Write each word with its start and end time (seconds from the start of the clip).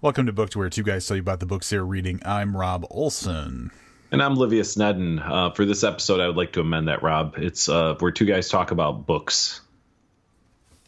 Welcome 0.00 0.26
to 0.26 0.32
Booked, 0.32 0.54
where 0.54 0.70
two 0.70 0.84
guys 0.84 1.06
tell 1.06 1.16
you 1.16 1.22
about 1.22 1.40
the 1.40 1.46
books 1.46 1.70
they're 1.70 1.84
reading. 1.84 2.20
I'm 2.24 2.56
Rob 2.56 2.86
Olson. 2.90 3.70
And 4.12 4.22
I'm 4.22 4.36
Livius 4.36 4.76
Nedin. 4.76 5.20
Uh, 5.20 5.50
for 5.50 5.64
this 5.64 5.82
episode, 5.82 6.20
I 6.20 6.28
would 6.28 6.36
like 6.36 6.52
to 6.52 6.60
amend 6.60 6.88
that, 6.88 7.02
Rob. 7.02 7.34
It's 7.36 7.68
uh, 7.68 7.94
where 7.98 8.12
two 8.12 8.24
guys 8.24 8.48
talk 8.48 8.70
about 8.70 9.06
books. 9.06 9.60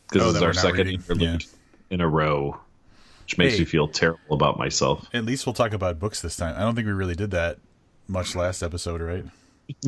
Because 0.08 0.22
Oh, 0.22 0.26
this 0.28 0.36
is 0.36 0.42
our 0.42 0.54
second 0.54 0.88
interlude 0.88 1.44
in 1.90 2.00
a 2.00 2.08
row, 2.08 2.58
which 3.24 3.36
makes 3.36 3.54
Hey. 3.54 3.60
me 3.60 3.64
feel 3.64 3.88
terrible 3.88 4.34
about 4.34 4.58
myself. 4.58 5.04
At 5.12 5.24
least 5.24 5.44
we'll 5.44 5.54
talk 5.54 5.72
about 5.72 5.98
books 5.98 6.22
this 6.22 6.36
time. 6.36 6.54
I 6.56 6.60
don't 6.60 6.74
think 6.76 6.86
we 6.86 6.92
really 6.92 7.16
did 7.16 7.32
that 7.32 7.58
much 8.06 8.36
last 8.36 8.62
episode, 8.62 9.00
right? 9.00 9.24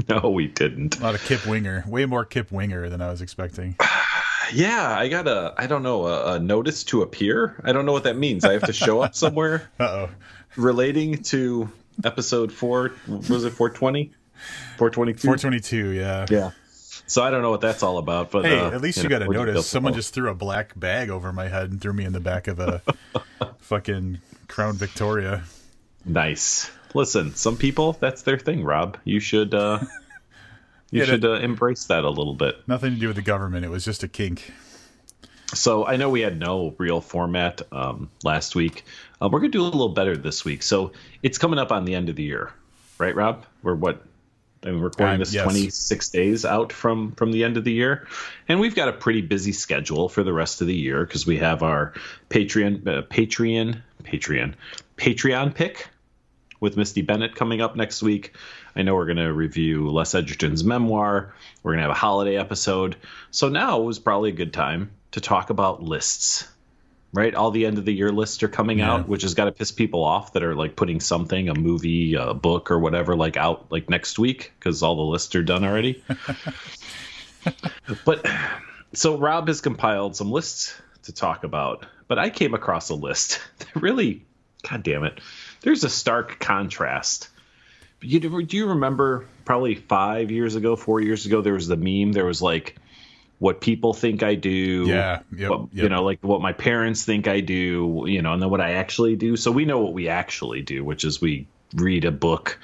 No, 0.09 0.31
we 0.31 0.47
didn't. 0.47 1.01
A 1.01 1.03
lot 1.03 1.17
of 1.17 1.25
Kip 1.25 1.45
Winger. 1.45 1.83
Way 1.89 2.07
more 2.07 2.25
Kip 2.25 2.53
Winger 2.53 2.89
than 2.89 3.03
I 3.03 3.11
was 3.11 3.21
expecting. 3.21 3.75
Yeah, 4.53 4.97
I 4.99 5.09
got 5.09 5.29
a, 5.29 5.55
I 5.57 5.67
don't 5.67 5.83
know, 5.83 6.07
a, 6.07 6.35
a 6.35 6.39
notice 6.39 6.85
to 6.85 7.03
appear. 7.03 7.61
I 7.65 7.73
don't 7.73 7.87
know 7.87 7.93
what 7.93 8.05
that 8.05 8.17
means. 8.17 8.45
I 8.45 8.53
have 8.53 8.65
to 8.65 8.73
show 8.73 9.01
up 9.01 9.15
somewhere 9.15 9.71
oh. 9.81 10.09
relating 10.57 11.23
to 11.25 11.71
episode 12.05 12.53
four. 12.53 12.93
Was 13.07 13.45
it 13.45 13.51
420? 13.51 14.13
422? 14.77 15.21
422, 15.21 15.91
yeah. 15.91 16.27
Yeah. 16.29 16.51
So 17.07 17.23
I 17.23 17.31
don't 17.31 17.43
know 17.43 17.51
what 17.51 17.61
that's 17.61 17.83
all 17.83 17.99
about. 17.99 18.31
But 18.31 18.45
Hey, 18.45 18.59
uh, 18.59 18.71
at 18.71 18.81
least 18.81 18.99
you 18.99 19.05
you, 19.05 19.09
know, 19.11 19.19
got 19.19 19.29
a 19.29 19.33
notice. 19.33 19.67
Someone 19.67 19.95
just 19.95 20.15
threw 20.15 20.31
a 20.31 20.35
black 20.35 20.79
bag 20.79 21.11
over 21.11 21.33
my 21.33 21.49
head 21.49 21.71
and 21.71 21.81
threw 21.81 21.93
me 21.93 22.05
in 22.05 22.13
the 22.13 22.21
back 22.21 22.49
of 22.49 22.59
a 22.59 22.83
fucking 23.59 24.19
Crown 24.49 24.77
Victoria. 24.77 25.45
Nice. 26.05 26.71
Listen, 26.95 27.35
some 27.35 27.57
people 27.57 27.95
that's 28.01 28.23
their 28.23 28.39
thing, 28.39 28.65
Rob. 28.65 28.99
You 29.05 29.21
should 29.21 29.55
uh 29.55 29.81
you 30.93 31.05
should 31.05 31.25
uh, 31.25 31.33
embrace 31.35 31.87
that 31.87 32.05
a 32.05 32.11
little 32.11 32.35
bit. 32.35 32.57
Nothing 32.69 32.95
to 32.95 33.01
do 33.01 33.09
with 33.09 33.17
the 33.17 33.23
government. 33.23 33.65
It 33.65 33.71
was 33.71 33.85
just 33.85 34.03
a 34.05 34.09
kink. 34.09 34.53
So 35.55 35.85
I 35.85 35.97
know 35.97 36.09
we 36.09 36.21
had 36.21 36.39
no 36.39 36.75
real 36.79 37.01
format 37.01 37.61
um, 37.73 38.11
last 38.23 38.55
week. 38.55 38.85
Uh, 39.21 39.29
we're 39.31 39.41
gonna 39.41 39.51
do 39.51 39.63
a 39.63 39.65
little 39.65 39.91
better 39.91 40.17
this 40.17 40.45
week. 40.45 40.63
So 40.63 40.93
it's 41.23 41.37
coming 41.39 41.59
up 41.59 41.73
on 41.73 41.85
the 41.85 41.95
end 41.95 42.09
of 42.09 42.17
the 42.17 42.23
year, 42.23 42.53
right, 42.99 43.15
Rob? 43.15 43.45
We're 43.63 43.75
what? 43.75 44.03
I'm 44.65 44.81
recording 44.81 45.15
Um, 45.15 45.19
this 45.19 45.35
yes. 45.35 45.43
26 45.43 46.09
days 46.11 46.45
out 46.45 46.73
from 46.73 47.13
from 47.13 47.33
the 47.33 47.43
end 47.45 47.57
of 47.57 47.65
the 47.65 47.73
year, 47.73 48.07
and 48.49 48.61
we've 48.61 48.77
got 48.77 48.89
a 48.89 48.93
pretty 48.93 49.21
busy 49.21 49.51
schedule 49.53 50.09
for 50.09 50.23
the 50.23 50.33
rest 50.33 50.61
of 50.61 50.69
the 50.69 50.75
year 50.75 51.05
because 51.05 51.27
we 51.27 51.39
have 51.39 51.63
our 51.65 51.95
Patreon, 52.31 52.87
uh, 52.87 53.03
Patreon, 53.03 53.83
Patreon, 54.05 54.55
Patreon 54.97 55.53
pick 55.55 55.89
with 56.61 56.77
Misty 56.77 57.03
Bennett 57.03 57.35
coming 57.35 57.61
up 57.61 57.75
next 57.75 58.03
week. 58.05 58.37
I 58.75 58.83
know 58.83 58.95
we're 58.95 59.07
going 59.07 59.19
to 59.19 59.33
review 59.33 59.91
Les 59.91 60.15
Edgerton's 60.15 60.65
memoir. 60.65 61.35
We're 61.63 61.73
going 61.73 61.79
to 61.83 61.89
have 61.89 61.97
a 61.97 62.01
holiday 62.01 62.37
episode. 62.37 62.97
So 63.31 63.49
now 63.49 63.81
was 63.81 63.99
probably 63.99 64.31
a 64.31 64.35
good 64.35 64.53
time 64.53 64.93
to 65.13 65.21
talk 65.21 65.51
about 65.51 65.83
lists. 65.83 66.49
Right? 67.15 67.35
All 67.35 67.51
the 67.51 67.67
end 67.67 67.77
of 67.77 67.85
the 67.85 67.93
year 67.93 68.11
lists 68.11 68.43
are 68.43 68.49
coming 68.49 68.79
Yeah. 68.79 68.95
out, 68.95 69.09
which 69.09 69.21
has 69.23 69.35
got 69.35 69.45
to 69.45 69.53
piss 69.53 69.71
people 69.71 70.03
off 70.03 70.33
that 70.33 70.43
are 70.43 70.55
like 70.55 70.77
putting 70.77 70.99
something, 71.01 71.51
a 71.51 71.55
movie, 71.55 72.15
a 72.15 72.33
book, 72.33 72.71
or 72.71 72.79
whatever, 72.79 73.15
like 73.15 73.37
out 73.37 73.71
like 73.71 73.91
next 73.91 74.19
week 74.19 74.53
because 74.59 74.83
all 74.83 74.97
the 74.97 75.03
lists 75.03 75.35
are 75.35 75.43
done 75.43 75.63
already. 75.63 76.03
but 78.07 78.27
so 78.95 79.19
Rob 79.19 79.49
has 79.49 79.61
compiled 79.61 80.17
some 80.17 80.31
lists 80.31 80.81
to 81.05 81.13
talk 81.13 81.45
about, 81.45 81.85
but 82.09 82.19
I 82.19 82.31
came 82.31 82.55
across 82.55 82.89
a 82.91 82.95
list 82.95 83.41
that 83.59 83.77
really, 83.83 84.25
god 84.69 84.83
damn 84.83 85.05
it, 85.05 85.21
there's 85.63 85.85
a 85.85 85.91
stark 85.91 86.39
contrast. 86.39 87.29
You, 88.03 88.21
do 88.21 88.57
you 88.57 88.69
remember 88.69 89.27
probably 89.45 89.75
five 89.75 90.31
years 90.31 90.55
ago, 90.55 90.77
four 90.77 91.01
years 91.01 91.27
ago, 91.27 91.41
there 91.41 91.55
was 91.55 91.69
the 91.69 91.77
meme. 91.77 92.13
There 92.13 92.25
was 92.25 92.43
like 92.43 92.77
what 93.39 93.61
people 93.61 93.95
think 93.95 94.23
I 94.23 94.35
do. 94.35 94.87
Yeah, 94.87 95.21
yep, 95.35 95.51
what, 95.51 95.61
yep. 95.73 95.83
You 95.85 95.89
know, 95.89 96.03
like 96.05 96.19
what 96.23 96.41
my 96.41 96.53
parents 96.53 97.05
think 97.05 97.29
I 97.29 97.41
do, 97.41 98.05
you 98.07 98.23
know, 98.23 98.33
and 98.33 98.43
then 98.43 98.51
what 98.51 98.61
I 98.61 98.73
actually 98.75 99.17
do. 99.17 99.37
So 99.37 99.51
we 99.51 99.65
know 99.65 99.81
what 99.81 99.93
we 99.93 100.09
actually 100.09 100.63
do, 100.63 100.85
which 100.85 101.05
is 101.05 101.21
we 101.21 101.47
read 101.75 102.05
a 102.05 102.13
book 102.13 102.59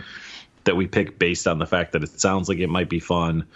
that 0.64 0.76
we 0.76 0.86
pick 0.86 1.18
based 1.18 1.46
on 1.46 1.58
the 1.58 1.66
fact 1.66 1.92
that 1.92 2.02
it 2.02 2.20
sounds 2.20 2.48
like 2.48 2.58
it 2.58 2.68
might 2.68 2.88
be 2.88 3.00
fun 3.00 3.46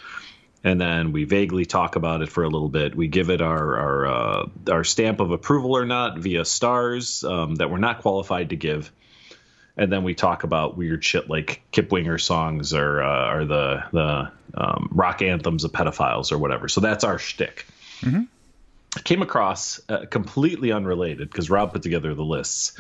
and 0.65 0.81
then 0.81 1.13
we 1.13 1.25
vaguely 1.25 1.65
talk 1.65 1.97
about 1.97 2.23
it 2.23 2.29
for 2.29 2.45
a 2.45 2.49
little 2.49 2.69
bit. 2.69 2.95
We 2.95 3.09
give 3.09 3.31
it 3.31 3.41
our 3.41 3.79
our 3.79 4.07
uh, 4.07 4.49
our 4.71 4.85
stamp 4.85 5.21
of 5.21 5.31
approval 5.31 5.77
or 5.77 5.85
not 5.85 6.19
via 6.19 6.45
stars 6.45 7.25
um, 7.25 7.57
that 7.57 7.71
we're 7.71 7.79
not 7.79 8.01
qualified 8.01 8.51
to 8.51 8.57
give, 8.57 8.93
and 9.77 9.91
then 9.93 10.03
we 10.05 10.15
talk 10.15 10.45
about 10.45 10.77
weird 10.77 11.05
shit 11.05 11.29
like 11.31 11.63
Kip 11.73 11.91
Winger 11.93 12.19
songs 12.19 12.75
or 12.75 13.03
uh, 13.03 13.35
or 13.35 13.45
the 13.45 13.85
the 13.93 14.31
um, 14.55 14.89
rock 14.93 15.23
anthems 15.23 15.65
of 15.65 15.73
pedophiles 15.73 16.31
or 16.33 16.39
whatever. 16.39 16.69
So 16.69 16.81
that's 16.81 17.05
our 17.05 17.19
shtick. 17.19 17.67
I 18.05 19.01
came 19.05 19.23
across 19.23 19.81
uh, 19.89 20.05
completely 20.11 20.71
unrelated 20.73 21.31
because 21.31 21.49
Rob 21.49 21.73
put 21.73 21.83
together 21.83 22.15
the 22.15 22.25
lists. 22.25 22.79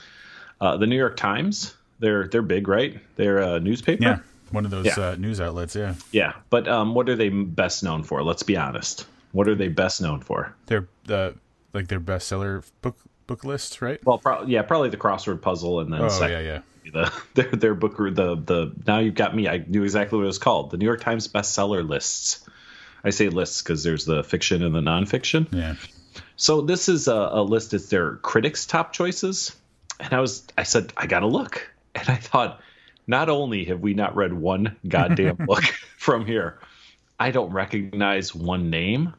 Uh, 0.60 0.76
the 0.76 0.86
New 0.86 0.96
York 0.96 1.16
Times, 1.16 1.74
they're 2.00 2.28
they're 2.28 2.42
big, 2.42 2.68
right? 2.68 2.98
They're 3.16 3.38
a 3.38 3.60
newspaper. 3.60 4.02
Yeah. 4.02 4.18
One 4.50 4.66
of 4.66 4.70
those 4.70 4.84
Yeah. 4.84 5.00
uh, 5.00 5.14
news 5.16 5.40
outlets, 5.40 5.74
yeah. 5.74 5.94
Yeah, 6.10 6.34
but 6.50 6.68
um, 6.68 6.94
what 6.94 7.08
are 7.08 7.16
they 7.16 7.30
best 7.30 7.82
known 7.82 8.02
for? 8.02 8.22
Let's 8.22 8.42
be 8.42 8.58
honest. 8.58 9.06
What 9.32 9.48
are 9.48 9.54
they 9.54 9.68
best 9.68 10.02
known 10.02 10.20
for? 10.20 10.54
They're 10.66 10.86
uh, 11.08 11.30
like 11.72 11.88
their 11.88 12.00
bestseller 12.00 12.62
book 12.82 12.96
book 13.26 13.44
list, 13.44 13.80
right? 13.80 14.04
Well, 14.04 14.18
pro- 14.18 14.44
yeah, 14.44 14.60
probably 14.60 14.90
the 14.90 14.98
crossword 14.98 15.40
puzzle, 15.40 15.80
and 15.80 15.90
then 15.90 16.02
Oh, 16.02 16.08
second, 16.10 16.44
yeah, 16.44 16.52
yeah. 16.52 16.60
The 16.90 17.12
their 17.34 17.50
their 17.50 17.74
book 17.74 17.96
the 17.96 18.36
the 18.36 18.72
now 18.86 18.98
you've 18.98 19.14
got 19.14 19.34
me. 19.34 19.48
I 19.48 19.64
knew 19.66 19.82
exactly 19.82 20.18
what 20.18 20.24
it 20.24 20.26
was 20.26 20.38
called. 20.38 20.70
The 20.70 20.76
New 20.76 20.86
York 20.86 21.00
Times 21.00 21.28
bestseller 21.28 21.86
lists. 21.88 22.46
I 23.04 23.10
say 23.10 23.28
lists 23.28 23.62
because 23.62 23.82
there's 23.82 24.04
the 24.04 24.22
fiction 24.22 24.62
and 24.62 24.74
the 24.74 24.80
nonfiction. 24.80 25.48
Yeah. 25.52 25.74
So 26.36 26.60
this 26.60 26.88
is 26.88 27.08
a, 27.08 27.14
a 27.14 27.42
list. 27.42 27.74
It's 27.74 27.88
their 27.88 28.16
critics' 28.16 28.66
top 28.66 28.92
choices, 28.92 29.56
and 29.98 30.12
I 30.12 30.20
was 30.20 30.44
I 30.56 30.62
said 30.62 30.92
I 30.96 31.06
gotta 31.06 31.26
look, 31.26 31.70
and 31.94 32.08
I 32.08 32.16
thought, 32.16 32.60
not 33.06 33.28
only 33.28 33.64
have 33.64 33.80
we 33.80 33.94
not 33.94 34.16
read 34.16 34.32
one 34.32 34.76
goddamn 34.86 35.36
book 35.46 35.64
from 35.98 36.26
here, 36.26 36.58
I 37.18 37.30
don't 37.30 37.52
recognize 37.52 38.34
one 38.34 38.70
name 38.70 39.14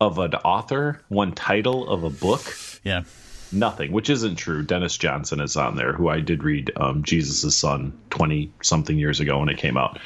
of 0.00 0.18
an 0.18 0.34
author, 0.34 1.00
one 1.08 1.32
title 1.32 1.88
of 1.88 2.02
a 2.02 2.10
book, 2.10 2.56
Yeah. 2.82 3.04
Nothing. 3.52 3.92
Which 3.92 4.08
isn't 4.08 4.36
true. 4.36 4.62
Denis 4.62 4.96
Johnson 4.96 5.40
is 5.40 5.56
on 5.56 5.76
there, 5.76 5.92
who 5.92 6.08
I 6.08 6.20
did 6.20 6.42
read 6.42 6.72
um, 6.76 7.02
Jesus' 7.02 7.54
Son 7.54 7.92
twenty 8.08 8.50
something 8.62 8.98
years 8.98 9.20
ago 9.20 9.38
when 9.38 9.50
it 9.50 9.58
came 9.58 9.76
out. 9.76 9.98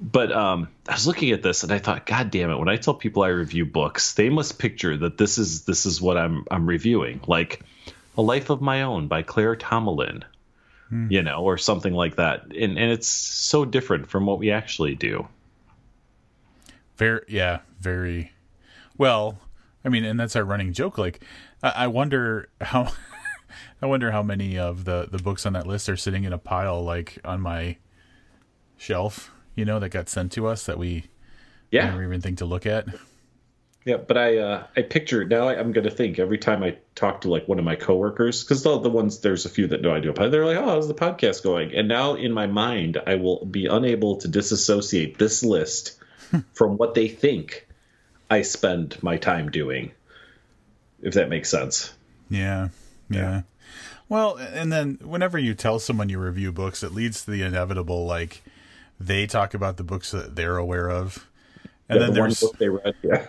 But 0.00 0.32
um, 0.32 0.68
I 0.88 0.92
was 0.92 1.06
looking 1.06 1.30
at 1.30 1.42
this 1.42 1.62
and 1.62 1.72
I 1.72 1.78
thought, 1.78 2.04
God 2.04 2.32
damn 2.32 2.50
it! 2.50 2.58
When 2.58 2.68
I 2.68 2.76
tell 2.76 2.94
people 2.94 3.22
I 3.22 3.28
review 3.28 3.64
books, 3.64 4.14
they 4.14 4.28
must 4.28 4.58
picture 4.58 4.96
that 4.96 5.16
this 5.16 5.38
is 5.38 5.64
this 5.64 5.86
is 5.86 6.00
what 6.00 6.16
I'm 6.16 6.44
I'm 6.50 6.66
reviewing, 6.66 7.20
like 7.28 7.60
A 8.16 8.22
Life 8.22 8.50
of 8.50 8.60
My 8.60 8.82
Own 8.82 9.06
by 9.06 9.22
Claire 9.22 9.54
Tomalin, 9.54 10.24
you 11.10 11.22
know, 11.22 11.44
or 11.44 11.58
something 11.58 11.94
like 11.94 12.16
that. 12.16 12.46
And 12.46 12.76
and 12.76 12.90
it's 12.90 13.06
so 13.06 13.64
different 13.64 14.10
from 14.10 14.26
what 14.26 14.38
we 14.38 14.50
actually 14.50 14.96
do. 14.96 15.28
Very, 16.96 17.22
yeah, 17.28 17.60
very 17.80 18.32
well. 18.98 19.38
I 19.84 19.90
mean, 19.90 20.04
and 20.04 20.18
that's 20.18 20.36
our 20.36 20.44
running 20.44 20.72
joke. 20.72 20.96
Like, 20.96 21.20
I, 21.70 21.86
wonder 21.86 22.48
how, 22.60 22.92
I 23.82 23.86
wonder 23.86 24.10
how 24.10 24.22
many 24.22 24.58
of 24.58 24.84
the 24.84 25.08
the 25.10 25.18
books 25.18 25.46
on 25.46 25.54
that 25.54 25.66
list 25.66 25.88
are 25.88 25.96
sitting 25.96 26.24
in 26.24 26.32
a 26.32 26.38
pile, 26.38 26.82
like 26.82 27.18
on 27.24 27.40
my 27.40 27.76
shelf. 28.76 29.30
You 29.54 29.64
know, 29.64 29.78
that 29.78 29.90
got 29.90 30.08
sent 30.08 30.32
to 30.32 30.46
us 30.46 30.66
that 30.66 30.78
we 30.78 31.04
Yeah, 31.70 31.86
never 31.86 32.02
even 32.02 32.20
think 32.20 32.38
to 32.38 32.44
look 32.44 32.66
at. 32.66 32.86
Yeah, 33.84 33.98
but 33.98 34.16
I 34.16 34.38
uh, 34.38 34.66
I 34.76 34.82
picture 34.82 35.24
now. 35.24 35.48
I, 35.48 35.58
I'm 35.58 35.72
going 35.72 35.84
to 35.84 35.90
think 35.90 36.18
every 36.18 36.38
time 36.38 36.62
I 36.62 36.78
talk 36.94 37.20
to 37.20 37.30
like 37.30 37.46
one 37.46 37.58
of 37.58 37.64
my 37.64 37.76
coworkers 37.76 38.42
because 38.42 38.62
the 38.62 38.78
the 38.78 38.88
ones 38.88 39.20
there's 39.20 39.44
a 39.44 39.50
few 39.50 39.66
that 39.68 39.82
know 39.82 39.94
I 39.94 40.00
do 40.00 40.10
a 40.10 40.14
pod. 40.14 40.32
They're 40.32 40.46
like, 40.46 40.56
"Oh, 40.56 40.64
how's 40.64 40.88
the 40.88 40.94
podcast 40.94 41.42
going?" 41.42 41.74
And 41.74 41.86
now 41.86 42.14
in 42.14 42.32
my 42.32 42.46
mind, 42.46 43.00
I 43.06 43.16
will 43.16 43.44
be 43.44 43.66
unable 43.66 44.16
to 44.18 44.28
disassociate 44.28 45.18
this 45.18 45.42
list 45.42 45.98
from 46.54 46.78
what 46.78 46.94
they 46.94 47.08
think 47.08 47.68
I 48.30 48.42
spend 48.42 49.02
my 49.02 49.18
time 49.18 49.50
doing. 49.50 49.92
If 51.04 51.14
that 51.14 51.28
makes 51.28 51.48
sense. 51.50 51.94
Yeah, 52.28 52.68
yeah. 53.08 53.42
Well, 54.08 54.36
and 54.36 54.72
then 54.72 54.98
whenever 55.02 55.38
you 55.38 55.54
tell 55.54 55.78
someone 55.78 56.08
you 56.08 56.18
review 56.18 56.50
books, 56.50 56.82
it 56.82 56.92
leads 56.92 57.24
to 57.24 57.30
the 57.30 57.42
inevitable 57.42 58.04
like 58.06 58.42
they 58.98 59.26
talk 59.26 59.54
about 59.54 59.76
the 59.76 59.84
books 59.84 60.10
that 60.10 60.34
they're 60.36 60.56
aware 60.56 60.90
of, 60.90 61.26
and 61.88 62.00
Yeah, 62.00 62.06
then 62.06 62.14
the 62.14 62.20
there's 62.22 62.40
book 62.40 62.58
they 62.58 62.68
read. 62.68 62.94
Yeah. 63.02 63.26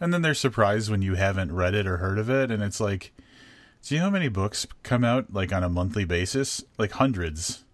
and 0.00 0.12
then 0.14 0.22
they're 0.22 0.34
surprised 0.34 0.90
when 0.90 1.02
you 1.02 1.14
haven't 1.14 1.54
read 1.54 1.74
it 1.74 1.86
or 1.86 1.96
heard 1.96 2.18
of 2.18 2.30
it, 2.30 2.50
and 2.50 2.62
it's 2.62 2.80
like, 2.80 3.12
do 3.82 3.94
you 3.94 4.00
know 4.00 4.06
how 4.06 4.10
many 4.10 4.28
books 4.28 4.66
come 4.82 5.04
out 5.04 5.32
like 5.32 5.52
on 5.52 5.62
a 5.64 5.68
monthly 5.68 6.04
basis? 6.04 6.62
Like 6.78 6.92
hundreds. 6.92 7.64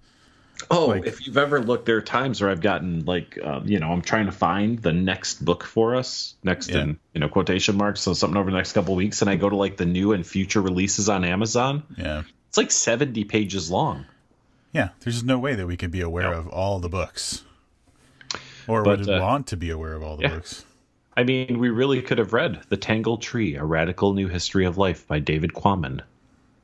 Oh, 0.71 0.87
Like- 0.87 1.07
if 1.07 1.27
you've 1.27 1.37
ever 1.37 1.61
looked, 1.61 1.87
there 1.87 1.97
are 1.97 2.01
times 2.03 2.41
where 2.41 2.51
I've 2.51 2.61
gotten 2.61 3.05
like, 3.05 3.39
um, 3.43 3.67
you 3.67 3.79
know, 3.79 3.91
I'm 3.93 4.03
trying 4.03 4.27
to 4.27 4.33
find 4.33 4.79
the 4.79 4.93
next 4.93 5.45
book 5.45 5.65
for 5.65 5.95
us, 5.97 6.35
next 6.45 6.71
Yeah. 6.71 6.83
in 6.83 6.99
you 7.15 7.21
know 7.21 7.29
quotation 7.29 7.77
marks, 7.77 8.01
so 8.01 8.13
something 8.15 8.37
over 8.37 8.51
the 8.51 8.57
next 8.57 8.73
couple 8.73 8.95
weeks, 8.95 9.21
and 9.23 9.31
I 9.31 9.37
go 9.37 9.49
to 9.49 9.57
like 9.57 9.77
the 9.77 9.87
new 9.87 10.13
and 10.13 10.27
future 10.27 10.61
releases 10.63 11.09
on 11.09 11.25
Amazon. 11.25 11.83
Yeah, 11.97 12.23
It's 12.49 12.57
like 12.59 12.71
70 12.71 13.25
pages 13.25 13.71
long. 13.71 14.07
yeah. 14.73 14.91
There's 15.01 15.23
no 15.25 15.39
way 15.39 15.55
that 15.55 15.67
we 15.67 15.77
could 15.77 15.91
be 15.91 16.01
aware 16.01 16.31
No. 16.31 16.39
of 16.39 16.49
all 16.49 16.79
the 16.81 16.89
books, 16.89 17.43
or 18.67 18.83
But, 18.83 19.01
would 19.01 19.11
uh, 19.11 19.19
want 19.21 19.47
to 19.49 19.57
be 19.57 19.71
aware 19.71 19.95
of 19.95 20.03
all 20.03 20.17
the 20.17 20.23
yeah. 20.25 20.35
books. 20.35 20.65
I 21.17 21.25
mean, 21.25 21.59
we 21.59 21.69
really 21.69 22.01
could 22.01 22.17
have 22.19 22.33
read 22.33 22.63
The 22.71 22.77
Tangled 22.79 23.21
Tree, 23.21 23.55
A 23.57 23.65
Radical 23.65 24.15
New 24.15 24.29
History 24.29 24.65
of 24.65 24.79
Life 24.79 25.07
by 25.07 25.19
David 25.19 25.53
Quammen. 25.53 26.01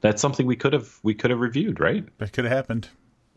that's 0.01 0.23
something 0.23 0.47
we 0.47 0.55
could 0.57 0.73
have 0.73 0.97
we 1.03 1.13
could 1.13 1.31
have 1.31 1.41
reviewed, 1.41 1.81
right? 1.81 2.05
That 2.19 2.33
could 2.33 2.45
have 2.45 2.53
happened. 2.53 2.89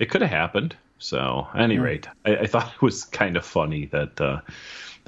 It 0.02 0.10
could 0.10 0.22
have 0.22 0.32
happened. 0.32 0.76
So, 0.98 1.48
at 1.54 1.62
any 1.62 1.80
rate, 1.80 2.08
I, 2.26 2.38
I 2.38 2.46
thought 2.48 2.72
it 2.76 2.82
was 2.82 3.04
kind 3.06 3.36
of 3.38 3.46
funny 3.46 3.86
that 3.88 4.20
uh, 4.22 4.42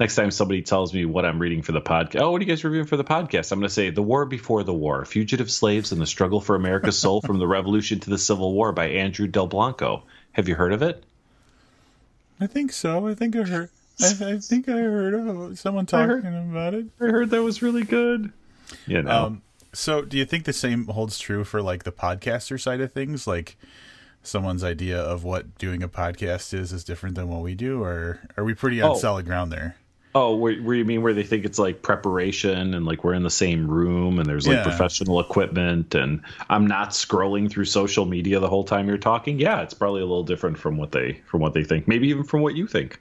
next 0.00 0.16
time 0.16 0.30
somebody 0.30 0.62
tells 0.62 0.92
me 0.94 1.04
what 1.04 1.24
I'm 1.24 1.38
reading 1.40 1.62
for 1.62 1.72
the 1.72 1.80
podcast, 1.80 2.20
oh, 2.20 2.30
what 2.32 2.40
are 2.40 2.44
you 2.44 2.48
guys 2.48 2.64
reviewing 2.64 2.86
for 2.86 2.96
the 2.96 3.04
podcast? 3.04 3.52
I'm 3.52 3.58
going 3.60 3.68
to 3.68 3.74
say 3.74 3.90
The 3.90 4.02
War 4.02 4.24
Before 4.24 4.62
the 4.64 4.74
War 4.74 5.04
Fugitive 5.04 5.50
Slaves 5.50 5.92
and 5.92 6.00
the 6.00 6.06
Struggle 6.06 6.40
for 6.40 6.56
America's 6.56 6.98
Soul 6.98 7.20
from 7.20 7.38
the 7.38 7.46
Revolution 7.46 8.00
to 8.00 8.10
the 8.10 8.18
Civil 8.18 8.52
War 8.54 8.72
by 8.72 8.86
Andrew 8.88 9.28
Delbanco. 9.28 10.02
Have 10.32 10.48
you 10.48 10.54
heard 10.56 10.72
of 10.72 10.82
it? 10.82 11.04
I 12.40 12.46
think 12.48 12.72
so. 12.72 13.06
I 13.06 13.14
think 13.14 13.36
I 13.36 13.42
heard. 13.42 13.70
I, 14.00 14.06
I 14.34 14.38
think 14.38 14.68
I 14.68 14.72
heard 14.72 15.14
of 15.14 15.58
someone 15.58 15.86
talking 15.86 16.08
heard- 16.22 16.50
about 16.50 16.74
it. 16.74 16.86
I 17.00 17.04
heard 17.04 17.30
that 17.30 17.42
was 17.42 17.62
really 17.62 17.84
good. 17.84 18.32
You 18.86 19.02
know, 19.02 19.26
Um, 19.26 19.42
so, 19.72 20.02
do 20.02 20.16
you 20.16 20.24
think 20.24 20.44
the 20.44 20.52
same 20.52 20.86
holds 20.86 21.18
true 21.18 21.44
for 21.44 21.62
like 21.62 21.84
the 21.84 21.92
podcaster 21.92 22.60
side 22.60 22.80
of 22.80 22.92
things? 22.92 23.26
Like, 23.28 23.56
someone's 24.26 24.64
idea 24.64 24.98
of 25.00 25.22
what 25.24 25.56
doing 25.58 25.82
a 25.82 25.88
podcast 25.88 26.52
is 26.52 26.72
is 26.72 26.82
different 26.84 27.14
than 27.14 27.28
what 27.28 27.42
we 27.42 27.54
do, 27.54 27.82
or 27.82 28.20
are 28.36 28.44
we 28.44 28.54
pretty 28.54 28.80
on 28.82 28.92
Oh. 28.92 28.94
solid 28.94 29.26
ground 29.26 29.52
there? 29.52 29.76
oh, 30.16 30.32
where, 30.36 30.54
where 30.62 30.76
you 30.76 30.84
mean 30.84 31.02
where 31.02 31.12
they 31.12 31.24
think 31.24 31.44
it's 31.44 31.58
like 31.58 31.82
preparation 31.82 32.72
and 32.72 32.86
like 32.86 33.02
we're 33.02 33.14
in 33.14 33.24
the 33.24 33.30
same 33.30 33.66
room 33.68 34.20
and 34.20 34.28
there's 34.28 34.46
like 34.46 34.58
Yeah. 34.58 34.62
professional 34.62 35.18
equipment 35.18 35.96
and 35.96 36.20
I'm 36.48 36.68
not 36.68 36.90
scrolling 36.90 37.50
through 37.50 37.64
social 37.64 38.04
media 38.06 38.38
the 38.38 38.48
whole 38.48 38.62
time 38.62 38.86
you're 38.86 38.96
talking? 38.96 39.40
Yeah, 39.40 39.62
it's 39.62 39.74
probably 39.74 40.02
a 40.02 40.06
little 40.06 40.22
different 40.22 40.56
from 40.56 40.76
what 40.76 40.92
they 40.92 41.20
from 41.26 41.40
what 41.40 41.52
they 41.52 41.64
think. 41.64 41.88
Maybe 41.88 42.06
even 42.10 42.22
from 42.22 42.42
what 42.42 42.54
you 42.54 42.68
think. 42.68 43.00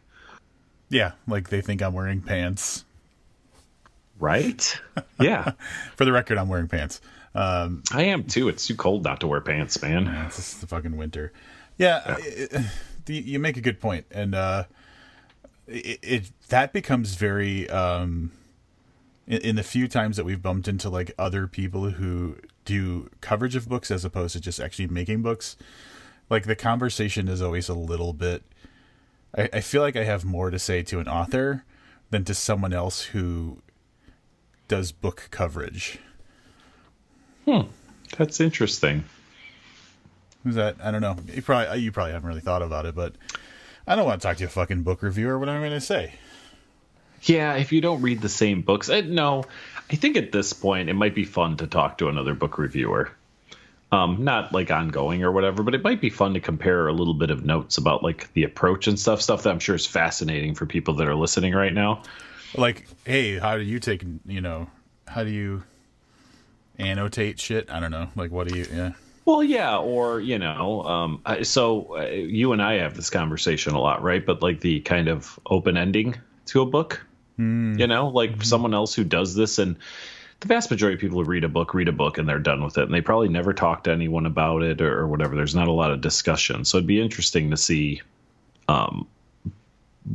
Yeah, 0.89 1.11
like 1.27 1.49
they 1.49 1.61
think 1.61 1.83
I'm 1.83 1.93
wearing 1.93 2.19
pants. 2.21 2.83
Right? 4.19 4.79
Yeah. 5.19 5.51
For 5.95 6.05
the 6.05 6.11
record, 6.11 6.37
I'm 6.39 6.49
wearing 6.49 6.67
pants. 6.67 6.99
Um, 7.35 7.81
I 7.91 8.03
am 8.03 8.23
too. 8.25 8.47
It's 8.49 8.67
too 8.67 8.75
cold 8.75 9.03
not 9.03 9.19
to 9.21 9.27
wear 9.27 9.41
pants, 9.41 9.81
man. 9.81 10.07
it's 10.27 10.35
just 10.35 10.61
the 10.61 10.67
fucking 10.67 10.95
winter. 10.97 11.33
Yeah, 11.77 12.17
it- 12.19 12.51
it- 12.53 12.65
you 13.25 13.37
make 13.39 13.57
a 13.57 13.61
good 13.61 13.81
point, 13.81 14.05
and 14.11 14.33
uh, 14.33 14.63
it, 15.67 15.99
it 16.01 16.31
that 16.49 16.71
becomes 16.71 17.15
very 17.15 17.69
um, 17.69 18.31
in, 19.27 19.39
in 19.41 19.55
the 19.57 19.63
few 19.63 19.89
times 19.89 20.15
that 20.15 20.23
we've 20.23 20.41
bumped 20.41 20.67
into 20.69 20.89
like 20.89 21.11
other 21.17 21.45
people 21.47 21.89
who 21.89 22.37
do 22.63 23.09
coverage 23.19 23.57
of 23.57 23.67
books 23.67 23.91
as 23.91 24.05
opposed 24.05 24.33
to 24.33 24.39
just 24.39 24.59
actually 24.61 24.87
making 24.87 25.21
books. 25.21 25.57
Like 26.29 26.45
the 26.45 26.55
conversation 26.55 27.27
is 27.27 27.41
always 27.41 27.67
a 27.67 27.73
little 27.73 28.13
bit. 28.13 28.43
I, 29.37 29.49
I 29.53 29.59
feel 29.59 29.81
like 29.81 29.97
I 29.97 30.05
have 30.05 30.23
more 30.23 30.49
to 30.49 30.57
say 30.59 30.81
to 30.83 30.99
an 30.99 31.07
author 31.09 31.65
than 32.09 32.23
to 32.25 32.33
someone 32.33 32.71
else 32.73 33.05
who 33.05 33.57
does 34.69 34.93
book 34.93 35.27
coverage. 35.29 35.99
That's 38.17 38.39
interesting. 38.39 39.03
Who's 40.43 40.55
that? 40.55 40.75
I 40.83 40.91
don't 40.91 41.01
know. 41.01 41.15
You 41.33 41.41
probably 41.41 41.79
you 41.79 41.91
probably 41.91 42.13
haven't 42.13 42.27
really 42.27 42.41
thought 42.41 42.61
about 42.61 42.85
it, 42.85 42.95
but 42.95 43.15
I 43.87 43.95
don't 43.95 44.05
want 44.05 44.21
to 44.21 44.27
talk 44.27 44.37
to 44.37 44.45
a 44.45 44.49
fucking 44.49 44.83
book 44.83 45.01
reviewer. 45.01 45.39
What 45.39 45.49
am 45.49 45.57
I 45.57 45.59
going 45.59 45.71
to 45.71 45.81
say? 45.81 46.13
Yeah, 47.23 47.55
if 47.55 47.71
you 47.71 47.79
don't 47.79 48.01
read 48.01 48.21
the 48.21 48.29
same 48.29 48.61
books, 48.61 48.89
I, 48.89 49.01
no, 49.01 49.45
I 49.89 49.95
think 49.95 50.17
at 50.17 50.31
this 50.31 50.51
point 50.51 50.89
it 50.89 50.93
might 50.93 51.15
be 51.15 51.23
fun 51.23 51.57
to 51.57 51.67
talk 51.67 51.97
to 51.99 52.09
another 52.09 52.33
book 52.33 52.57
reviewer. 52.57 53.11
Um, 53.93 54.23
not 54.23 54.51
like 54.51 54.71
ongoing 54.71 55.23
or 55.23 55.31
whatever, 55.31 55.61
but 55.61 55.75
it 55.75 55.83
might 55.83 56.01
be 56.01 56.09
fun 56.09 56.33
to 56.33 56.39
compare 56.39 56.87
a 56.87 56.93
little 56.93 57.13
bit 57.13 57.29
of 57.29 57.45
notes 57.45 57.77
about 57.77 58.03
like 58.03 58.31
the 58.33 58.43
approach 58.43 58.87
and 58.87 58.99
stuff. 58.99 59.21
Stuff 59.21 59.43
that 59.43 59.51
I'm 59.51 59.59
sure 59.59 59.75
is 59.75 59.85
fascinating 59.85 60.55
for 60.55 60.65
people 60.65 60.95
that 60.95 61.07
are 61.07 61.15
listening 61.15 61.53
right 61.53 61.73
now. 61.73 62.01
Like, 62.55 62.87
hey, 63.05 63.37
how 63.37 63.55
do 63.55 63.63
you 63.63 63.79
take? 63.79 64.03
You 64.25 64.41
know, 64.41 64.67
how 65.07 65.23
do 65.23 65.29
you 65.29 65.63
annotate 66.79 67.39
shit? 67.39 67.69
I 67.69 67.79
don't 67.79 67.91
know. 67.91 68.09
Like, 68.15 68.31
what 68.31 68.47
do 68.47 68.57
you? 68.57 68.65
Yeah. 68.73 68.93
Well, 69.25 69.41
yeah, 69.41 69.77
or 69.77 70.19
you 70.19 70.37
know, 70.37 70.83
um, 70.83 71.21
so 71.43 71.97
uh, 71.97 72.07
you 72.07 72.51
and 72.51 72.61
I 72.61 72.73
have 72.79 72.95
this 72.95 73.09
conversation 73.09 73.73
a 73.73 73.79
lot, 73.79 74.03
right? 74.03 74.25
But 74.25 74.41
like 74.41 74.59
the 74.59 74.81
kind 74.81 75.07
of 75.07 75.39
open 75.45 75.77
ending 75.77 76.15
to 76.47 76.61
a 76.61 76.65
book, 76.65 77.05
you 77.77 77.87
know, 77.87 78.09
like 78.09 78.43
someone 78.43 78.73
else 78.73 78.93
who 78.93 79.05
does 79.05 79.33
this, 79.33 79.59
and 79.59 79.77
the 80.41 80.47
vast 80.47 80.69
majority 80.69 80.95
of 80.95 80.99
people 80.99 81.19
who 81.19 81.23
read 81.23 81.45
a 81.45 81.49
book 81.49 81.73
read 81.73 81.87
a 81.87 81.93
book 81.93 82.17
and 82.17 82.27
they're 82.27 82.37
done 82.37 82.61
with 82.61 82.77
it, 82.77 82.83
and 82.83 82.93
they 82.93 82.99
probably 82.99 83.29
never 83.29 83.53
talk 83.53 83.85
to 83.85 83.91
anyone 83.91 84.25
about 84.25 84.61
it 84.61 84.81
or, 84.81 84.99
or 84.99 85.07
whatever. 85.07 85.37
There's 85.37 85.55
not 85.55 85.69
a 85.69 85.71
lot 85.71 85.91
of 85.91 86.01
discussion, 86.01 86.65
so 86.65 86.77
it'd 86.77 86.87
be 86.87 87.01
interesting 87.01 87.49
to 87.51 87.57
see, 87.57 88.01
um, 88.67 89.07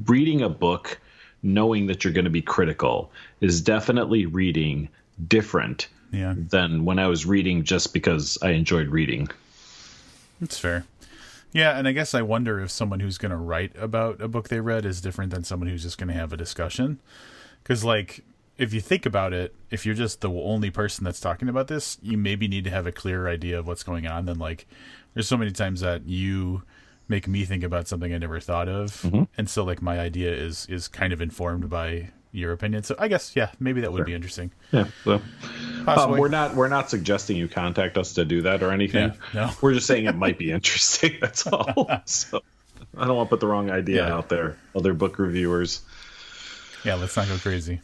reading 0.05 0.43
a 0.43 0.51
book, 0.51 1.01
knowing 1.43 1.87
that 1.87 2.05
you're 2.05 2.13
going 2.13 2.27
to 2.27 2.31
be 2.31 2.43
critical, 2.43 3.11
is 3.41 3.63
definitely 3.63 4.27
reading 4.27 4.91
different 5.29 5.89
Yeah, 6.11 6.35
than 6.37 6.85
when 6.85 6.99
I 6.99 7.07
was 7.07 7.27
reading 7.27 7.65
just 7.65 7.93
because 7.93 8.39
I 8.43 8.51
enjoyed 8.51 8.89
reading. 8.89 9.29
that's 10.41 10.59
fair. 10.59 10.85
Yeah, 11.53 11.79
and 11.79 11.89
I 11.89 11.93
guess 11.93 12.15
I 12.15 12.23
wonder 12.23 12.61
if 12.61 12.71
someone 12.71 13.01
who's 13.01 13.19
going 13.19 13.31
to 13.31 13.37
write 13.37 13.73
about 13.79 14.21
a 14.21 14.29
book 14.29 14.49
they 14.49 14.61
read 14.61 14.85
is 14.85 15.01
different 15.01 15.33
than 15.33 15.45
someone 15.45 15.69
who's 15.69 15.83
just 15.83 15.99
going 15.99 16.09
to 16.09 16.15
have 16.15 16.33
a 16.33 16.37
discussion. 16.37 17.01
Because, 17.63 17.85
like, 17.85 18.23
if 18.59 18.75
you 18.75 18.81
think 18.81 19.07
about 19.07 19.33
it, 19.33 19.55
if 19.71 19.87
you're 19.87 19.95
just 19.95 20.21
the 20.21 20.31
only 20.31 20.71
person 20.71 21.05
that's 21.05 21.21
talking 21.21 21.49
about 21.49 21.69
this, 21.69 21.97
you 22.03 22.19
maybe 22.19 22.49
need 22.49 22.65
to 22.65 22.71
have 22.71 22.87
a 22.87 22.93
clearer 22.93 23.29
idea 23.29 23.59
of 23.59 23.67
what's 23.67 23.83
going 23.83 24.07
on. 24.07 24.27
Than 24.27 24.39
like, 24.39 24.67
there's 25.15 25.29
so 25.29 25.37
many 25.37 25.53
times 25.53 25.81
that 25.81 26.07
you 26.07 26.63
make 27.09 27.27
me 27.27 27.45
think 27.45 27.63
about 27.63 27.89
something 27.89 28.13
I 28.13 28.19
never 28.19 28.41
thought 28.41 28.69
of, 28.69 28.91
mm-hmm. 29.03 29.23
and 29.39 29.49
so 29.49 29.65
like 29.65 29.81
my 29.81 29.99
idea 29.99 30.33
is 30.33 30.67
is 30.67 30.89
kind 30.89 31.13
of 31.13 31.21
informed 31.21 31.71
by 31.71 32.11
your 32.33 32.53
opinion. 32.53 32.83
So 32.83 32.95
I 32.99 33.09
guess 33.09 33.35
yeah, 33.35 33.51
maybe 33.59 33.81
that 33.83 33.93
would 33.93 34.05
be 34.07 34.15
interesting. 34.15 34.51
Yeah. 34.73 34.87
So 35.05 35.21
um, 35.87 36.13
we're 36.19 36.29
not 36.29 36.55
we're 36.55 36.69
not 36.69 36.91
suggesting 36.91 37.37
you 37.37 37.49
contact 37.49 37.97
us 37.99 38.15
to 38.15 38.25
do 38.25 38.43
that 38.43 38.63
or 38.63 38.71
anything. 38.73 39.13
Yeah, 39.35 39.47
no. 39.47 39.51
We're 39.63 39.75
just 39.75 39.87
saying 39.87 40.05
it 40.07 40.15
might 40.17 40.39
be 40.39 40.51
interesting. 40.59 41.17
That's 41.21 41.47
all. 41.47 41.89
so 42.05 42.43
I 42.97 43.07
don't 43.07 43.17
want 43.17 43.29
to 43.29 43.31
put 43.31 43.41
the 43.41 43.47
wrong 43.47 43.71
idea 43.71 44.07
Yeah. 44.07 44.15
out 44.15 44.29
there. 44.29 44.59
Other 44.75 44.93
book 44.93 45.19
reviewers. 45.19 45.81
yeah, 46.85 46.95
let's 46.95 47.17
not 47.17 47.29
go 47.29 47.37
crazy. 47.39 47.81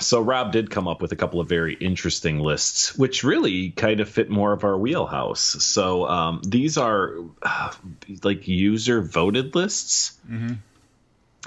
So 0.00 0.20
Rob 0.20 0.52
did 0.52 0.70
come 0.70 0.86
up 0.86 1.00
with 1.02 1.12
a 1.12 1.16
couple 1.16 1.40
of 1.40 1.48
very 1.48 1.74
interesting 1.74 2.38
lists, 2.38 2.96
which 2.96 3.24
really 3.24 3.70
kind 3.70 4.00
of 4.00 4.08
fit 4.08 4.28
more 4.30 4.52
of 4.52 4.64
our 4.64 4.76
wheelhouse. 4.76 5.40
So 5.40 6.06
um, 6.06 6.40
these 6.46 6.76
are 6.76 7.14
uh, 7.42 7.72
like 8.22 8.46
user 8.46 9.00
voted 9.02 9.54
lists. 9.54 10.12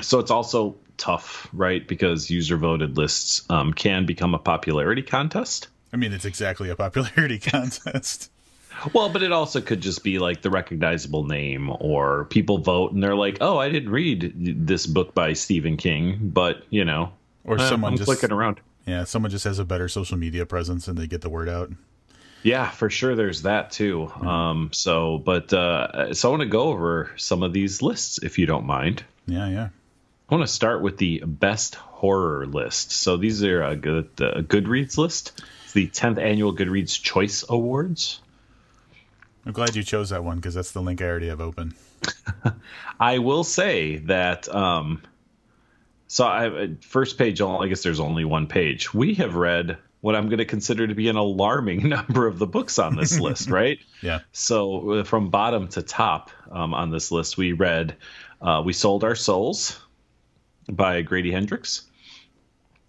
So 0.02 0.20
it's 0.20 0.32
also 0.32 0.76
tough, 0.98 1.48
right? 1.54 1.86
Because 1.88 2.30
user 2.30 2.58
voted 2.58 2.98
lists 2.98 3.44
um, 3.50 3.74
can 3.74 4.06
become 4.06 4.34
a 4.34 4.40
popularity 4.40 5.02
contest. 5.02 5.68
I 5.94 5.98
mean, 5.98 6.14
it's 6.14 6.26
exactly 6.26 6.70
a 6.70 6.76
popularity 6.76 7.40
contest. 7.40 8.32
Well, 8.94 9.10
but 9.10 9.24
it 9.24 9.32
also 9.32 9.62
could 9.62 9.80
just 9.82 10.04
be 10.04 10.20
like 10.20 10.42
the 10.42 10.50
recognizable 10.50 11.24
name, 11.24 11.72
or 11.80 12.26
people 12.26 12.58
vote 12.58 12.92
and 12.92 13.02
they're 13.02 13.16
like, 13.16 13.38
"Oh, 13.40 13.58
I 13.58 13.70
didn't 13.70 13.90
read 13.90 14.34
this 14.68 14.86
book 14.86 15.14
by 15.16 15.34
Stephen 15.34 15.78
King, 15.78 16.20
but 16.22 16.64
you 16.70 16.84
know, 16.84 17.14
Or 17.46 17.58
uh, 17.58 17.70
someone 17.70 17.94
I'm 17.94 17.98
just 17.98 18.10
clicking 18.10 18.36
around." 18.36 18.60
yeah, 18.86 19.06
someone 19.06 19.32
just 19.32 19.46
has 19.46 19.60
a 19.60 19.66
better 19.66 19.88
social 19.88 20.18
media 20.18 20.46
presence 20.46 20.88
and 20.88 20.98
they 20.98 21.08
get 21.08 21.22
the 21.22 21.30
word 21.30 21.48
out. 21.48 21.72
Yeah, 22.44 22.70
for 22.70 22.92
sure. 22.92 23.16
There's 23.16 23.42
that 23.42 23.72
too. 23.72 24.08
Um, 24.08 24.70
so, 24.72 25.18
but 25.18 25.52
uh, 25.52 26.14
so 26.14 26.30
I 26.30 26.32
want 26.32 26.42
to 26.42 26.48
go 26.48 26.64
over 26.64 27.10
some 27.16 27.42
of 27.42 27.54
these 27.54 27.82
lists, 27.82 28.20
if 28.22 28.38
you 28.38 28.46
don't 28.46 28.66
mind. 28.66 29.04
Yeah, 29.26 29.48
yeah. 29.48 29.70
I 30.28 30.36
want 30.36 30.48
to 30.48 30.54
start 30.54 30.82
with 30.82 30.98
the 30.98 31.20
best 31.20 31.76
horror 31.76 32.48
list. 32.48 32.92
So 32.92 33.16
these 33.16 33.44
are 33.44 33.62
a 33.62 33.76
good 33.76 34.10
a 34.20 34.42
Goodreads 34.42 34.98
list. 34.98 35.40
It's 35.66 35.74
the 35.74 35.88
10th 35.88 36.18
annual 36.18 36.56
Goodreads 36.56 37.00
Choice 37.00 37.46
Awards. 37.48 38.22
I'm 39.46 39.52
glad 39.52 39.76
you 39.76 39.84
chose 39.84 40.10
that 40.10 40.24
one 40.24 40.38
because 40.38 40.56
that's 40.56 40.72
the 40.72 40.82
link 40.82 41.02
I 41.02 41.06
already 41.06 41.28
have 41.28 41.42
open. 41.42 41.76
I 43.00 43.20
will 43.20 43.44
say 43.44 43.98
that. 43.98 44.54
Um, 44.54 45.04
so 46.08 46.26
I 46.26 46.70
first 46.82 47.20
page. 47.20 47.40
I 47.40 47.68
guess 47.68 47.84
there's 47.84 48.00
only 48.00 48.26
one 48.26 48.48
page. 48.48 48.96
We 48.96 49.14
have 49.16 49.36
read 49.36 49.78
what 50.02 50.16
I'm 50.16 50.28
going 50.30 50.40
to 50.40 50.46
consider 50.46 50.88
to 50.88 50.96
be 50.96 51.08
an 51.08 51.18
alarming 51.18 51.88
number 51.90 52.26
of 52.26 52.40
the 52.40 52.48
books 52.48 52.80
on 52.80 52.96
this 52.96 53.20
list, 53.20 53.52
right? 53.52 53.78
Yeah. 54.02 54.22
So 54.32 54.92
uh, 54.92 55.04
from 55.04 55.30
bottom 55.30 55.68
to 55.70 55.84
top 55.84 56.32
um, 56.50 56.74
on 56.74 56.90
this 56.90 57.12
list, 57.12 57.38
we 57.38 57.54
read 57.54 57.96
uh, 58.42 58.64
"We 58.66 58.74
Sold 58.74 59.04
Our 59.04 59.16
Souls" 59.16 59.80
by 60.70 61.02
Grady 61.02 61.32
Hendrix. 61.32 61.84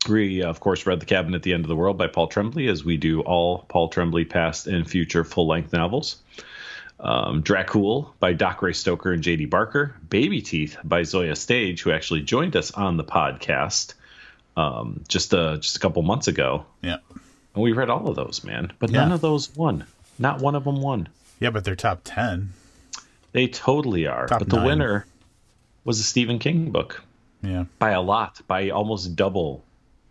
We 0.08 0.42
of 0.42 0.60
course 0.60 0.86
read 0.86 1.00
"The 1.00 1.06
Cabin 1.06 1.34
at 1.34 1.42
the 1.42 1.52
End 1.52 1.64
of 1.64 1.68
the 1.68 1.76
World" 1.76 1.98
by 1.98 2.06
Paul 2.06 2.28
Tremblay, 2.28 2.68
as 2.68 2.84
we 2.84 2.96
do 2.96 3.20
all 3.22 3.64
Paul 3.68 3.88
Tremblay 3.88 4.24
past 4.24 4.66
and 4.66 4.88
future 4.88 5.24
full 5.24 5.46
length 5.48 5.72
novels. 5.72 6.16
Um, 6.98 7.42
Dracul 7.42 8.10
by 8.20 8.32
Dacre 8.32 8.72
Stoker 8.72 9.12
and 9.12 9.22
J.D. 9.22 9.46
Barker. 9.46 9.94
Baby 10.08 10.40
Teeth 10.40 10.78
by 10.82 11.02
Zoje 11.02 11.36
Stage, 11.36 11.82
who 11.82 11.90
actually 11.92 12.22
joined 12.22 12.56
us 12.56 12.70
on 12.70 12.96
the 12.96 13.04
podcast 13.04 13.94
um, 14.56 15.02
just 15.08 15.34
uh, 15.34 15.56
just 15.58 15.76
a 15.76 15.80
couple 15.80 16.02
months 16.02 16.28
ago. 16.28 16.64
Yeah. 16.82 16.96
And 17.54 17.62
we 17.62 17.72
read 17.72 17.90
all 17.90 18.08
of 18.08 18.16
those, 18.16 18.44
man. 18.44 18.72
But 18.78 18.90
Yeah. 18.90 19.00
none 19.00 19.12
of 19.12 19.20
those 19.20 19.54
won. 19.56 19.84
Not 20.18 20.40
one 20.40 20.54
of 20.54 20.64
them 20.64 20.80
won. 20.80 21.08
Yeah, 21.40 21.50
but 21.50 21.64
they're 21.64 21.76
top 21.76 22.00
10. 22.04 22.52
They 23.32 23.48
totally 23.48 24.06
are. 24.06 24.26
Top 24.26 24.38
but 24.38 24.48
the 24.48 24.62
winner 24.62 25.04
was 25.84 26.00
a 26.00 26.02
Stephen 26.02 26.38
King 26.38 26.70
book 26.70 27.02
Yeah. 27.46 27.64
by 27.78 27.90
a 27.90 28.00
lot, 28.00 28.40
by 28.46 28.70
almost 28.70 29.14
double 29.14 29.64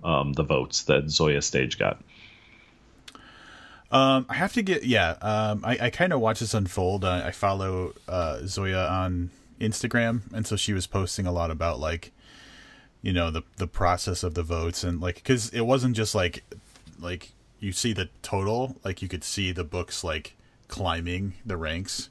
um, 0.03 0.33
the 0.33 0.43
votes 0.43 0.83
that 0.83 1.05
Zoje 1.05 1.43
Stage 1.43 1.77
got. 1.77 2.01
Um, 3.91 4.25
I 4.29 4.35
have 4.35 4.53
to 4.53 4.61
get 4.61 4.83
yeah. 4.83 5.11
Um, 5.21 5.63
I, 5.63 5.77
I 5.81 5.89
kind 5.89 6.13
of 6.13 6.19
watch 6.19 6.39
this 6.39 6.53
unfold. 6.53 7.05
I, 7.05 7.27
I 7.27 7.31
follow 7.31 7.93
uh, 8.07 8.39
Zoje 8.43 8.89
on 8.89 9.31
Instagram, 9.59 10.21
and 10.33 10.45
so 10.45 10.55
she 10.55 10.73
was 10.73 10.87
posting 10.87 11.25
a 11.25 11.31
lot 11.31 11.51
about 11.51 11.79
like, 11.79 12.11
you 13.01 13.13
know, 13.13 13.31
the 13.31 13.43
the 13.57 13.67
process 13.67 14.23
of 14.23 14.33
the 14.33 14.43
votes 14.43 14.83
and 14.83 14.99
like 15.01 15.15
because 15.15 15.49
it 15.49 15.61
wasn't 15.61 15.95
just 15.95 16.15
like 16.15 16.43
like 16.99 17.31
you 17.59 17.71
see 17.71 17.93
the 17.93 18.09
total, 18.21 18.75
like 18.83 19.01
you 19.01 19.07
could 19.07 19.23
see 19.23 19.51
the 19.51 19.63
books 19.63 20.03
like 20.03 20.35
climbing 20.67 21.33
the 21.45 21.57
ranks 21.57 22.09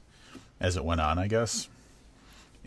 as 0.59 0.77
it 0.77 0.85
went 0.85 1.01
on, 1.01 1.19
I 1.19 1.27
guess. 1.27 1.69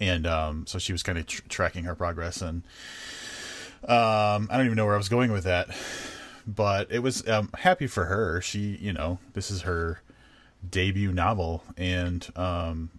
And 0.01 0.27
um, 0.27 0.67
so 0.67 0.79
she 0.79 0.93
was 0.93 1.03
kind 1.03 1.19
of 1.19 1.27
tr- 1.27 1.43
tracking 1.49 1.85
her 1.85 1.95
progress, 1.95 2.41
and 2.41 2.63
um, 3.85 4.49
I 4.51 4.57
don't 4.57 4.67
even 4.67 4.77
know 4.77 4.87
where 4.87 4.95
I 4.95 4.99
was 4.99 5.09
going 5.09 5.33
with 5.33 5.45
that 5.45 5.69
but 6.49 6.91
it 6.91 7.01
was 7.01 7.29
um, 7.29 7.51
happy 7.59 7.87
for 7.87 8.07
her. 8.07 8.41
She, 8.41 8.79
you 8.81 8.93
know, 8.93 9.19
this 9.35 9.51
is 9.51 9.63
her 9.63 10.01
debut 10.69 11.13
novel, 11.13 11.63
and 11.77 12.27
um, 12.35 12.91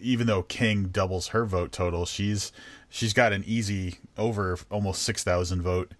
even 0.00 0.26
though 0.26 0.42
King 0.42 0.88
doubles 0.88 1.28
her 1.28 1.46
vote 1.46 1.72
total, 1.72 2.04
she's 2.04 2.52
she's 2.90 3.14
got 3.14 3.32
an 3.32 3.44
easy 3.46 3.98
over 4.18 4.58
almost 4.70 5.02
six 5.02 5.24
thousand 5.24 5.62
vote 5.62 5.92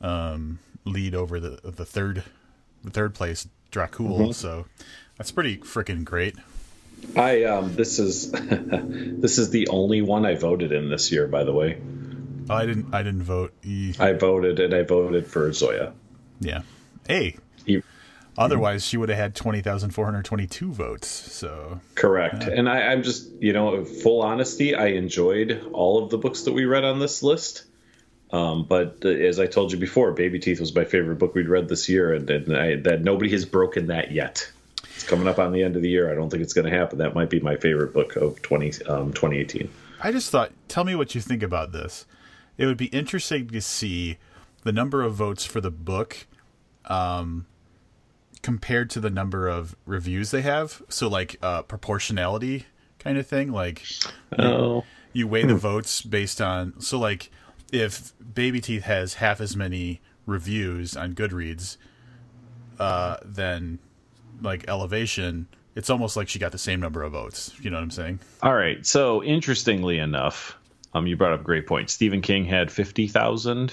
um, 0.00 0.58
lead 0.84 1.14
over 1.14 1.38
the 1.38 1.60
the 1.62 1.84
third 1.84 2.24
the 2.82 2.90
third 2.90 3.14
place 3.14 3.48
Dracul. 3.70 4.18
Mm-hmm. 4.18 4.32
So 4.32 4.66
that's 5.16 5.30
pretty 5.30 5.58
freaking 5.58 6.04
great. 6.04 6.34
I 7.16 7.44
um, 7.44 7.74
this 7.74 7.98
is 7.98 8.30
this 8.32 9.38
is 9.38 9.50
the 9.50 9.68
only 9.68 10.02
one 10.02 10.26
I 10.26 10.34
voted 10.34 10.72
in 10.72 10.88
this 10.88 11.10
year, 11.10 11.26
by 11.26 11.44
the 11.44 11.52
way. 11.52 11.80
I 12.50 12.66
didn't. 12.66 12.94
I 12.94 13.02
didn't 13.02 13.24
vote. 13.24 13.52
E- 13.62 13.94
I 13.98 14.12
voted, 14.12 14.60
and 14.60 14.74
I 14.74 14.82
voted 14.82 15.26
for 15.26 15.48
Zoje. 15.50 15.92
Yeah. 16.40 16.62
Hey. 17.06 17.36
Otherwise, 18.38 18.86
she 18.86 18.96
would 18.96 19.08
have 19.08 19.18
had 19.18 19.34
twenty 19.34 19.60
thousand 19.60 19.90
four 19.90 20.04
hundred 20.04 20.24
twenty-two 20.24 20.72
votes. 20.72 21.08
So 21.08 21.80
correct. 21.96 22.44
And 22.44 22.68
I, 22.68 22.82
I'm 22.82 23.02
just, 23.02 23.28
you 23.40 23.52
know, 23.52 23.84
full 23.84 24.22
honesty, 24.22 24.76
I 24.76 24.86
enjoyed 24.88 25.66
all 25.72 26.04
of 26.04 26.10
the 26.10 26.18
books 26.18 26.42
that 26.42 26.52
we 26.52 26.64
read 26.64 26.84
on 26.84 27.00
this 27.00 27.24
list. 27.24 27.64
Um, 28.30 28.64
but 28.64 29.04
as 29.04 29.40
I 29.40 29.46
told 29.46 29.72
you 29.72 29.78
before, 29.78 30.12
Baby 30.12 30.38
Teeth 30.38 30.60
was 30.60 30.72
my 30.72 30.84
favorite 30.84 31.16
book 31.16 31.34
we'd 31.34 31.48
read 31.48 31.68
this 31.68 31.88
year, 31.88 32.12
and, 32.12 32.30
and 32.30 32.56
I, 32.56 32.76
that 32.76 33.02
nobody 33.02 33.30
has 33.32 33.44
broken 33.44 33.88
that 33.88 34.12
yet. 34.12 34.52
It's 34.98 35.06
coming 35.06 35.28
up 35.28 35.38
on 35.38 35.52
the 35.52 35.62
end 35.62 35.76
of 35.76 35.82
the 35.82 35.88
year. 35.88 36.10
I 36.10 36.16
don't 36.16 36.28
think 36.28 36.42
it's 36.42 36.52
going 36.52 36.68
to 36.68 36.76
happen. 36.76 36.98
That 36.98 37.14
might 37.14 37.30
be 37.30 37.38
my 37.38 37.54
favorite 37.54 37.92
book 37.92 38.16
of 38.16 38.42
20, 38.42 38.84
um, 38.86 39.12
2018. 39.12 39.70
I 40.02 40.10
just 40.10 40.28
thought, 40.30 40.50
tell 40.66 40.82
me 40.82 40.96
what 40.96 41.14
you 41.14 41.20
think 41.20 41.40
about 41.40 41.70
this. 41.70 42.04
It 42.56 42.66
would 42.66 42.76
be 42.76 42.86
interesting 42.86 43.46
to 43.46 43.60
see 43.60 44.18
the 44.64 44.72
number 44.72 45.04
of 45.04 45.14
votes 45.14 45.44
for 45.44 45.60
the 45.60 45.70
book 45.70 46.26
um, 46.86 47.46
compared 48.42 48.90
to 48.90 48.98
the 48.98 49.08
number 49.08 49.46
of 49.46 49.76
reviews 49.86 50.32
they 50.32 50.42
have. 50.42 50.82
So 50.88 51.06
like 51.06 51.36
uh, 51.42 51.62
proportionality 51.62 52.66
kind 52.98 53.18
of 53.18 53.26
thing. 53.28 53.52
Like 53.52 53.84
oh. 54.36 54.84
you, 55.12 55.20
you 55.20 55.28
weigh 55.28 55.44
the 55.44 55.52
hmm. 55.52 55.60
votes 55.60 56.02
based 56.02 56.40
on 56.40 56.80
so 56.80 56.98
like 56.98 57.30
if 57.70 58.14
Baby 58.34 58.60
Teeth 58.60 58.82
has 58.82 59.14
half 59.14 59.40
as 59.40 59.54
many 59.54 60.00
reviews 60.26 60.96
on 60.96 61.14
Goodreads, 61.14 61.76
uh, 62.80 63.18
then 63.24 63.78
like 64.42 64.68
Elevation, 64.68 65.46
it's 65.74 65.90
almost 65.90 66.16
like 66.16 66.28
she 66.28 66.38
got 66.38 66.52
the 66.52 66.58
same 66.58 66.80
number 66.80 67.02
of 67.02 67.12
votes. 67.12 67.52
You 67.60 67.70
know 67.70 67.76
what 67.76 67.84
I'm 67.84 67.90
saying? 67.90 68.20
All 68.42 68.54
right. 68.54 68.84
So 68.86 69.22
interestingly 69.22 69.98
enough, 69.98 70.56
um, 70.94 71.06
you 71.06 71.16
brought 71.16 71.32
up 71.32 71.40
a 71.40 71.44
great 71.44 71.66
point. 71.66 71.90
Stephen 71.90 72.22
King 72.22 72.44
had 72.44 72.70
fifty 72.70 73.08
thousand 73.08 73.72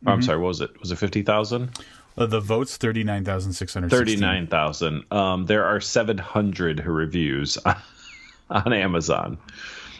Mm-hmm. 0.00 0.08
I'm 0.08 0.22
sorry, 0.22 0.38
what 0.38 0.48
was 0.48 0.60
it? 0.60 0.78
Was 0.80 0.92
it 0.92 0.96
50,000? 0.96 1.70
Uh, 2.16 2.26
the 2.26 2.40
votes 2.40 2.76
39,600. 2.76 3.90
39,000. 3.90 5.04
Um, 5.12 5.46
there 5.46 5.64
are 5.64 5.80
700 5.80 6.86
reviews 6.86 7.58
on 8.50 8.72
Amazon. 8.72 9.38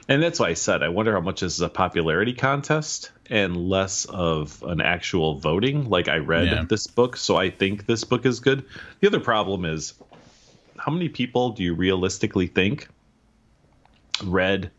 And 0.09 0.23
that's 0.23 0.41
why 0.41 0.49
I 0.49 0.55
said 0.55 0.83
I 0.83 0.89
wonder 0.89 1.13
how 1.13 1.21
much 1.21 1.41
this 1.41 1.55
is 1.55 1.61
a 1.61 1.69
popularity 1.69 2.33
contest 2.33 3.13
and 3.29 3.57
less 3.57 4.07
of 4.07 4.63
an 4.63 4.81
actual 4.81 5.35
voting. 5.35 5.91
Like 5.91 6.09
I 6.09 6.17
read 6.17 6.47
yeah. 6.47 6.65
this 6.67 6.87
book, 6.87 7.17
so 7.17 7.37
I 7.37 7.51
think 7.51 7.87
this 7.87 8.05
book 8.05 8.25
is 8.25 8.41
good. 8.41 8.65
The 9.01 9.07
other 9.07 9.21
problem 9.21 9.67
is 9.67 9.93
how 10.79 10.91
many 10.91 11.11
people 11.11 11.51
do 11.51 11.63
you 11.63 11.75
realistically 11.75 12.47
think 12.47 12.89
read 14.25 14.71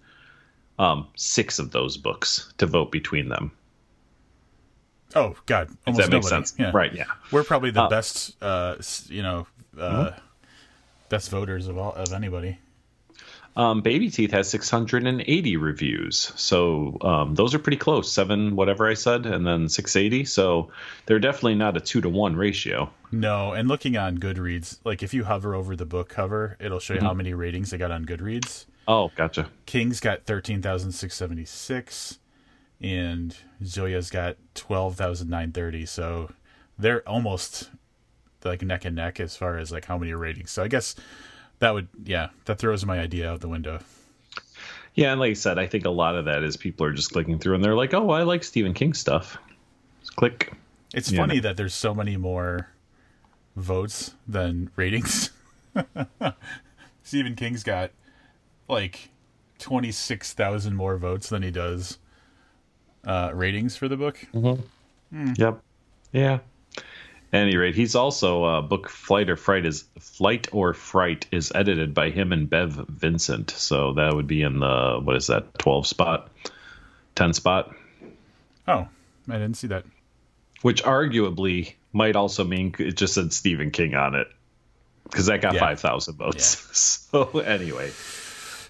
um, 0.79 1.07
six 1.15 1.59
of 1.59 1.71
those 1.71 1.97
books 1.97 2.51
to 2.57 2.65
vote 2.65 2.91
between 2.91 3.29
them? 3.29 3.51
Oh 5.15 5.35
God, 5.45 5.69
almost 5.85 6.05
that 6.05 6.11
makes 6.11 6.27
sense. 6.27 6.55
Yeah. 6.57 6.71
Right? 6.73 6.93
Yeah, 6.93 7.05
we're 7.31 7.43
probably 7.43 7.71
the 7.71 7.83
uh, 7.83 7.89
best, 7.89 8.35
uh, 8.41 8.75
you 9.07 9.21
know, 9.21 9.47
uh, 9.77 10.05
mm-hmm. 10.05 10.19
best 11.09 11.29
voters 11.29 11.67
of 11.67 11.77
all 11.77 11.93
of 11.93 12.13
anybody. 12.13 12.57
Um, 13.55 13.81
Baby 13.81 14.09
Teeth 14.09 14.31
has 14.31 14.49
680 14.49 15.57
reviews, 15.57 16.31
so 16.35 16.97
um, 17.01 17.35
those 17.35 17.53
are 17.53 17.59
pretty 17.59 17.77
close. 17.77 18.11
Seven, 18.11 18.55
whatever 18.55 18.87
I 18.87 18.93
said, 18.93 19.25
and 19.25 19.45
then 19.45 19.67
680. 19.67 20.25
So 20.25 20.71
they're 21.05 21.19
definitely 21.19 21.55
not 21.55 21.75
a 21.75 21.81
two 21.81 22.01
to 22.01 22.09
one 22.09 22.35
ratio. 22.35 22.89
No, 23.11 23.53
and 23.53 23.67
looking 23.67 23.97
on 23.97 24.17
Goodreads, 24.17 24.79
like 24.85 25.03
if 25.03 25.13
you 25.13 25.25
hover 25.25 25.55
over 25.55 25.75
the 25.75 25.85
book 25.85 26.09
cover, 26.09 26.55
it'll 26.59 26.79
show 26.79 26.93
you 26.93 26.99
mm-hmm. 26.99 27.07
how 27.07 27.13
many 27.13 27.33
ratings 27.33 27.71
they 27.71 27.77
got 27.77 27.91
on 27.91 28.05
Goodreads. 28.05 28.65
Oh, 28.87 29.11
gotcha. 29.15 29.49
King's 29.65 29.99
got 29.99 30.25
13,676 30.25 32.19
and 32.81 33.35
Zoje's 33.63 34.09
got 34.09 34.37
twelve 34.55 34.95
thousand 34.95 35.29
nine 35.29 35.51
thirty. 35.51 35.85
So 35.85 36.31
they're 36.77 37.07
almost 37.07 37.69
like 38.43 38.61
neck 38.61 38.85
and 38.85 38.95
neck 38.95 39.19
as 39.19 39.35
far 39.35 39.57
as 39.57 39.71
like 39.71 39.85
how 39.85 39.97
many 39.97 40.13
ratings. 40.13 40.51
So 40.51 40.63
I 40.63 40.67
guess 40.67 40.95
that 41.59 41.73
would 41.73 41.87
yeah 42.03 42.29
that 42.45 42.59
throws 42.59 42.85
my 42.85 42.99
idea 42.99 43.31
out 43.31 43.41
the 43.41 43.49
window. 43.49 43.79
Yeah, 44.95 45.11
and 45.11 45.19
like 45.19 45.31
I 45.31 45.33
said, 45.33 45.57
I 45.57 45.67
think 45.67 45.85
a 45.85 45.89
lot 45.89 46.15
of 46.15 46.25
that 46.25 46.43
is 46.43 46.57
people 46.57 46.85
are 46.85 46.91
just 46.91 47.11
clicking 47.11 47.39
through 47.39 47.55
and 47.55 47.63
they're 47.63 47.75
like, 47.75 47.93
"Oh, 47.93 48.09
I 48.09 48.23
like 48.23 48.43
Stephen 48.43 48.73
King 48.73 48.93
stuff." 48.93 49.37
Just 50.01 50.15
click. 50.15 50.53
It's 50.93 51.11
funny 51.11 51.39
that 51.39 51.55
there's 51.55 51.73
so 51.75 51.93
many 51.93 52.17
more 52.17 52.69
votes 53.55 54.15
than 54.27 54.71
ratings. 54.75 55.29
Stephen 57.03 57.35
King's 57.35 57.63
got 57.63 57.91
like 58.67 59.09
twenty 59.59 59.91
six 59.91 60.33
thousand 60.33 60.75
more 60.75 60.97
votes 60.97 61.29
than 61.29 61.43
he 61.43 61.51
does 61.51 61.99
uh, 63.05 63.31
ratings 63.33 63.75
for 63.75 63.87
the 63.87 63.97
book. 63.97 64.19
Mm-hmm. 64.33 65.27
Mm. 65.29 65.37
Yep. 65.37 65.61
Yeah. 66.11 66.39
At 67.31 67.41
any 67.41 67.57
rate, 67.57 67.75
he's 67.75 67.95
also 67.95 68.43
uh, 68.43 68.61
book 68.61 68.89
Flight 68.89 69.29
or 69.29 69.35
Fright 69.35 69.65
is 69.65 69.85
Flight 69.99 70.47
or 70.51 70.73
Fright 70.73 71.27
is 71.31 71.51
edited 71.53 71.93
by 71.93 72.09
him 72.09 72.31
and 72.31 72.49
Bev 72.49 72.71
Vincent. 72.87 73.51
So 73.51 73.93
that 73.93 74.15
would 74.15 74.25
be 74.25 74.41
in 74.41 74.59
the 74.59 74.99
what 75.03 75.15
is 75.15 75.27
that 75.27 75.59
twelve 75.59 75.85
spot, 75.85 76.31
ten 77.13 77.33
spot. 77.33 77.75
Oh, 78.67 78.87
I 79.29 79.33
didn't 79.33 79.55
see 79.55 79.67
that. 79.67 79.85
Which 80.63 80.83
arguably 80.83 81.75
might 81.93 82.15
also 82.15 82.43
mean 82.43 82.73
it 82.79 82.97
just 82.97 83.13
said 83.13 83.31
Stephen 83.31 83.69
King 83.69 83.93
on 83.93 84.15
it 84.15 84.27
because 85.03 85.27
that 85.27 85.41
got 85.41 85.53
yeah. 85.53 85.59
five 85.59 85.79
thousand 85.79 86.15
votes. 86.15 87.09
Yeah. 87.13 87.23
so 87.31 87.39
anyway, 87.39 87.91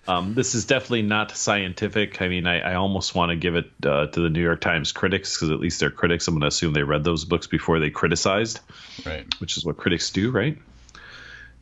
um, 0.08 0.34
this 0.34 0.56
is 0.56 0.66
definitely 0.66 1.04
not 1.04 1.36
scientific. 1.36 2.22
I 2.22 2.30
mean, 2.30 2.48
I, 2.48 2.60
I 2.60 2.76
almost 2.76 3.14
want 3.14 3.30
to 3.32 3.36
give 3.36 3.56
it 3.56 3.70
uh, 3.86 4.08
to 4.08 4.22
the 4.22 4.30
New 4.30 4.42
York 4.42 4.62
Times 4.62 4.92
critics 4.92 5.36
because 5.36 5.52
at 5.52 5.60
least 5.60 5.80
they're 5.80 5.92
critics. 5.92 6.28
I'm 6.28 6.36
going 6.36 6.42
to 6.42 6.48
assume 6.48 6.74
they 6.74 6.84
read 6.84 7.04
those 7.04 7.26
books 7.26 7.48
before 7.48 7.80
they 7.80 7.90
criticized, 7.90 8.60
right? 9.06 9.26
Which 9.40 9.58
is 9.58 9.66
what 9.66 9.78
critics 9.78 10.10
do, 10.10 10.32
right? 10.32 10.58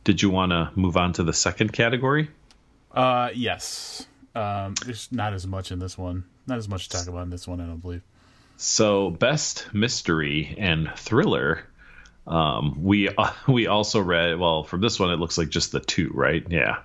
Did 0.04 0.22
you 0.22 0.30
want 0.30 0.52
to 0.52 0.70
move 0.74 0.96
on 0.96 1.12
to 1.14 1.24
the 1.24 1.32
second 1.32 1.72
category? 1.72 2.30
Uh, 2.92 3.30
yes. 3.34 4.06
Um, 4.34 4.74
there's 4.84 5.10
not 5.12 5.34
as 5.34 5.46
much 5.46 5.70
in 5.70 5.78
this 5.78 5.98
one. 5.98 6.24
Not 6.46 6.58
as 6.58 6.68
much 6.68 6.88
to 6.88 6.96
talk 6.96 7.08
about 7.08 7.22
in 7.22 7.30
this 7.30 7.46
one, 7.46 7.60
I 7.60 7.66
don't 7.66 7.82
believe. 7.82 8.02
So, 8.56 9.10
best 9.10 9.72
mystery 9.74 10.54
and 10.56 10.90
thriller. 10.96 11.64
Um, 12.26 12.82
we 12.82 13.08
uh, 13.08 13.32
we 13.48 13.66
also 13.66 14.00
read 14.00 14.38
well 14.38 14.64
from 14.64 14.80
this 14.80 14.98
one. 14.98 15.10
It 15.10 15.16
looks 15.16 15.36
like 15.36 15.50
just 15.50 15.72
the 15.72 15.80
two, 15.80 16.10
right? 16.14 16.44
Yeah 16.48 16.78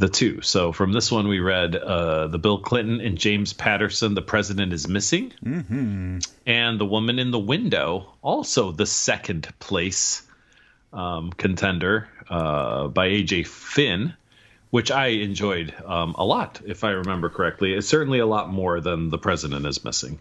the 0.00 0.08
two. 0.08 0.40
So 0.40 0.72
from 0.72 0.92
this 0.92 1.12
one, 1.12 1.28
we 1.28 1.40
read 1.40 1.76
uh, 1.76 2.26
the 2.28 2.38
Bill 2.38 2.58
Clinton 2.58 3.02
and 3.02 3.18
James 3.18 3.52
Patterson, 3.52 4.14
The 4.14 4.22
President 4.22 4.72
is 4.72 4.88
Missing. 4.88 5.34
Mm-hmm. 5.44 6.18
And 6.46 6.80
The 6.80 6.86
Woman 6.86 7.18
in 7.18 7.30
the 7.30 7.38
Window, 7.38 8.14
also 8.22 8.72
the 8.72 8.86
second 8.86 9.46
place 9.58 10.22
um, 10.94 11.30
contender 11.34 12.08
uh, 12.30 12.88
by 12.88 13.06
A.J. 13.06 13.42
Finn, 13.42 14.14
which 14.70 14.90
I 14.90 15.08
enjoyed 15.08 15.74
um, 15.84 16.14
a 16.16 16.24
lot, 16.24 16.62
if 16.64 16.82
I 16.82 16.92
remember 16.92 17.28
correctly. 17.28 17.74
It's 17.74 17.86
certainly 17.86 18.20
a 18.20 18.26
lot 18.26 18.50
more 18.50 18.80
than 18.80 19.10
The 19.10 19.18
President 19.18 19.66
is 19.66 19.84
Missing. 19.84 20.18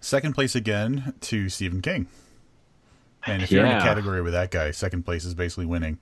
Second 0.00 0.34
place 0.34 0.54
again 0.54 1.14
to 1.22 1.48
Stephen 1.48 1.82
King. 1.82 2.06
And 3.26 3.42
if 3.42 3.50
you're 3.50 3.66
in 3.66 3.76
a 3.76 3.80
category 3.80 4.22
with 4.22 4.34
that 4.34 4.52
guy, 4.52 4.70
second 4.70 5.04
place 5.04 5.24
is 5.24 5.34
basically 5.34 5.66
winning. 5.66 5.98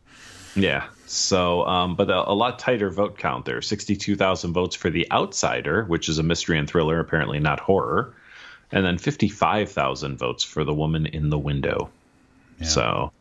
Yeah. 0.55 0.89
So, 1.07 1.65
um, 1.67 1.97
but 1.97 2.11
a, 2.11 2.31
a, 2.31 2.35
lot 2.35 2.59
tighter 2.59 2.91
vote 2.91 3.19
count 3.19 3.45
there. 3.45 3.63
62,000 3.63 4.53
votes 4.53 4.77
for 4.77 4.91
The 4.91 5.11
Outsider, 5.11 5.85
which 5.85 6.09
is 6.09 6.19
a 6.19 6.23
mystery 6.23 6.59
and 6.59 6.69
thriller, 6.69 7.01
apparently 7.01 7.41
not 7.41 7.61
horror. 7.61 8.15
And 8.73 8.85
then 8.85 8.99
55,000 8.99 10.19
votes 10.19 10.45
for 10.45 10.65
The 10.65 10.75
Woman 10.75 11.07
in 11.07 11.31
the 11.31 11.39
Window. 11.39 11.91
Yeah. 12.61 12.67
So, 12.67 13.13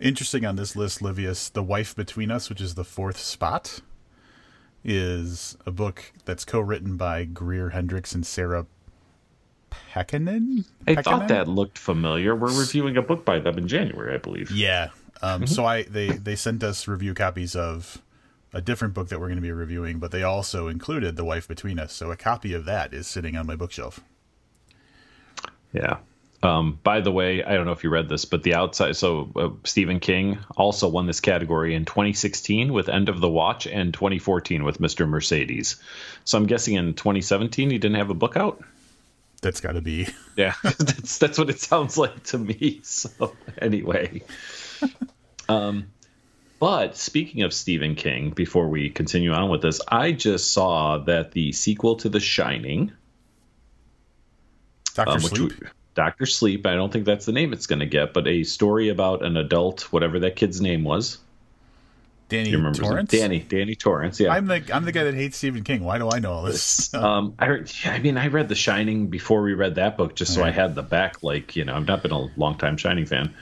Interesting 0.00 0.44
on 0.44 0.56
this 0.56 0.76
list, 0.76 1.00
Livius, 1.00 1.50
The 1.50 1.62
Wife 1.62 1.96
Between 1.96 2.30
Us, 2.30 2.50
which 2.50 2.60
is 2.60 2.74
the 2.74 2.84
fourth 2.84 3.18
spot, 3.18 3.80
is 4.84 5.56
a 5.64 5.70
book 5.70 6.12
that's 6.24 6.44
co 6.44 6.60
written 6.60 6.96
by 6.96 7.24
Greer 7.24 7.70
Hendricks 7.70 8.14
and 8.14 8.26
Sarah 8.26 8.66
Pekkanen? 9.70 10.66
I 10.86 11.00
thought 11.00 11.28
that 11.28 11.48
looked 11.48 11.78
familiar. 11.78 12.36
We're 12.36 12.58
reviewing 12.58 12.96
a 12.96 13.02
book 13.02 13.24
by 13.24 13.38
them 13.38 13.56
in 13.56 13.68
January, 13.68 14.14
I 14.14 14.18
believe. 14.18 14.50
Yeah. 14.50 14.90
Um, 15.22 15.46
So 15.46 15.64
I 15.64 15.82
they, 15.84 16.08
they 16.08 16.36
sent 16.36 16.62
us 16.62 16.88
review 16.88 17.14
copies 17.14 17.56
of 17.56 18.02
a 18.52 18.60
different 18.60 18.94
book 18.94 19.08
that 19.08 19.20
we're 19.20 19.26
going 19.26 19.36
to 19.36 19.42
be 19.42 19.52
reviewing, 19.52 19.98
but 19.98 20.10
they 20.10 20.22
also 20.22 20.68
included 20.68 21.16
The 21.16 21.24
Wife 21.24 21.46
Between 21.46 21.78
Us. 21.78 21.92
So 21.92 22.10
a 22.10 22.16
copy 22.16 22.54
of 22.54 22.64
that 22.64 22.94
is 22.94 23.06
sitting 23.06 23.36
on 23.36 23.46
my 23.46 23.56
bookshelf. 23.56 24.00
Yeah. 25.72 25.98
Um, 26.42 26.78
by 26.82 27.00
the 27.00 27.10
way, 27.10 27.42
I 27.42 27.54
don't 27.54 27.66
know 27.66 27.72
if 27.72 27.82
you 27.82 27.90
read 27.90 28.08
this, 28.08 28.24
but 28.24 28.42
the 28.42 28.54
outside. 28.54 28.96
So 28.96 29.30
uh, 29.36 29.48
Stephen 29.64 30.00
King 30.00 30.38
also 30.56 30.88
won 30.88 31.06
this 31.06 31.20
category 31.20 31.74
in 31.74 31.84
2016 31.84 32.72
with 32.72 32.88
End 32.88 33.08
of 33.08 33.20
the 33.20 33.28
Watch 33.28 33.66
and 33.66 33.92
2014 33.92 34.62
with 34.64 34.78
Mr. 34.78 35.08
Mercedes. 35.08 35.76
So 36.24 36.38
I'm 36.38 36.46
guessing 36.46 36.74
in 36.74 36.94
2017 36.94 37.70
he 37.70 37.78
didn't 37.78 37.96
have 37.96 38.10
a 38.10 38.14
book 38.14 38.36
out. 38.36 38.62
That's 39.42 39.60
got 39.60 39.72
to 39.72 39.80
be. 39.80 40.08
Yeah, 40.36 40.54
that's 40.62 41.18
that's 41.18 41.38
what 41.38 41.50
it 41.50 41.60
sounds 41.60 41.98
like 41.98 42.22
to 42.24 42.38
me. 42.38 42.80
So 42.84 43.34
anyway, 43.58 44.22
um, 45.48 45.86
but 46.58 46.96
speaking 46.96 47.42
of 47.42 47.52
Stephen 47.52 47.94
King, 47.94 48.30
before 48.30 48.68
we 48.68 48.90
continue 48.90 49.32
on 49.32 49.50
with 49.50 49.62
this, 49.62 49.80
I 49.86 50.12
just 50.12 50.52
saw 50.52 50.98
that 50.98 51.32
the 51.32 51.52
sequel 51.52 51.96
to 51.96 52.08
The 52.08 52.20
Shining, 52.20 52.92
Doctor 54.94 55.12
um, 55.12 55.20
Sleep. 55.20 55.52
Doctor 55.94 56.26
Sleep. 56.26 56.66
I 56.66 56.74
don't 56.74 56.92
think 56.92 57.04
that's 57.04 57.26
the 57.26 57.32
name 57.32 57.52
it's 57.52 57.66
going 57.66 57.80
to 57.80 57.86
get, 57.86 58.12
but 58.12 58.26
a 58.26 58.44
story 58.44 58.88
about 58.88 59.24
an 59.24 59.36
adult, 59.36 59.92
whatever 59.92 60.20
that 60.20 60.36
kid's 60.36 60.60
name 60.60 60.84
was. 60.84 61.18
Danny 62.28 62.50
Torrance. 62.72 63.10
Danny 63.10 63.38
Danny 63.38 63.76
Torrance. 63.76 64.18
Yeah, 64.18 64.32
I'm 64.32 64.46
the 64.46 64.64
I'm 64.72 64.84
the 64.84 64.90
guy 64.90 65.04
that 65.04 65.14
hates 65.14 65.36
Stephen 65.36 65.62
King. 65.62 65.84
Why 65.84 65.98
do 65.98 66.10
I 66.10 66.18
know 66.18 66.32
all 66.32 66.42
this? 66.42 66.92
um, 66.94 67.34
I 67.38 67.60
I 67.84 67.98
mean, 68.00 68.18
I 68.18 68.28
read 68.28 68.48
The 68.48 68.56
Shining 68.56 69.06
before 69.08 69.42
we 69.42 69.54
read 69.54 69.76
that 69.76 69.96
book, 69.96 70.16
just 70.16 70.34
so 70.34 70.40
right. 70.40 70.48
I 70.48 70.52
had 70.52 70.74
the 70.74 70.82
back. 70.82 71.22
Like, 71.22 71.54
you 71.54 71.64
know, 71.64 71.76
I've 71.76 71.86
not 71.86 72.02
been 72.02 72.10
a 72.12 72.26
long 72.36 72.58
time 72.58 72.78
Shining 72.78 73.06
fan. 73.06 73.34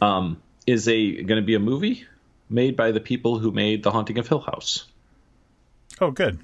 Um, 0.00 0.42
is 0.66 0.88
a 0.88 1.22
going 1.22 1.40
to 1.40 1.46
be 1.46 1.54
a 1.54 1.60
movie 1.60 2.06
made 2.48 2.76
by 2.76 2.92
the 2.92 3.00
people 3.00 3.38
who 3.38 3.50
made 3.50 3.82
The 3.82 3.90
Haunting 3.90 4.18
of 4.18 4.28
Hill 4.28 4.40
House. 4.40 4.86
Oh, 6.00 6.10
good. 6.10 6.38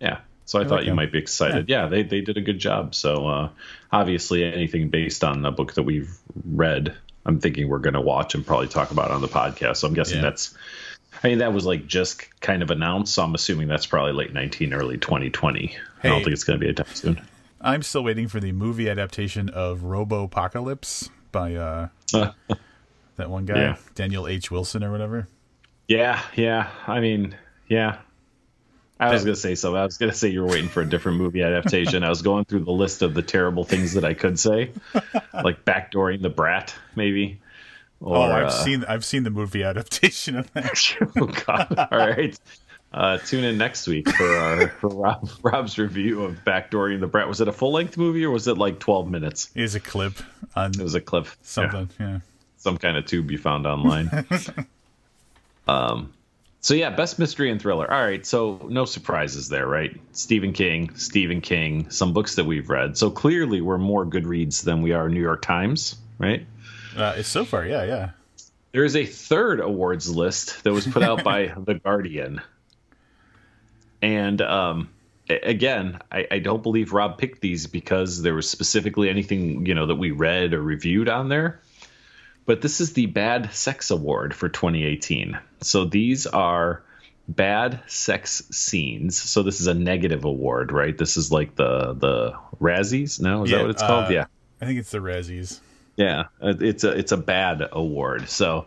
Yeah. 0.00 0.20
So 0.44 0.58
I, 0.58 0.62
I 0.62 0.64
thought 0.66 0.78
like 0.78 0.86
you 0.86 0.94
might 0.94 1.12
be 1.12 1.18
excited. 1.18 1.68
Yeah. 1.68 1.84
yeah, 1.84 1.88
they 1.88 2.02
they 2.02 2.20
did 2.20 2.36
a 2.36 2.40
good 2.40 2.58
job. 2.58 2.94
So 2.94 3.28
uh, 3.28 3.50
obviously, 3.92 4.44
anything 4.44 4.88
based 4.88 5.22
on 5.22 5.42
the 5.42 5.50
book 5.50 5.74
that 5.74 5.84
we've 5.84 6.12
read, 6.44 6.94
I'm 7.24 7.38
thinking 7.40 7.68
we're 7.68 7.78
going 7.78 7.94
to 7.94 8.00
watch 8.00 8.34
and 8.34 8.44
probably 8.44 8.68
talk 8.68 8.90
about 8.90 9.10
on 9.10 9.20
the 9.20 9.28
podcast. 9.28 9.76
So 9.76 9.88
I'm 9.88 9.94
guessing 9.94 10.16
yeah. 10.16 10.22
that's. 10.22 10.54
I 11.22 11.28
mean, 11.28 11.38
that 11.38 11.52
was 11.52 11.66
like 11.66 11.86
just 11.86 12.40
kind 12.40 12.62
of 12.62 12.70
announced. 12.70 13.14
So 13.14 13.22
I'm 13.22 13.34
assuming 13.34 13.68
that's 13.68 13.86
probably 13.86 14.12
late 14.12 14.32
19, 14.32 14.72
early 14.72 14.96
2020. 14.96 15.66
Hey, 15.66 15.76
I 16.02 16.08
don't 16.08 16.22
think 16.22 16.32
it's 16.32 16.44
going 16.44 16.58
to 16.58 16.64
be 16.64 16.70
a 16.70 16.74
time 16.74 16.94
soon. 16.94 17.20
I'm 17.60 17.82
still 17.82 18.02
waiting 18.02 18.26
for 18.26 18.40
the 18.40 18.52
movie 18.52 18.88
adaptation 18.88 19.50
of 19.50 19.80
Robopocalypse 19.80 21.10
by 21.30 21.54
uh, 21.54 21.88
that 23.20 23.30
one 23.30 23.46
guy, 23.46 23.60
yeah. 23.60 23.76
Daniel 23.94 24.26
H. 24.26 24.50
Wilson 24.50 24.82
or 24.82 24.90
whatever. 24.90 25.28
Yeah, 25.88 26.20
yeah. 26.36 26.70
I 26.86 27.00
mean, 27.00 27.36
yeah. 27.68 27.98
I 29.00 29.12
was 29.12 29.24
going 29.24 29.34
to 29.34 29.40
say 29.40 29.54
so. 29.54 29.74
I 29.74 29.84
was 29.84 29.96
going 29.96 30.12
to 30.12 30.16
say 30.16 30.28
you 30.28 30.42
were 30.42 30.48
waiting 30.48 30.68
for 30.68 30.82
a 30.82 30.86
different 30.86 31.18
movie 31.18 31.42
adaptation. 31.42 32.04
I 32.04 32.10
was 32.10 32.20
going 32.20 32.44
through 32.44 32.64
the 32.64 32.72
list 32.72 33.00
of 33.00 33.14
the 33.14 33.22
terrible 33.22 33.64
things 33.64 33.94
that 33.94 34.04
I 34.04 34.12
could 34.12 34.38
say, 34.38 34.72
like 35.32 35.64
backdooring 35.64 36.20
the 36.20 36.28
brat, 36.28 36.74
maybe. 36.94 37.40
Or, 38.00 38.16
oh, 38.16 38.22
I've 38.22 38.44
uh, 38.44 38.50
seen 38.50 38.84
I've 38.84 39.04
seen 39.04 39.24
the 39.24 39.30
movie 39.30 39.62
adaptation 39.62 40.36
of 40.36 40.52
that. 40.52 40.96
oh 41.18 41.26
God! 41.26 41.88
All 41.90 41.98
right, 41.98 42.38
uh, 42.92 43.18
tune 43.18 43.44
in 43.44 43.58
next 43.58 43.86
week 43.86 44.08
for 44.08 44.36
our 44.36 44.68
for 44.68 44.88
Rob, 44.88 45.28
Rob's 45.42 45.78
review 45.78 46.22
of 46.24 46.38
backdooring 46.46 47.00
the 47.00 47.06
brat. 47.06 47.28
Was 47.28 47.40
it 47.40 47.48
a 47.48 47.52
full 47.52 47.72
length 47.72 47.96
movie 47.96 48.24
or 48.24 48.30
was 48.30 48.48
it 48.48 48.58
like 48.58 48.80
twelve 48.80 49.10
minutes? 49.10 49.50
It 49.54 49.62
was 49.62 49.74
a 49.74 49.80
clip. 49.80 50.14
On 50.56 50.70
it 50.70 50.82
was 50.82 50.94
a 50.94 51.00
clip. 51.00 51.26
Something, 51.42 51.88
yeah. 51.98 52.06
yeah. 52.06 52.18
Some 52.60 52.76
kind 52.76 52.96
of 52.96 53.06
tube 53.06 53.30
you 53.30 53.38
found 53.38 53.66
online. 53.66 54.26
um 55.68 56.12
so 56.62 56.74
yeah, 56.74 56.90
best 56.90 57.18
mystery 57.18 57.50
and 57.50 57.60
thriller. 57.60 57.90
All 57.90 58.02
right, 58.02 58.24
so 58.24 58.66
no 58.68 58.84
surprises 58.84 59.48
there, 59.48 59.66
right? 59.66 59.98
Stephen 60.12 60.52
King, 60.52 60.94
Stephen 60.94 61.40
King, 61.40 61.88
some 61.88 62.12
books 62.12 62.34
that 62.34 62.44
we've 62.44 62.68
read. 62.68 62.98
So 62.98 63.10
clearly 63.10 63.62
we're 63.62 63.78
more 63.78 64.04
Goodreads 64.04 64.62
than 64.62 64.82
we 64.82 64.92
are 64.92 65.08
New 65.08 65.22
York 65.22 65.40
Times, 65.40 65.96
right? 66.18 66.46
Uh, 66.94 67.22
so 67.22 67.46
far, 67.46 67.64
yeah, 67.64 67.84
yeah. 67.84 68.10
There 68.72 68.84
is 68.84 68.94
a 68.94 69.06
third 69.06 69.60
awards 69.60 70.14
list 70.14 70.62
that 70.64 70.72
was 70.72 70.86
put 70.86 71.02
out 71.02 71.24
by 71.24 71.46
The 71.64 71.74
Guardian. 71.74 72.42
And 74.02 74.42
um, 74.42 74.90
again, 75.30 75.98
I, 76.12 76.26
I, 76.30 76.38
don't 76.40 76.62
believe 76.62 76.92
Rob 76.92 77.18
picked 77.18 77.40
these 77.40 77.66
because 77.66 78.22
there 78.22 78.34
was 78.34 78.48
specifically 78.48 79.08
anything, 79.08 79.66
you 79.66 79.74
know, 79.74 79.86
that 79.86 79.96
we 79.96 80.10
read 80.10 80.52
or 80.52 80.62
reviewed 80.62 81.08
on 81.08 81.28
there 81.28 81.60
but 82.50 82.62
this 82.62 82.80
is 82.80 82.94
the 82.94 83.06
Bad 83.06 83.54
Sex 83.54 83.92
Award 83.92 84.34
for 84.34 84.48
2018. 84.48 85.38
So 85.60 85.84
these 85.84 86.26
are 86.26 86.82
bad 87.28 87.80
sex 87.86 88.42
scenes. 88.50 89.16
So 89.16 89.44
this 89.44 89.60
is 89.60 89.68
a 89.68 89.74
negative 89.74 90.24
award, 90.24 90.72
right? 90.72 90.98
This 90.98 91.16
is 91.16 91.30
like 91.30 91.54
the 91.54 91.92
the 91.92 92.34
Razzies. 92.60 93.20
No, 93.20 93.44
is 93.44 93.52
yeah, 93.52 93.58
that 93.58 93.62
what 93.62 93.70
it's 93.70 93.82
called? 93.82 94.06
Uh, 94.06 94.10
yeah, 94.10 94.24
I 94.60 94.66
think 94.66 94.80
it's 94.80 94.90
the 94.90 94.98
Razzies. 94.98 95.60
Yeah, 95.94 96.24
it's 96.40 96.82
a 96.82 96.90
it's 96.90 97.12
a 97.12 97.16
bad 97.16 97.68
award. 97.70 98.28
So 98.28 98.66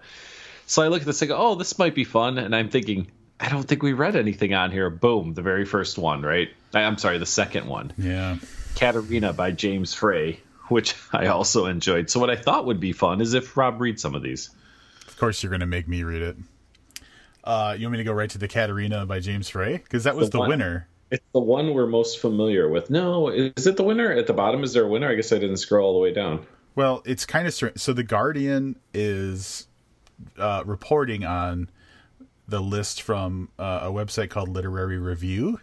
so 0.65 0.81
I 0.81 0.87
look 0.87 1.01
at 1.01 1.05
this 1.05 1.21
and 1.21 1.27
go, 1.27 1.35
oh, 1.35 1.55
this 1.55 1.77
might 1.77 1.93
be 1.93 2.05
fun, 2.05 2.37
and 2.37 2.55
I'm 2.55 2.69
thinking. 2.69 3.11
I 3.37 3.49
don't 3.49 3.67
think 3.67 3.83
we 3.83 3.91
read 3.91 4.15
anything 4.15 4.53
on 4.53 4.71
here. 4.71 4.89
Boom, 4.89 5.33
the 5.33 5.41
very 5.41 5.65
first 5.65 5.97
one, 5.97 6.21
right? 6.21 6.47
I'm 6.73 6.97
sorry, 6.97 7.17
the 7.17 7.25
second 7.25 7.67
one. 7.67 7.91
Yeah. 7.97 8.37
Katerina 8.75 9.33
by 9.33 9.51
James 9.51 9.93
Frey, 9.93 10.39
which 10.67 10.95
I 11.13 11.27
also 11.27 11.65
enjoyed. 11.65 12.09
So 12.09 12.19
what 12.19 12.29
I 12.29 12.35
thought 12.35 12.65
would 12.65 12.79
be 12.79 12.91
fun 12.91 13.21
is 13.21 13.33
if 13.33 13.55
Rob 13.57 13.81
reads 13.81 14.01
some 14.01 14.15
of 14.15 14.21
these. 14.21 14.49
Of 15.07 15.17
course, 15.17 15.43
you're 15.43 15.49
going 15.49 15.61
to 15.61 15.65
make 15.65 15.87
me 15.87 16.03
read 16.03 16.21
it. 16.21 16.37
Uh, 17.43 17.75
you 17.77 17.85
want 17.85 17.93
me 17.93 17.97
to 17.97 18.03
go 18.03 18.13
right 18.13 18.29
to 18.29 18.37
the 18.37 18.47
Katerina 18.47 19.05
by 19.05 19.19
James 19.19 19.49
Frey 19.49 19.77
because 19.77 20.05
that 20.05 20.15
was 20.15 20.29
the, 20.29 20.41
the 20.41 20.47
winner. 20.47 20.87
It's 21.11 21.25
the 21.33 21.39
one 21.39 21.73
we're 21.73 21.87
most 21.87 22.19
familiar 22.19 22.69
with. 22.69 22.89
No, 22.89 23.27
is 23.27 23.67
it 23.67 23.77
the 23.77 23.83
winner 23.83 24.11
at 24.11 24.27
the 24.27 24.33
bottom? 24.33 24.63
Is 24.63 24.73
there 24.73 24.85
a 24.85 24.87
winner? 24.87 25.09
I 25.09 25.15
guess 25.15 25.31
I 25.31 25.39
didn't 25.39 25.57
scroll 25.57 25.87
all 25.87 25.93
the 25.93 25.99
way 25.99 26.13
down. 26.13 26.45
Well, 26.75 27.03
it's 27.05 27.25
kind 27.25 27.47
of 27.47 27.53
strange. 27.53 27.77
So 27.77 27.93
the 27.93 28.03
Guardian 28.03 28.79
is 28.93 29.67
uh, 30.37 30.63
reporting 30.65 31.23
on 31.23 31.69
the 32.47 32.61
list 32.61 33.01
from 33.01 33.49
uh, 33.59 33.81
a 33.83 33.91
website 33.91 34.29
called 34.29 34.49
Literary 34.49 34.97
Review. 34.97 35.59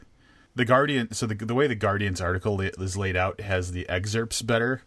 The 0.54 0.64
Guardian. 0.64 1.12
So 1.12 1.26
the 1.26 1.34
the 1.34 1.54
way 1.54 1.66
the 1.66 1.74
Guardian's 1.74 2.20
article 2.20 2.60
is 2.60 2.96
laid 2.96 3.16
out 3.16 3.40
has 3.40 3.72
the 3.72 3.88
excerpts 3.88 4.42
better 4.42 4.82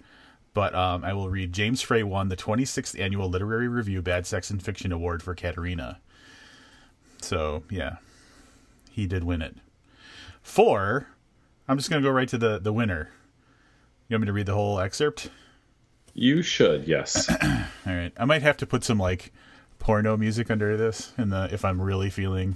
but 0.54 0.76
um, 0.76 1.04
I 1.04 1.14
will 1.14 1.30
read 1.30 1.52
James 1.52 1.82
Frey 1.82 2.04
won 2.04 2.30
the 2.30 2.38
26th 2.38 3.00
Annual 3.00 3.30
Literary 3.30 3.68
Review 3.68 4.02
Bad 4.02 4.28
Sex 4.28 4.50
and 4.50 4.62
Fiction 4.62 4.92
Award 4.92 5.24
for 5.24 5.34
Katerina. 5.34 6.00
So, 7.22 7.64
yeah, 7.70 7.98
he 8.92 9.08
did 9.08 9.24
win 9.24 9.42
it. 9.42 9.56
Four, 10.42 11.08
I'm 11.68 11.78
just 11.78 11.90
going 11.90 12.02
to 12.02 12.08
go 12.08 12.14
right 12.14 12.28
to 12.30 12.38
the, 12.38 12.60
the 12.60 12.74
winner. 12.74 13.10
You 14.08 14.16
want 14.16 14.22
me 14.22 14.28
to 14.28 14.34
read 14.34 14.46
the 14.46 14.54
whole 14.54 14.80
excerpt? 14.80 15.32
You 16.14 16.44
should, 16.44 16.88
yes. 16.88 17.30
All 17.44 17.48
right. 17.94 18.12
I 18.18 18.26
might 18.26 18.44
have 18.44 18.58
to 18.58 18.68
put 18.68 18.84
some 18.84 19.00
like 19.00 19.34
porno 19.80 20.16
music 20.16 20.52
under 20.52 20.78
this 20.78 21.12
and 21.18 21.34
if 21.52 21.66
I'm 21.66 21.82
really 21.82 22.10
feeling 22.10 22.56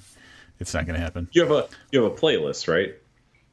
it's 0.60 0.74
not 0.74 0.86
going 0.86 0.96
to 0.96 1.02
happen. 1.02 1.30
You 1.32 1.42
have 1.42 1.52
a 1.52 1.68
you 1.92 2.02
have 2.02 2.12
a 2.12 2.16
playlist, 2.16 2.68
right? 2.68 2.96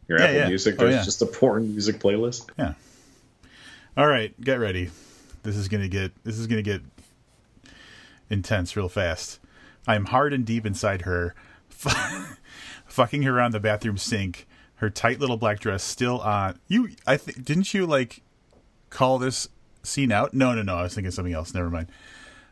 Your 0.08 0.18
yeah, 0.18 0.24
Apple 0.24 0.36
yeah. 0.36 0.48
Music. 0.48 0.74
Oh, 0.78 0.84
there's 0.84 0.94
oh, 0.94 0.98
yeah. 0.98 1.04
just 1.04 1.22
a 1.22 1.26
porn 1.26 1.70
music 1.70 1.98
playlist. 1.98 2.48
Yeah. 2.58 2.74
All 3.96 4.06
right, 4.06 4.38
get 4.40 4.56
ready. 4.56 4.90
This 5.42 5.56
is 5.56 5.68
gonna 5.68 5.88
get 5.88 6.12
this 6.24 6.38
is 6.38 6.46
gonna 6.46 6.62
get 6.62 6.82
intense 8.30 8.76
real 8.76 8.88
fast. 8.88 9.38
I 9.86 9.94
am 9.94 10.06
hard 10.06 10.32
and 10.32 10.44
deep 10.44 10.64
inside 10.66 11.02
her, 11.02 11.34
fucking 12.86 13.22
her 13.22 13.40
on 13.40 13.52
the 13.52 13.60
bathroom 13.60 13.98
sink. 13.98 14.46
Her 14.76 14.90
tight 14.90 15.20
little 15.20 15.36
black 15.36 15.60
dress 15.60 15.82
still 15.82 16.20
on. 16.20 16.58
You, 16.66 16.90
I 17.06 17.16
think, 17.16 17.44
didn't 17.44 17.72
you 17.72 17.86
like 17.86 18.22
call 18.90 19.18
this 19.18 19.48
scene 19.82 20.10
out? 20.10 20.34
No, 20.34 20.54
no, 20.54 20.62
no. 20.62 20.76
I 20.76 20.82
was 20.82 20.94
thinking 20.94 21.10
something 21.10 21.32
else. 21.32 21.54
Never 21.54 21.70
mind. 21.70 21.88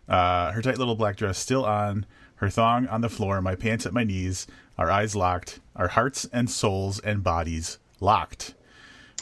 Uh, 0.09 0.53
her 0.53 0.63
tight 0.63 0.79
little 0.79 0.95
black 0.95 1.17
dress 1.17 1.39
still 1.39 1.65
on. 1.65 2.07
Her 2.43 2.51
thong 2.51 2.89
on 2.89 3.03
the 3.03 3.09
floor. 3.09 3.41
My 3.41 3.55
pants 3.55 3.87
at 3.87 3.93
my 3.93 4.03
knees. 4.03 4.49
Our 4.77 4.91
eyes 4.91 5.15
locked. 5.15 5.61
Our 5.77 5.87
hearts 5.87 6.25
and 6.33 6.51
souls 6.51 6.99
and 6.99 7.23
bodies 7.23 7.79
locked. 8.01 8.55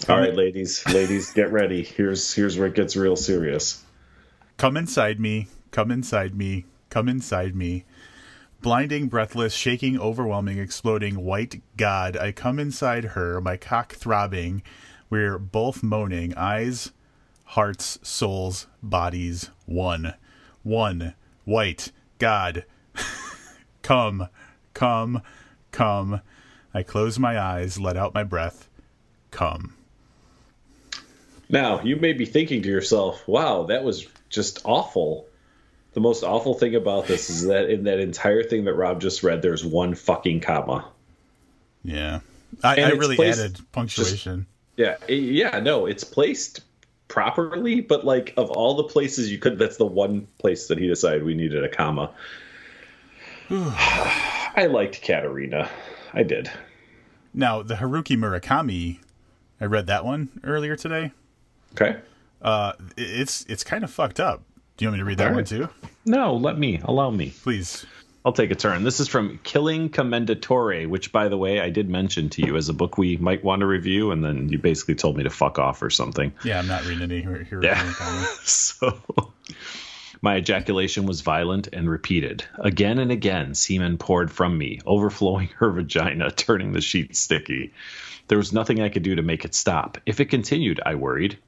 All 0.09 0.17
right, 0.17 0.35
ladies, 0.35 0.83
ladies, 0.87 1.31
get 1.35 1.53
ready. 1.53 1.83
Here's 1.83 2.33
here's 2.33 2.57
where 2.57 2.69
it 2.69 2.75
gets 2.75 2.97
real 2.97 3.17
serious. 3.17 3.85
Come 4.57 4.75
inside 4.79 5.21
me. 5.21 5.49
Come 5.71 5.91
inside 5.91 6.35
me. 6.35 6.65
Come 6.89 7.11
inside 7.11 7.55
me. 7.55 7.85
Blinding, 8.63 9.09
breathless, 9.09 9.53
shaking, 9.53 10.01
overwhelming, 10.01 10.57
exploding, 10.57 11.23
white 11.23 11.61
God, 11.77 12.17
I 12.17 12.33
come 12.33 12.59
inside 12.59 13.05
her, 13.05 13.43
my 13.43 13.59
cock 13.59 13.93
throbbing. 13.93 14.63
We're 15.11 15.39
both 15.39 15.83
moaning, 15.83 16.35
eyes, 16.39 16.93
hearts, 17.45 17.99
souls, 18.03 18.67
bodies, 18.83 19.51
one. 19.67 20.15
One. 20.63 21.13
white 21.45 21.93
God, 22.19 22.65
come, 23.91 24.29
come, 24.73 25.21
come. 25.73 26.21
I 26.73 26.85
close 26.85 27.19
my 27.19 27.37
eyes, 27.41 27.81
let 27.81 27.97
out 27.97 28.15
my 28.15 28.23
breath. 28.23 28.69
Come. 29.33 29.75
Now, 31.49 31.83
you 31.83 31.97
may 31.97 32.13
be 32.13 32.25
thinking 32.25 32.63
to 32.63 32.69
yourself, 32.69 33.27
wow, 33.27 33.65
that 33.65 33.83
was 33.83 34.07
just 34.29 34.61
awful. 34.65 35.27
The 35.95 36.01
most 36.01 36.23
awful 36.23 36.55
thing 36.55 36.77
about 36.77 37.09
this 37.09 37.31
is 37.31 37.47
that 37.49 37.69
in 37.69 37.85
that 37.85 37.99
entire 37.99 38.45
thing 38.45 38.67
that 38.67 38.75
Rob 38.75 39.01
just 39.01 39.25
read, 39.25 39.43
there's 39.43 39.65
one 39.65 39.97
fucking 39.97 40.39
comma. 40.39 40.87
Yeah. 41.83 42.21
I, 42.63 42.81
I 42.81 42.91
really 42.91 43.17
placed 43.17 43.41
added 43.41 43.59
punctuation. 43.73 44.47
Yeah, 44.77 44.99
eh, 45.09 45.15
yeah, 45.15 45.59
no, 45.59 45.87
it's 45.87 46.05
placed 46.05 46.61
properly, 47.09 47.81
but 47.81 48.05
like 48.05 48.35
of 48.37 48.51
all 48.51 48.77
the 48.77 48.85
places 48.85 49.33
you 49.33 49.39
could, 49.39 49.59
that's 49.59 49.79
the 49.79 49.87
one 49.87 50.29
place 50.39 50.69
that 50.69 50.79
he 50.79 50.87
decided 50.87 51.25
we 51.25 51.35
needed 51.35 51.65
a 51.65 51.69
comma. 51.69 52.13
I 53.51 54.69
liked 54.71 55.03
Katerina. 55.03 55.69
I 56.13 56.23
did. 56.23 56.51
now, 57.35 57.63
the 57.63 57.75
Haruki 57.77 58.17
Murakami, 58.17 58.99
I 59.61 59.65
read 59.67 59.87
that 59.89 60.05
one 60.05 60.29
earlier 60.45 60.77
today. 60.77 61.13
Okay. 61.73 61.99
Uh, 62.43 62.73
it's 62.97 63.45
it's 63.49 63.63
kind 63.65 63.85
of 63.85 63.91
fucked 63.91 64.19
up. 64.21 64.43
Do 64.77 64.85
you 64.85 64.89
want 64.91 64.95
me 64.95 65.01
to 65.01 65.05
read 65.05 65.19
that 65.19 65.27
All 65.29 65.35
one 65.35 65.39
right. 65.39 65.47
too? 65.47 65.69
No, 66.07 66.35
let 66.37 66.59
me. 66.59 66.81
Allow 66.85 67.11
me. 67.11 67.35
Please. 67.43 67.85
I'll 68.25 68.33
take 68.33 68.51
a 68.51 68.55
turn. 68.55 68.83
This 68.85 69.01
is 69.01 69.09
from 69.09 69.39
Killing 69.45 69.89
Commendatore, 69.91 70.87
which, 70.89 71.11
by 71.13 71.29
the 71.29 71.37
way, 71.39 71.61
I 71.61 71.71
did 71.71 71.89
mention 71.89 72.29
to 72.31 72.43
you 72.47 72.57
as 72.57 72.69
a 72.69 72.75
book 72.75 72.99
we 72.99 73.17
might 73.17 73.43
want 73.43 73.61
to 73.61 73.67
review, 73.67 74.11
and 74.11 74.23
then 74.25 74.49
you 74.51 74.59
basically 74.59 74.95
told 74.95 75.17
me 75.17 75.23
to 75.25 75.31
fuck 75.31 75.59
off 75.59 75.83
or 75.83 75.89
something. 75.91 76.33
Yeah, 76.45 76.59
I'm 76.59 76.67
not 76.67 76.85
reading 76.87 77.03
any 77.11 77.23
Haruki 77.23 77.63
Yeah. 77.63 77.83
So 78.45 78.99
my 80.23 80.37
ejaculation 80.37 81.07
was 81.07 81.23
violent 81.23 81.69
and 81.73 81.89
repeated. 81.89 82.45
Again 82.59 82.99
and 82.99 83.11
again, 83.11 83.55
semen 83.55 83.97
poured 83.97 84.31
from 84.31 84.59
me, 84.59 84.81
overflowing 84.85 85.49
her 85.57 85.71
vagina, 85.71 86.31
turning 86.31 86.73
the 86.73 86.81
sheet 86.81 87.17
sticky. 87.17 87.73
There 88.29 88.39
was 88.39 88.53
nothing 88.53 88.81
I 88.81 88.91
could 88.91 89.03
do 89.03 89.15
to 89.15 89.23
make 89.23 89.45
it 89.45 89.55
stop. 89.55 89.99
If 90.07 90.21
it 90.21 90.27
continued, 90.27 90.81
I 90.85 90.95
worried, 90.95 91.39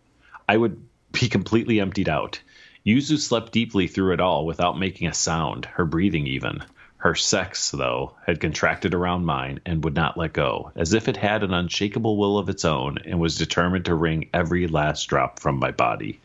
I 0.49 0.57
would 0.57 0.83
be 1.13 1.29
completely 1.29 1.81
emptied 1.81 2.09
out. 2.09 2.41
Yuzu 2.87 3.19
slept 3.19 3.53
deeply 3.53 3.87
through 3.87 4.15
it 4.15 4.21
all 4.21 4.47
without 4.47 4.79
making 4.79 5.07
a 5.07 5.15
sound, 5.15 5.67
her 5.67 5.85
breathing 5.85 6.27
even. 6.27 6.63
Her 6.97 7.15
sex, 7.15 7.71
though, 7.71 8.15
had 8.27 8.41
contracted 8.41 8.95
around 8.95 9.27
mine 9.27 9.61
and 9.67 9.85
would 9.85 9.95
not 9.95 10.17
let 10.17 10.33
go, 10.33 10.73
as 10.77 10.95
if 10.95 11.09
it 11.09 11.17
had 11.17 11.43
an 11.43 11.53
unshakable 11.53 12.17
will 12.17 12.39
of 12.39 12.49
its 12.49 12.65
own 12.65 12.99
and 13.05 13.21
was 13.21 13.37
determined 13.37 13.85
to 13.85 13.95
wring 13.95 14.29
every 14.33 14.67
last 14.67 15.07
drop 15.07 15.41
from 15.41 15.59
my 15.59 15.73
body. 15.73 16.21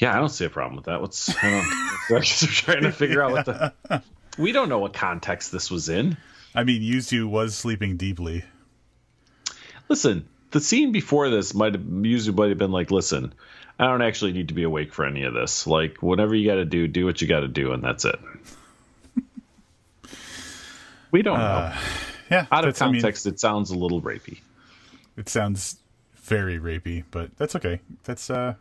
Yeah, 0.00 0.14
I 0.16 0.18
don't 0.18 0.28
see 0.30 0.44
a 0.46 0.50
problem 0.50 0.76
with 0.76 0.86
that. 0.86 1.00
What's 1.00 1.28
I 1.42 1.50
don't, 1.50 2.16
I'm 2.16 2.22
just 2.22 2.44
trying 2.48 2.82
to 2.82 2.92
figure 2.92 3.22
out 3.22 3.32
what 3.32 3.44
the. 3.44 4.02
We 4.38 4.52
don't 4.52 4.68
know 4.68 4.78
what 4.78 4.92
context 4.94 5.52
this 5.52 5.70
was 5.70 5.88
in. 5.88 6.16
I 6.54 6.64
mean, 6.64 6.82
Yuzu 6.82 7.26
was 7.28 7.54
sleeping 7.54 7.96
deeply. 7.96 8.44
Listen, 9.88 10.26
the 10.52 10.60
scene 10.60 10.90
before 10.92 11.28
this 11.30 11.52
might 11.54 11.74
have 11.74 11.84
usually 12.02 12.34
might 12.36 12.48
have 12.48 12.58
been 12.58 12.70
like, 12.72 12.90
listen, 12.90 13.34
I 13.78 13.86
don't 13.86 14.02
actually 14.02 14.32
need 14.32 14.48
to 14.48 14.54
be 14.54 14.62
awake 14.62 14.94
for 14.94 15.04
any 15.04 15.24
of 15.24 15.34
this. 15.34 15.66
Like, 15.66 16.02
whatever 16.02 16.34
you 16.34 16.48
got 16.48 16.56
to 16.56 16.64
do, 16.64 16.88
do 16.88 17.04
what 17.04 17.20
you 17.20 17.28
got 17.28 17.40
to 17.40 17.48
do, 17.48 17.72
and 17.72 17.82
that's 17.84 18.04
it. 18.04 18.18
We 21.12 21.22
don't 21.22 21.38
know. 21.38 21.72
Yeah, 22.30 22.46
Out 22.52 22.64
of 22.64 22.74
that's- 22.74 22.82
I 22.82 22.86
mean, 22.86 23.00
context, 23.02 23.26
it 23.26 23.40
sounds 23.40 23.70
a 23.70 23.76
little 23.76 24.00
rapey. 24.00 24.38
it 25.16 25.28
sounds 25.28 25.76
very 26.22 26.56
rapey, 26.58 27.02
but 27.10 27.36
that's 27.36 27.56
okay. 27.56 27.80
That's 28.04 28.30
uh, 28.30 28.54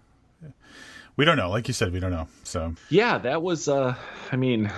we 1.19 1.25
don't 1.25 1.35
know. 1.35 1.49
Like 1.49 1.67
you 1.67 1.73
said, 1.73 1.91
we 1.91 1.99
don't 1.99 2.11
know. 2.11 2.29
So 2.45 2.75
Yeah, 2.87 3.17
that 3.17 3.41
was. 3.41 3.67
uh 3.67 3.95
I 4.31 4.37
mean, 4.37 4.71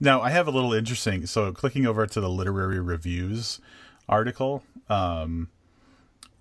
now 0.00 0.20
I 0.20 0.30
have 0.30 0.46
a 0.46 0.52
little 0.52 0.72
interesting. 0.72 1.26
So 1.26 1.52
clicking 1.52 1.86
over 1.86 2.06
to 2.06 2.20
the 2.20 2.30
literary 2.30 2.78
reviews 2.78 3.60
article, 4.08 4.62
um, 4.88 5.48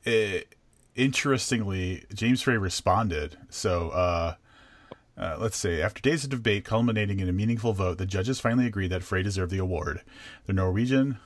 it, 0.04 0.54
interestingly, 0.96 2.04
James 2.14 2.44
Frey 2.44 2.58
responded. 2.58 3.36
So 3.50 3.90
uh, 3.90 4.36
uh, 5.18 5.38
let's 5.40 5.58
say 5.58 5.82
after 5.82 6.00
days 6.00 6.24
of 6.24 6.30
debate 6.30 6.64
culminating 6.64 7.20
in 7.20 7.28
a 7.28 7.34
meaningful 7.34 7.74
vote, 7.74 7.98
the 7.98 8.06
judges 8.06 8.40
finally 8.40 8.68
agreed 8.68 8.92
that 8.92 9.04
Frey 9.04 9.24
deserved 9.24 9.52
the 9.52 9.58
award. 9.58 10.02
The 10.46 10.54
Norwegian 10.54 11.18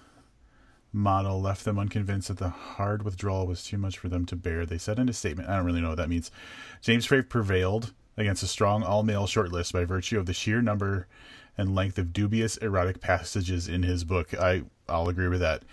model 0.94 1.42
left 1.42 1.66
them 1.66 1.80
unconvinced 1.80 2.28
that 2.28 2.38
the 2.38 2.50
hard 2.50 3.04
withdrawal 3.04 3.48
was 3.48 3.64
too 3.64 3.78
much 3.78 3.98
for 3.98 4.10
them 4.10 4.26
to 4.26 4.36
bear. 4.36 4.66
They 4.66 4.78
said 4.78 5.00
in 5.00 5.10
a 5.10 5.14
statement, 5.14 5.50
I 5.50 5.56
don't 5.56 5.66
really 5.66 5.82
know 5.82 5.90
what 5.90 5.98
that 5.98 6.10
means. 6.10 6.32
James 6.82 7.06
Frey 7.06 7.22
prevailed 7.22 7.94
against 8.18 8.44
a 8.44 8.48
strong 8.48 8.84
all 8.84 9.04
male 9.04 9.26
shortlist 9.26 9.74
by 9.74 9.86
virtue 9.86 10.20
of 10.20 10.26
the 10.26 10.34
sheer 10.34 10.62
number 10.62 11.08
and 11.58 11.76
length 11.76 11.98
of 11.98 12.14
dubious 12.14 12.58
erotic 12.58 13.02
passages 13.02 13.68
in 13.68 13.84
his 13.84 14.04
book. 14.04 14.34
I, 14.34 14.64
I'll 14.90 15.10
agree 15.10 15.28
with 15.28 15.40
that. 15.42 15.64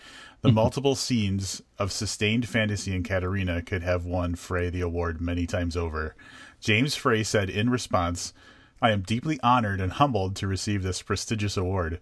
The 0.41 0.53
multiple 0.53 0.95
scenes 0.95 1.63
of 1.79 1.93
sustained 1.93 2.49
fantasy 2.49 2.95
in 2.95 3.03
Katerina 3.03 3.63
could 3.63 3.83
have 3.83 4.05
won 4.05 4.35
Frey 4.35 4.71
the 4.71 4.81
award 4.81 5.21
many 5.21 5.47
times 5.47 5.77
over. 5.77 6.15
James 6.61 6.95
Frey 6.95 7.23
said 7.23 7.51
in 7.51 7.71
response, 7.71 8.33
I 8.81 8.91
am 8.93 9.03
deeply 9.03 9.41
honored 9.43 9.81
and 9.81 9.93
humbled 9.93 10.37
to 10.37 10.47
receive 10.47 10.83
this 10.83 11.03
prestigious 11.03 11.57
award. 11.57 12.01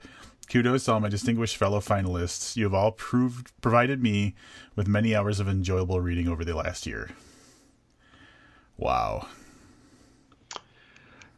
Kudos 0.48 0.84
to 0.84 0.92
all 0.92 1.00
my 1.00 1.08
distinguished 1.08 1.56
fellow 1.56 1.80
finalists. 1.80 2.56
You 2.56 2.64
have 2.64 2.74
all 2.74 2.92
proved 2.92 3.50
provided 3.60 4.02
me 4.02 4.34
with 4.74 4.86
many 4.86 5.14
hours 5.14 5.40
of 5.40 5.48
enjoyable 5.48 6.00
reading 6.00 6.28
over 6.28 6.44
the 6.44 6.54
last 6.54 6.86
year. 6.86 7.10
Wow. 8.76 9.26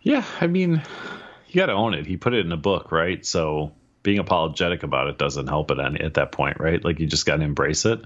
yeah, 0.02 0.24
I 0.40 0.46
mean, 0.46 0.82
you 1.48 1.54
got 1.54 1.66
to 1.66 1.72
own 1.72 1.94
it. 1.94 2.06
He 2.06 2.16
put 2.16 2.34
it 2.34 2.44
in 2.44 2.52
a 2.52 2.56
book, 2.56 2.90
right? 2.92 3.24
So 3.24 3.72
being 4.02 4.18
apologetic 4.18 4.82
about 4.82 5.08
it 5.08 5.18
doesn't 5.18 5.46
help 5.46 5.70
at 5.70 5.80
any 5.80 6.00
at 6.00 6.14
that 6.14 6.32
point, 6.32 6.58
right? 6.60 6.84
Like 6.84 6.98
you 6.98 7.06
just 7.06 7.26
got 7.26 7.36
to 7.36 7.42
embrace 7.42 7.84
it. 7.84 8.04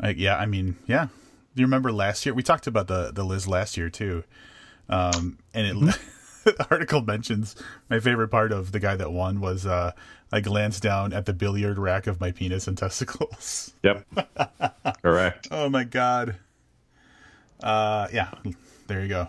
I, 0.00 0.10
yeah, 0.10 0.36
I 0.36 0.46
mean, 0.46 0.76
yeah. 0.86 1.08
Do 1.54 1.60
you 1.60 1.66
remember 1.66 1.92
last 1.92 2.24
year? 2.24 2.34
We 2.34 2.42
talked 2.42 2.66
about 2.66 2.88
the 2.88 3.10
the 3.12 3.24
Liz 3.24 3.46
last 3.46 3.76
year 3.76 3.90
too, 3.90 4.24
um, 4.88 5.38
and 5.52 5.86
it 5.88 5.98
the 6.56 6.66
article 6.70 7.02
mentions 7.02 7.56
my 7.88 8.00
favorite 8.00 8.28
part 8.28 8.52
of 8.52 8.72
the 8.72 8.80
guy 8.80 8.96
that 8.96 9.12
won 9.12 9.40
was 9.40 9.66
uh, 9.66 9.92
I 10.32 10.40
glanced 10.40 10.82
down 10.82 11.12
at 11.12 11.26
the 11.26 11.32
billiard 11.32 11.78
rack 11.78 12.06
of 12.06 12.20
my 12.20 12.32
penis 12.32 12.66
and 12.66 12.76
testicles. 12.78 13.72
Yep. 13.82 14.06
Correct. 15.02 15.48
Oh 15.52 15.68
my 15.68 15.84
god. 15.84 16.36
Uh, 17.62 18.08
yeah, 18.12 18.30
there 18.88 19.02
you 19.02 19.08
go. 19.08 19.28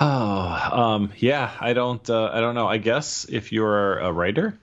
Oh, 0.00 0.70
um, 0.72 1.12
yeah. 1.18 1.52
I 1.60 1.72
don't. 1.72 2.08
Uh, 2.08 2.30
I 2.32 2.40
don't 2.40 2.54
know. 2.54 2.66
I 2.66 2.78
guess 2.78 3.26
if 3.28 3.52
you're 3.52 3.98
a 3.98 4.12
writer, 4.12 4.58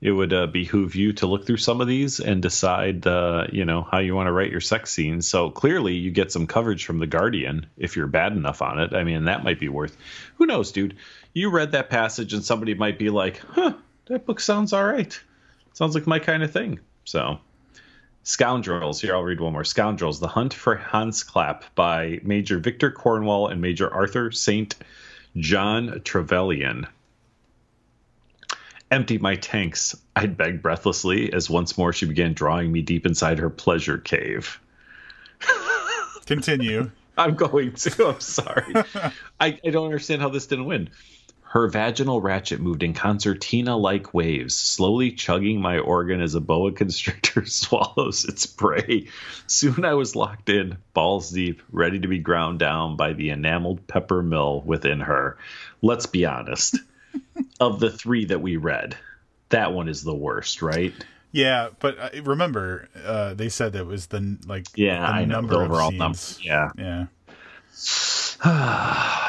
it 0.00 0.12
would 0.12 0.32
uh, 0.32 0.46
behoove 0.46 0.94
you 0.94 1.12
to 1.14 1.26
look 1.26 1.46
through 1.46 1.58
some 1.58 1.80
of 1.80 1.86
these 1.86 2.20
and 2.20 2.40
decide, 2.40 3.06
uh, 3.06 3.46
you 3.52 3.66
know, 3.66 3.82
how 3.82 3.98
you 3.98 4.14
want 4.14 4.28
to 4.28 4.32
write 4.32 4.50
your 4.50 4.60
sex 4.60 4.90
scenes. 4.90 5.28
So 5.28 5.50
clearly, 5.50 5.94
you 5.94 6.10
get 6.10 6.32
some 6.32 6.46
coverage 6.46 6.86
from 6.86 6.98
the 6.98 7.06
Guardian 7.06 7.66
if 7.76 7.96
you're 7.96 8.06
bad 8.06 8.32
enough 8.32 8.62
on 8.62 8.80
it. 8.80 8.94
I 8.94 9.04
mean, 9.04 9.24
that 9.24 9.44
might 9.44 9.60
be 9.60 9.68
worth. 9.68 9.96
Who 10.36 10.46
knows, 10.46 10.72
dude? 10.72 10.96
You 11.34 11.50
read 11.50 11.72
that 11.72 11.90
passage, 11.90 12.32
and 12.32 12.42
somebody 12.42 12.74
might 12.74 12.98
be 12.98 13.10
like, 13.10 13.42
"Huh, 13.50 13.74
that 14.06 14.24
book 14.24 14.40
sounds 14.40 14.72
all 14.72 14.84
right. 14.84 15.20
Sounds 15.74 15.94
like 15.94 16.06
my 16.06 16.18
kind 16.18 16.42
of 16.42 16.50
thing." 16.50 16.80
So. 17.04 17.38
Scoundrels. 18.22 19.00
Here, 19.00 19.14
I'll 19.14 19.22
read 19.22 19.40
one 19.40 19.54
more. 19.54 19.64
Scoundrels: 19.64 20.20
The 20.20 20.28
Hunt 20.28 20.52
for 20.52 20.76
Hans 20.76 21.22
Clapp 21.22 21.64
by 21.74 22.20
Major 22.22 22.58
Victor 22.58 22.90
Cornwall 22.90 23.48
and 23.48 23.62
Major 23.62 23.92
Arthur 23.92 24.30
Saint 24.30 24.76
John 25.36 26.02
Trevelyan. 26.04 26.86
Empty 28.90 29.18
my 29.18 29.36
tanks, 29.36 29.96
I 30.16 30.26
begged 30.26 30.62
breathlessly, 30.62 31.32
as 31.32 31.48
once 31.48 31.78
more 31.78 31.92
she 31.92 32.06
began 32.06 32.32
drawing 32.32 32.72
me 32.72 32.82
deep 32.82 33.06
inside 33.06 33.38
her 33.38 33.50
pleasure 33.50 33.98
cave. 33.98 34.60
Continue. 36.26 36.90
I'm 37.16 37.34
going 37.34 37.72
to. 37.72 38.08
I'm 38.08 38.20
sorry. 38.20 38.74
I, 39.40 39.60
I 39.64 39.70
don't 39.70 39.84
understand 39.84 40.22
how 40.22 40.28
this 40.28 40.46
didn't 40.46 40.64
win. 40.64 40.90
Her 41.42 41.68
vaginal 41.68 42.20
ratchet 42.20 42.60
moved 42.60 42.84
in 42.84 42.94
concertina 42.94 43.76
like 43.76 44.14
waves, 44.14 44.56
slowly 44.56 45.10
chugging 45.10 45.60
my 45.60 45.78
organ 45.80 46.20
as 46.20 46.36
a 46.36 46.40
boa 46.40 46.70
constrictor 46.70 47.44
swallows 47.46 48.24
its 48.24 48.46
prey. 48.46 49.08
Soon 49.48 49.84
I 49.84 49.94
was 49.94 50.14
locked 50.14 50.48
in, 50.48 50.78
balls 50.94 51.30
deep, 51.30 51.60
ready 51.72 51.98
to 51.98 52.08
be 52.08 52.18
ground 52.18 52.60
down 52.60 52.96
by 52.96 53.14
the 53.14 53.30
enameled 53.30 53.86
pepper 53.88 54.22
mill 54.22 54.62
within 54.62 55.00
her. 55.00 55.38
Let's 55.82 56.06
be 56.06 56.24
honest. 56.24 56.76
Of 57.60 57.78
the 57.80 57.90
three 57.90 58.24
that 58.26 58.40
we 58.40 58.56
read, 58.56 58.96
that 59.50 59.72
one 59.72 59.88
is 59.88 60.02
the 60.02 60.14
worst, 60.14 60.62
right? 60.62 60.92
Yeah, 61.32 61.68
but 61.78 61.98
uh, 61.98 62.08
remember, 62.24 62.88
uh, 63.04 63.34
they 63.34 63.48
said 63.48 63.74
that 63.74 63.86
was 63.86 64.06
the 64.08 64.36
like 64.46 64.66
Yeah, 64.74 64.98
the 65.00 65.06
I 65.06 65.24
know 65.24 65.36
number 65.36 65.54
the 65.58 65.60
overall 65.64 65.90
number. 65.92 66.18
Yeah. 66.42 66.70
Yeah. 66.76 67.06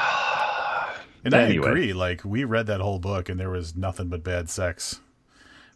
And 1.23 1.35
Anyway. 1.35 1.67
I 1.67 1.69
agree. 1.69 1.93
Like 1.93 2.25
we 2.25 2.43
read 2.45 2.65
that 2.65 2.81
whole 2.81 2.97
book, 2.97 3.29
and 3.29 3.39
there 3.39 3.51
was 3.51 3.75
nothing 3.75 4.07
but 4.07 4.23
bad 4.23 4.49
sex. 4.49 5.01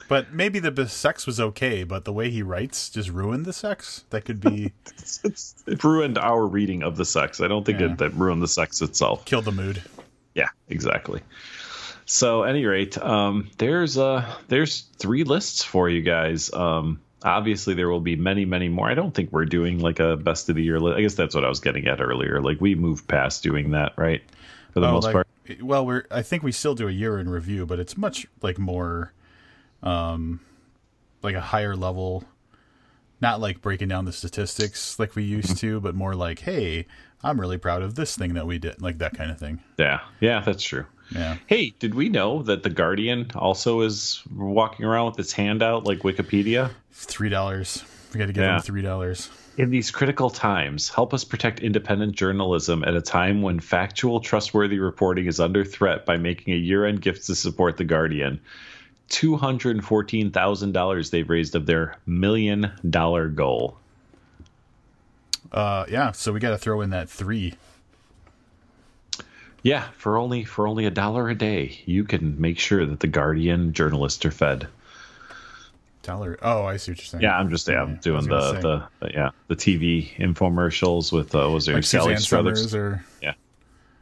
But 0.08 0.34
maybe 0.34 0.58
the 0.58 0.88
sex 0.88 1.28
was 1.28 1.39
okay, 1.39 1.84
but 1.84 2.04
the 2.04 2.12
way 2.13 2.32
he 2.32 2.41
writes 2.41 2.89
just 2.89 3.10
ruined 3.10 3.46
the 3.46 3.54
sex. 3.54 4.06
That 4.10 4.26
could 4.26 4.39
be 4.41 4.74
it 5.24 5.84
ruined 5.84 6.18
our 6.18 6.48
reading 6.48 6.82
of 6.82 6.98
the 6.98 7.06
sex. 7.06 7.41
I 7.41 7.48
don't 7.48 7.63
think 7.63 7.80
Yeah. 7.80 7.91
it 7.91 7.98
that 8.00 8.13
ruined 8.15 8.41
the 8.41 8.48
sex 8.48 8.82
itself. 8.82 9.26
killed 9.26 9.46
the 9.46 9.52
mood. 9.52 9.84
Yeah, 10.34 10.50
exactly. 10.68 11.22
So, 12.06 12.44
at 12.44 12.52
any 12.52 12.65
rate, 12.65 12.98
um, 13.00 13.50
there's 13.58 13.98
uh, 13.98 14.26
there's 14.48 14.82
three 14.98 15.24
lists 15.24 15.63
for 15.63 15.89
you 15.89 16.02
guys. 16.02 16.54
Um, 16.54 17.02
obviously, 17.24 17.74
there 17.74 17.89
will 17.89 18.00
be 18.00 18.15
many, 18.15 18.46
many 18.46 18.70
more. 18.70 18.88
I 18.89 18.94
don't 18.94 19.13
think 19.13 19.32
we're 19.32 19.46
doing 19.46 19.80
like 19.80 20.00
a 20.00 20.15
best 20.15 20.48
of 20.50 20.56
the 20.56 20.63
year 20.63 20.80
list. 20.80 20.98
I 20.98 21.02
guess 21.02 21.15
that's 21.15 21.34
what 21.34 21.44
I 21.44 21.50
was 21.50 21.60
getting 21.60 21.88
at 21.88 22.00
earlier. 22.02 22.41
Like 22.41 22.62
we 22.62 22.76
moved 22.76 23.08
past 23.08 23.41
doing 23.44 23.72
that, 23.72 23.94
right? 23.98 24.22
For 24.74 24.82
the 24.82 24.88
Oh, 24.88 24.91
most 24.91 25.04
like- 25.06 25.13
part. 25.13 25.28
Well, 25.62 25.86
we're 25.86 26.06
I 26.12 26.22
think 26.24 26.41
we 26.44 26.52
still 26.52 26.74
do 26.76 26.88
a 26.88 26.91
year 26.91 27.18
in 27.20 27.30
review, 27.30 27.65
but 27.68 27.80
it's 27.80 27.96
much 27.98 28.26
like 28.41 28.58
more, 28.58 29.13
um, 29.84 30.39
like 31.24 31.36
a 31.36 31.41
higher 31.41 31.76
level. 31.76 32.24
Not 33.22 33.39
like 33.39 33.62
breaking 33.62 33.88
down 33.88 34.06
the 34.06 34.12
statistics 34.12 35.00
like 35.00 35.15
we 35.15 35.24
used 35.24 35.58
to, 35.58 35.80
but 35.80 35.96
more 35.96 36.13
like, 36.15 36.39
hey, 36.39 36.86
I'm 37.24 37.39
really 37.39 37.58
proud 37.58 37.82
of 37.82 37.96
this 37.96 38.15
thing 38.18 38.34
that 38.34 38.46
we 38.46 38.58
did, 38.60 38.82
like 38.82 38.98
that 39.00 39.15
kind 39.15 39.32
of 39.32 39.39
thing. 39.39 39.62
Yeah, 39.78 40.02
yeah, 40.20 40.41
that's 40.41 40.62
true. 40.63 40.86
Yeah. 41.12 41.38
Hey, 41.48 41.74
did 41.80 41.94
we 41.94 42.10
know 42.10 42.41
that 42.44 42.63
the 42.63 42.70
Guardian 42.70 43.32
also 43.36 43.82
is 43.82 44.24
walking 44.34 44.86
around 44.86 45.08
with 45.12 45.20
its 45.20 45.34
hand 45.34 45.62
out 45.62 45.86
like 45.86 46.00
Wikipedia? 46.00 46.72
Three 46.91 47.30
dollars. 47.30 47.84
We 48.13 48.20
got 48.20 48.28
to 48.28 48.34
give 48.34 48.44
Yeah. 48.44 48.54
them 48.54 48.62
three 48.62 48.82
dollars. 48.82 49.30
In 49.58 49.70
these 49.70 49.89
critical 49.91 50.30
times, 50.30 50.89
help 50.89 51.13
us 51.13 51.24
protect 51.24 51.60
independent 51.62 52.13
journalism 52.15 52.84
at 52.84 52.94
a 52.96 53.02
time 53.02 53.41
when 53.41 53.60
factual, 53.62 54.20
trustworthy 54.20 54.80
reporting 54.80 55.28
is 55.28 55.39
under 55.39 55.63
threat 55.63 56.06
by 56.06 56.18
making 56.18 56.54
a 56.54 56.58
year 56.58 56.86
end 56.86 57.02
gift 57.02 57.26
to 57.28 57.36
support 57.36 57.78
The 57.78 57.86
Guardian. 57.86 58.41
$214,000 59.10 61.10
they've 61.12 61.30
raised 61.30 61.56
of 61.56 61.65
their 61.65 61.98
million 62.06 62.72
dollar 62.89 63.30
goal. 63.30 63.78
Uh, 65.52 65.86
yeah. 65.89 66.12
So 66.12 66.34
we 66.34 66.39
got 66.39 66.50
to 66.50 66.58
throw 66.58 66.82
in 66.82 66.89
that 66.89 67.10
three. 67.10 67.54
Yeah, 69.65 69.88
for 69.97 70.19
only 70.19 70.43
for 70.43 70.67
only 70.67 70.86
a 70.86 70.91
dollar 70.91 71.28
a 71.28 71.34
day, 71.34 71.82
you 71.88 72.04
can 72.04 72.39
make 72.39 72.60
sure 72.60 72.86
that 72.86 72.99
the 72.99 73.08
Guardian 73.08 73.73
journalists 73.73 74.23
are 74.23 74.30
fed. 74.30 74.67
Dollar. 76.04 76.38
Oh, 76.43 76.65
I 76.65 76.78
see 76.78 76.91
what 76.91 76.99
you're 76.99 77.06
saying. 77.06 77.23
Yeah, 77.23 77.36
I'm 77.36 77.49
just 77.49 77.67
yeah, 77.67 77.82
I'm 77.82 77.95
doing 77.95 78.28
the, 78.28 78.51
the 78.62 78.88
the 78.99 79.12
yeah 79.12 79.32
the 79.47 79.56
TV 79.56 80.15
infomercials 80.17 81.12
with 81.12 81.34
uh, 81.34 81.49
was 81.49 81.65
there 81.65 81.73
like 81.73 81.84
Sally 81.84 82.13
Suzanne 82.13 82.21
Struthers? 82.21 82.60
Somers 82.60 82.75
or 82.75 83.06
Yeah, 83.23 83.34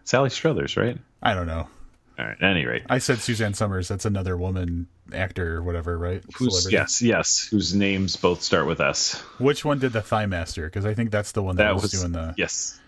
Sally 0.04 0.30
Struthers, 0.30 0.76
right? 0.76 0.98
I 1.22 1.34
don't 1.34 1.48
know. 1.48 1.70
All 2.20 2.26
right. 2.26 2.36
At 2.42 2.44
any 2.44 2.66
rate, 2.66 2.84
I 2.90 2.98
said 2.98 3.20
Suzanne 3.20 3.54
Somers. 3.54 3.88
That's 3.88 4.04
another 4.04 4.36
woman 4.36 4.88
actor 5.14 5.56
or 5.56 5.64
whatever, 5.64 5.98
right? 5.98 6.22
who's 6.36 6.70
yes, 6.70 7.02
yes, 7.02 7.48
whose 7.50 7.74
names 7.74 8.18
both 8.18 8.44
start 8.44 8.68
with 8.68 8.82
S. 8.82 9.14
Which 9.40 9.64
one 9.64 9.80
did 9.80 9.94
the 9.94 10.02
Thigh 10.02 10.26
Master? 10.26 10.66
Because 10.66 10.86
I 10.86 10.94
think 10.94 11.10
that's 11.10 11.32
the 11.32 11.42
one 11.42 11.56
that, 11.56 11.64
That 11.64 11.74
was, 11.76 11.84
was 11.84 11.92
doing 11.94 12.12
the. 12.12 12.34
yes. 12.38 12.82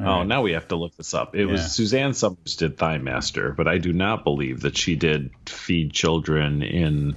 All 0.00 0.06
Oh, 0.06 0.18
right. 0.18 0.26
now 0.26 0.42
we 0.42 0.52
have 0.52 0.68
to 0.68 0.76
look 0.76 0.96
this 0.96 1.14
up. 1.14 1.34
It 1.36 1.46
Yeah. 1.46 1.52
was 1.52 1.72
Suzanne 1.72 2.14
Somers 2.14 2.56
did 2.56 2.76
Thigh 2.76 2.98
Master, 2.98 3.52
but 3.52 3.68
I 3.68 3.78
do 3.78 3.92
not 3.92 4.24
believe 4.24 4.60
that 4.60 4.76
she 4.76 4.96
did 4.96 5.30
feed 5.46 5.92
children 5.92 6.62
in 6.62 7.16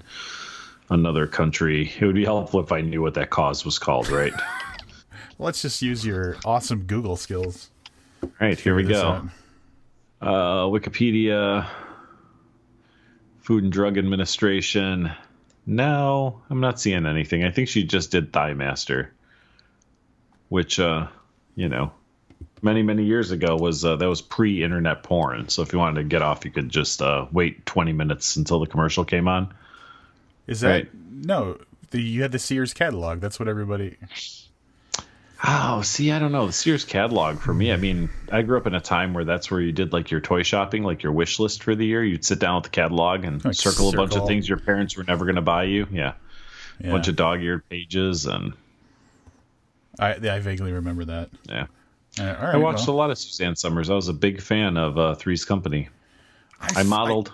another 0.89 1.25
country. 1.27 1.91
It 1.99 2.05
would 2.05 2.15
be 2.15 2.25
helpful 2.25 2.59
if 2.59 2.71
I 2.71 2.81
knew 2.81 3.01
what 3.01 3.15
that 3.15 3.29
cause 3.29 3.65
was 3.65 3.79
called, 3.79 4.09
right? 4.09 4.33
Let's 5.39 5.61
just 5.61 5.81
use 5.81 6.05
your 6.05 6.37
awesome 6.45 6.83
Google 6.83 7.15
skills. 7.15 7.69
All 8.23 8.31
right, 8.39 8.59
here 8.59 8.75
we 8.75 8.83
go. 8.83 9.27
uh, 10.21 10.63
Wikipedia, 10.65 11.67
Food 13.41 13.63
and 13.63 13.71
Drug 13.71 13.97
Administration. 13.97 15.11
No, 15.65 16.41
I'm 16.49 16.59
not 16.59 16.79
seeing 16.79 17.05
anything. 17.05 17.43
I 17.43 17.51
think 17.51 17.67
she 17.69 17.83
just 17.83 18.11
did 18.11 18.31
Thigh 18.33 18.53
Master, 18.53 19.13
which, 20.49 20.79
uh, 20.79 21.07
you 21.55 21.69
know, 21.69 21.91
many 22.61 22.81
many 22.83 23.03
years 23.03 23.31
ago 23.31 23.55
was 23.55 23.83
uh, 23.85 23.95
that 23.97 24.07
was 24.09 24.21
pre-internet 24.21 25.03
porn. 25.03 25.49
So 25.49 25.61
if 25.61 25.73
you 25.73 25.79
wanted 25.79 26.01
to 26.01 26.07
get 26.07 26.21
off, 26.21 26.45
you 26.45 26.51
could 26.51 26.69
just 26.69 27.01
uh, 27.01 27.25
wait 27.31 27.65
20 27.65 27.93
minutes 27.93 28.35
until 28.35 28.59
the 28.59 28.67
commercial 28.67 29.05
came 29.05 29.27
on. 29.27 29.53
Is 30.47 30.61
that 30.61 30.69
Right. 30.69 30.89
no? 31.11 31.57
The, 31.91 32.01
you 32.01 32.21
had 32.21 32.31
the 32.31 32.39
Sears 32.39 32.73
catalog. 32.73 33.19
That's 33.21 33.39
what 33.39 33.47
everybody. 33.47 33.95
Oh, 35.47 35.81
see, 35.83 36.11
I 36.11 36.17
don't 36.19 36.31
know. 36.31 36.47
The 36.47 36.53
Sears 36.53 36.83
catalog 36.83 37.39
for 37.39 37.53
me, 37.53 37.71
I 37.71 37.77
mean, 37.77 38.09
I 38.31 38.41
grew 38.41 38.57
up 38.57 38.65
in 38.65 38.73
a 38.73 38.81
time 38.81 39.13
where 39.13 39.23
that's 39.23 39.51
where 39.51 39.61
you 39.61 39.71
did 39.71 39.93
like 39.93 40.09
your 40.09 40.19
toy 40.19 40.41
shopping, 40.41 40.83
like 40.83 41.03
your 41.03 41.11
wish 41.11 41.39
list 41.39 41.61
for 41.63 41.75
the 41.75 41.85
year. 41.85 42.03
You'd 42.03 42.25
sit 42.25 42.39
down 42.39 42.55
with 42.55 42.63
the 42.65 42.69
catalog 42.71 43.23
and 43.23 43.43
Like 43.45 43.53
circle 43.53 43.89
a 43.89 43.95
bunch 43.95 44.15
of 44.15 44.25
things 44.25 44.49
your 44.49 44.57
parents 44.57 44.97
were 44.97 45.03
never 45.03 45.25
going 45.25 45.35
to 45.35 45.41
buy 45.43 45.63
you. 45.65 45.87
Yeah. 45.91 46.13
Yeah. 46.79 46.89
A 46.89 46.91
bunch 46.91 47.07
of 47.07 47.15
dog 47.15 47.41
eared 47.43 47.67
pages. 47.69 48.25
And 48.25 48.53
I, 49.99 50.13
I 50.15 50.39
vaguely 50.39 50.71
remember 50.73 51.05
that. 51.05 51.29
yeah. 51.47 51.67
Uh, 52.19 52.35
all 52.39 52.45
right, 52.45 52.55
I 52.55 52.57
watched 52.57 52.87
well, 52.87 52.95
a 52.95 52.97
lot 52.97 53.11
of 53.11 53.17
Suzanne 53.17 53.55
Somers. 53.55 53.89
I 53.89 53.93
was 53.95 54.07
a 54.07 54.13
big 54.13 54.41
fan 54.41 54.77
of 54.77 54.97
uh, 54.97 55.15
Three's 55.15 55.45
Company. 55.45 55.89
I 56.59 56.83
modeled. 56.83 57.31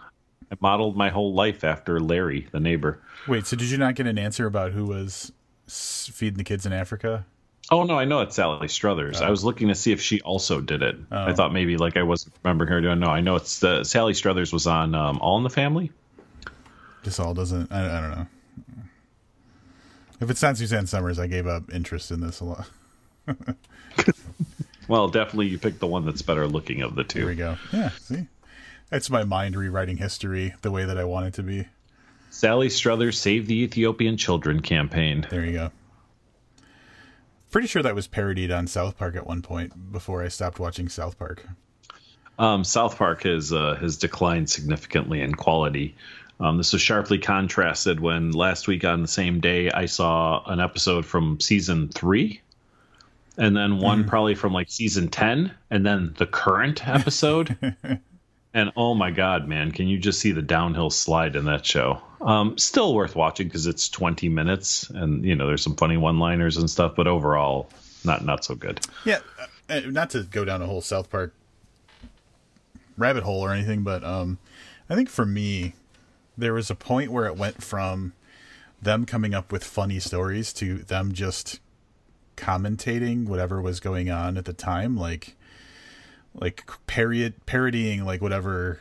I 0.51 0.55
modeled 0.59 0.95
my 0.95 1.09
whole 1.09 1.33
life 1.33 1.63
after 1.63 1.99
Larry, 1.99 2.47
the 2.51 2.59
neighbor. 2.59 3.01
wait, 3.27 3.47
so 3.47 3.55
did 3.55 3.69
you 3.69 3.77
not 3.77 3.95
get 3.95 4.05
an 4.05 4.17
answer 4.17 4.45
about 4.45 4.71
who 4.71 4.85
was 4.85 5.31
feeding 5.67 6.37
the 6.37 6.43
kids 6.43 6.65
in 6.65 6.73
Africa? 6.73 7.25
Oh 7.71 7.83
no, 7.83 7.97
I 7.97 8.05
know 8.05 8.19
it's 8.21 8.35
Sally 8.35 8.67
Struthers. 8.67 9.21
Oh. 9.21 9.25
I 9.25 9.29
was 9.29 9.43
looking 9.43 9.69
to 9.69 9.75
see 9.75 9.91
if 9.91 10.01
she 10.01 10.21
also 10.21 10.59
did 10.59 10.83
it. 10.83 10.97
I 11.09 11.33
thought 11.33 11.53
maybe 11.53 11.77
like 11.77 11.97
I 11.97 12.03
wasn't 12.03 12.35
remembering 12.43 12.69
her 12.71 12.81
doing. 12.81 12.99
No, 12.99 13.07
I 13.07 13.21
know 13.21 13.35
it's 13.35 13.59
the 13.59 13.83
Sally 13.83 14.13
Struthers 14.13 14.51
was 14.51 14.67
on 14.67 14.93
um, 14.93 15.17
All 15.19 15.37
in 15.37 15.43
the 15.43 15.49
Family. 15.49 15.91
This 17.03 17.19
all 17.19 17.33
doesn't. 17.33 17.71
I, 17.71 17.97
I 17.97 18.01
don't 18.01 18.11
know. 18.11 18.27
If 20.21 20.29
it's 20.29 20.41
not 20.41 20.57
Suzanne 20.57 20.87
Somers, 20.87 21.19
I 21.19 21.27
gave 21.27 21.47
up 21.47 21.73
interest 21.73 22.11
in 22.11 22.21
this 22.21 22.39
a 22.39 22.45
lot. 22.45 22.69
Well, 24.93 25.07
definitely 25.07 25.47
you 25.47 25.57
picked 25.57 25.79
the 25.79 25.87
one 25.87 26.05
that's 26.05 26.21
better 26.21 26.45
looking 26.45 26.83
of 26.83 26.93
the 26.93 27.03
two. 27.03 27.21
There 27.21 27.27
we 27.29 27.35
go. 27.35 27.57
Yeah, 27.71 27.89
see, 27.99 28.27
that's 28.91 29.09
my 29.09 29.23
mind 29.23 29.55
rewriting 29.55 29.97
history 29.97 30.53
the 30.61 30.69
way 30.69 30.85
that 30.85 30.99
I 30.99 31.03
want 31.03 31.25
it 31.25 31.33
to 31.33 31.41
be. 31.41 31.65
Sally 32.29 32.69
Struthers 32.69 33.17
Save 33.17 33.47
the 33.47 33.63
Ethiopian 33.63 34.17
Children 34.17 34.61
campaign. 34.61 35.25
There 35.27 35.43
you 35.43 35.53
go. 35.53 35.71
Pretty 37.49 37.67
sure 37.67 37.81
that 37.81 37.95
was 37.95 38.05
parodied 38.05 38.51
on 38.51 38.67
South 38.67 38.95
Park 38.95 39.15
at 39.15 39.25
one 39.25 39.41
point 39.41 39.91
before 39.91 40.21
I 40.21 40.27
stopped 40.27 40.59
watching 40.59 40.87
South 40.89 41.17
Park. 41.17 41.43
Um, 42.37 42.63
South 42.63 42.95
Park 42.95 43.23
has 43.23 43.51
uh, 43.51 43.73
has 43.81 43.97
declined 43.97 44.51
significantly 44.51 45.21
in 45.21 45.33
quality. 45.33 45.95
Um, 46.39 46.57
this 46.57 46.71
was 46.71 46.83
sharply 46.83 47.17
contrasted 47.17 47.99
when 47.99 48.29
last 48.29 48.67
week 48.67 48.85
on 48.85 49.01
the 49.01 49.07
same 49.07 49.39
day 49.39 49.71
I 49.71 49.87
saw 49.87 50.43
an 50.45 50.59
episode 50.59 51.03
from 51.03 51.39
season 51.39 51.89
three, 51.89 52.42
and 53.37 53.55
then 53.55 53.79
one 53.79 54.05
probably 54.05 54.35
from 54.35 54.53
like 54.53 54.69
season 54.69 55.09
ten, 55.09 55.53
and 55.69 55.85
then 55.85 56.13
the 56.17 56.25
current 56.25 56.87
episode. 56.87 57.75
and 58.53 58.71
oh 58.75 58.93
my 58.93 59.11
god, 59.11 59.47
man, 59.47 59.71
can 59.71 59.87
you 59.87 59.97
just 59.97 60.19
see 60.19 60.31
the 60.31 60.41
downhill 60.41 60.89
slide 60.89 61.35
in 61.35 61.45
that 61.45 61.65
show? 61.65 62.01
Um, 62.21 62.57
still 62.57 62.93
worth 62.93 63.15
watching 63.15 63.47
because 63.47 63.67
it's 63.67 63.89
twenty 63.89 64.29
minutes, 64.29 64.89
and 64.89 65.25
you 65.25 65.35
know 65.35 65.47
there's 65.47 65.63
some 65.63 65.75
funny 65.75 65.97
one-liners 65.97 66.57
and 66.57 66.69
stuff, 66.69 66.93
but 66.95 67.07
overall, 67.07 67.69
not 68.03 68.23
not 68.23 68.45
so 68.45 68.55
good. 68.55 68.85
Yeah, 69.05 69.19
uh, 69.69 69.81
not 69.85 70.11
to 70.11 70.23
go 70.23 70.45
down 70.45 70.61
a 70.61 70.67
whole 70.67 70.81
South 70.81 71.09
Park 71.09 71.33
rabbit 72.97 73.23
hole 73.23 73.41
or 73.41 73.51
anything, 73.51 73.83
but 73.83 74.03
um, 74.03 74.37
I 74.89 74.95
think 74.95 75.09
for 75.09 75.25
me, 75.25 75.73
there 76.37 76.53
was 76.53 76.69
a 76.69 76.75
point 76.75 77.11
where 77.11 77.25
it 77.25 77.35
went 77.35 77.63
from 77.63 78.13
them 78.81 79.05
coming 79.05 79.33
up 79.33 79.51
with 79.51 79.63
funny 79.63 79.99
stories 79.99 80.53
to 80.53 80.79
them 80.79 81.13
just 81.13 81.59
commentating 82.35 83.25
whatever 83.27 83.61
was 83.61 83.79
going 83.79 84.09
on 84.09 84.37
at 84.37 84.45
the 84.45 84.53
time, 84.53 84.97
like 84.97 85.35
like 86.35 86.63
parody 86.87 87.31
parodying 87.45 88.05
like 88.05 88.21
whatever 88.21 88.79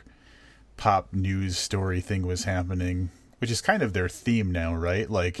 pop 0.77 1.13
news 1.13 1.57
story 1.57 2.01
thing 2.01 2.25
was 2.25 2.45
happening, 2.45 3.09
which 3.39 3.51
is 3.51 3.61
kind 3.61 3.83
of 3.83 3.93
their 3.93 4.09
theme 4.09 4.51
now, 4.51 4.73
right? 4.73 5.09
Like 5.09 5.37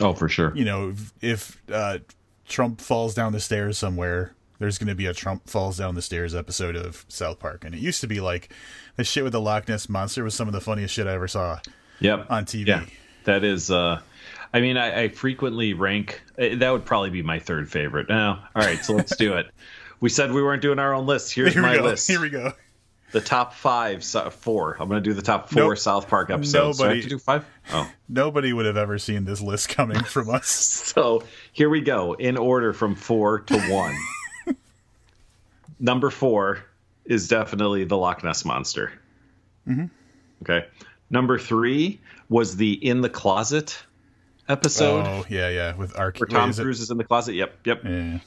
Oh, 0.00 0.12
for 0.14 0.28
sure. 0.28 0.52
you 0.54 0.64
know, 0.64 0.90
if, 0.90 1.12
if 1.20 1.62
uh, 1.72 1.98
Trump 2.46 2.80
falls 2.80 3.14
down 3.14 3.32
the 3.32 3.40
stairs 3.40 3.76
somewhere, 3.78 4.32
there's 4.58 4.78
going 4.78 4.88
to 4.88 4.94
be 4.94 5.06
a 5.06 5.12
Trump 5.12 5.50
falls 5.50 5.76
down 5.78 5.96
the 5.96 6.02
stairs 6.02 6.34
episode 6.34 6.76
of 6.76 7.04
South 7.08 7.40
Park. 7.40 7.64
And 7.64 7.74
it 7.74 7.78
used 7.80 8.00
to 8.00 8.06
be 8.06 8.20
like 8.20 8.50
the 8.94 9.02
shit 9.04 9.24
with 9.24 9.32
the 9.32 9.40
Loch 9.40 9.68
Ness 9.68 9.88
monster 9.88 10.22
was 10.22 10.34
some 10.34 10.46
of 10.48 10.54
the 10.54 10.60
funniest 10.60 10.94
shit 10.94 11.06
I 11.08 11.14
ever 11.14 11.28
saw 11.28 11.58
Yep. 11.98 12.26
on 12.30 12.44
TV. 12.44 12.68
Yeah, 12.68 12.84
that 13.24 13.42
is. 13.42 13.70
uh 13.72 14.00
I 14.54 14.60
mean, 14.60 14.76
I, 14.76 15.02
I 15.04 15.08
frequently 15.08 15.74
rank. 15.74 16.22
eh, 16.38 16.54
That 16.56 16.70
would 16.70 16.84
probably 16.84 17.10
be 17.10 17.22
my 17.22 17.38
third 17.38 17.70
favorite. 17.70 18.08
Now, 18.08 18.48
all 18.54 18.62
right, 18.62 18.84
so 18.84 18.94
let's 18.94 19.16
do 19.16 19.34
it. 19.34 19.46
We 19.98 20.10
said 20.10 20.30
we 20.30 20.42
weren't 20.42 20.60
doing 20.60 20.78
our 20.78 20.92
own 20.92 21.06
list. 21.06 21.32
Here's 21.32 21.54
Here 21.54 21.62
my 21.62 21.76
go. 21.78 21.84
list. 21.84 22.06
Here 22.06 22.20
we 22.20 22.28
go. 22.28 22.52
the 23.12 23.20
top 23.22 23.54
five, 23.54 24.04
so- 24.04 24.28
four. 24.28 24.76
I'm 24.78 24.90
going 24.90 25.02
to 25.02 25.10
do 25.10 25.14
the 25.14 25.22
top 25.22 25.48
four 25.48 25.70
Nope. 25.70 25.78
South 25.78 26.06
Park 26.06 26.28
episodes. 26.28 26.76
Do 26.76 26.84
I 26.84 26.88
have 26.88 26.96
Nobody- 26.96 27.02
to 27.02 27.08
do 27.08 27.18
five? 27.18 27.46
Oh, 27.72 27.90
Nobody 28.06 28.52
would 28.52 28.66
have 28.66 28.76
ever 28.76 28.98
seen 28.98 29.24
this 29.24 29.40
list 29.40 29.70
coming 29.70 30.02
from 30.04 30.28
us. 30.28 30.48
so 30.48 31.22
here 31.52 31.70
we 31.70 31.80
go 31.80 32.12
in 32.12 32.36
order 32.36 32.74
from 32.74 32.94
four 32.94 33.40
to 33.40 33.58
one. 33.72 33.96
Number 35.80 36.10
four 36.10 36.62
is 37.04 37.28
definitely 37.28 37.84
the 37.84 37.96
Loch 37.96 38.22
Ness 38.24 38.44
monster. 38.44 38.92
Mm-hmm. 39.66 39.86
Okay. 40.42 40.66
Number 41.10 41.38
three 41.38 42.00
was 42.28 42.56
the 42.56 42.72
in 42.86 43.00
the 43.00 43.08
closet 43.10 43.82
episode. 44.48 45.06
Oh 45.06 45.24
yeah, 45.28 45.48
yeah, 45.48 45.74
with 45.74 45.98
Ark. 45.98 46.18
Where 46.18 46.26
Tom 46.26 46.52
Cruise 46.52 46.80
is 46.80 46.90
in 46.90 46.98
the 46.98 47.04
closet. 47.04 47.34
Yep, 47.34 47.66
yep. 47.66 47.84
Yeah. 47.84 48.18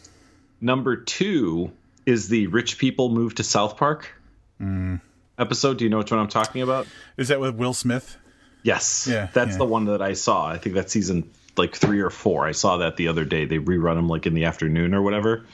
Number 0.61 0.97
two 0.97 1.71
is 2.05 2.27
the 2.27 2.47
rich 2.47 2.77
people 2.77 3.09
move 3.09 3.35
to 3.35 3.43
South 3.43 3.77
Park 3.77 4.11
mm. 4.59 4.99
episode. 5.37 5.77
Do 5.77 5.85
you 5.85 5.89
know 5.89 5.99
which 5.99 6.11
one 6.11 6.19
I'm 6.19 6.27
talking 6.27 6.61
about? 6.61 6.87
Is 7.17 7.29
that 7.29 7.39
with 7.39 7.55
Will 7.55 7.73
Smith? 7.73 8.17
Yes. 8.63 9.07
Yeah. 9.09 9.29
That's 9.31 9.51
yeah. 9.51 9.57
the 9.57 9.65
one 9.65 9.85
that 9.85 10.01
I 10.01 10.13
saw. 10.13 10.47
I 10.47 10.57
think 10.57 10.75
that's 10.75 10.91
season 10.91 11.29
like 11.57 11.75
three 11.75 12.01
or 12.01 12.09
four. 12.09 12.45
I 12.45 12.51
saw 12.51 12.77
that 12.77 12.97
the 12.97 13.07
other 13.07 13.25
day. 13.25 13.45
They 13.45 13.59
rerun 13.59 13.95
them 13.95 14.07
like 14.07 14.25
in 14.25 14.33
the 14.33 14.45
afternoon 14.45 14.93
or 14.93 15.01
whatever. 15.01 15.45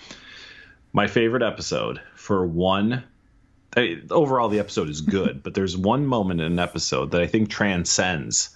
My 0.93 1.07
favorite 1.07 1.43
episode 1.43 2.01
for 2.15 2.45
one. 2.45 3.03
I, 3.77 4.01
overall, 4.09 4.47
the 4.47 4.59
episode 4.59 4.89
is 4.89 5.01
good, 5.01 5.43
but 5.43 5.53
there's 5.53 5.75
one 5.75 6.05
moment 6.05 6.39
in 6.39 6.47
an 6.47 6.59
episode 6.59 7.11
that 7.11 7.21
I 7.21 7.27
think 7.27 7.49
transcends 7.49 8.55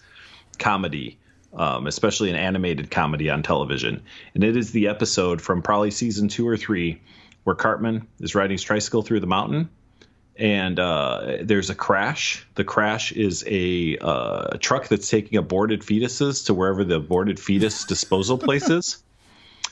comedy 0.57 1.18
um, 1.53 1.87
especially 1.87 2.29
an 2.29 2.35
animated 2.35 2.91
comedy 2.91 3.29
on 3.29 3.43
television. 3.43 4.03
And 4.33 4.43
it 4.43 4.55
is 4.55 4.71
the 4.71 4.87
episode 4.87 5.41
from 5.41 5.61
probably 5.61 5.91
season 5.91 6.27
two 6.27 6.47
or 6.47 6.57
three 6.57 7.01
where 7.43 7.55
Cartman 7.55 8.07
is 8.19 8.35
riding 8.35 8.51
his 8.51 8.63
tricycle 8.63 9.01
through 9.01 9.21
the 9.21 9.27
mountain. 9.27 9.69
And 10.35 10.79
uh, 10.79 11.37
there's 11.41 11.69
a 11.69 11.75
crash. 11.75 12.47
The 12.55 12.63
crash 12.63 13.11
is 13.11 13.43
a, 13.45 13.97
uh, 13.97 14.49
a 14.51 14.57
truck 14.57 14.87
that's 14.87 15.09
taking 15.09 15.37
aborted 15.37 15.81
fetuses 15.81 16.45
to 16.45 16.53
wherever 16.53 16.83
the 16.83 16.95
aborted 16.95 17.39
fetus 17.39 17.83
disposal 17.87 18.37
place 18.37 18.69
is. 18.69 19.03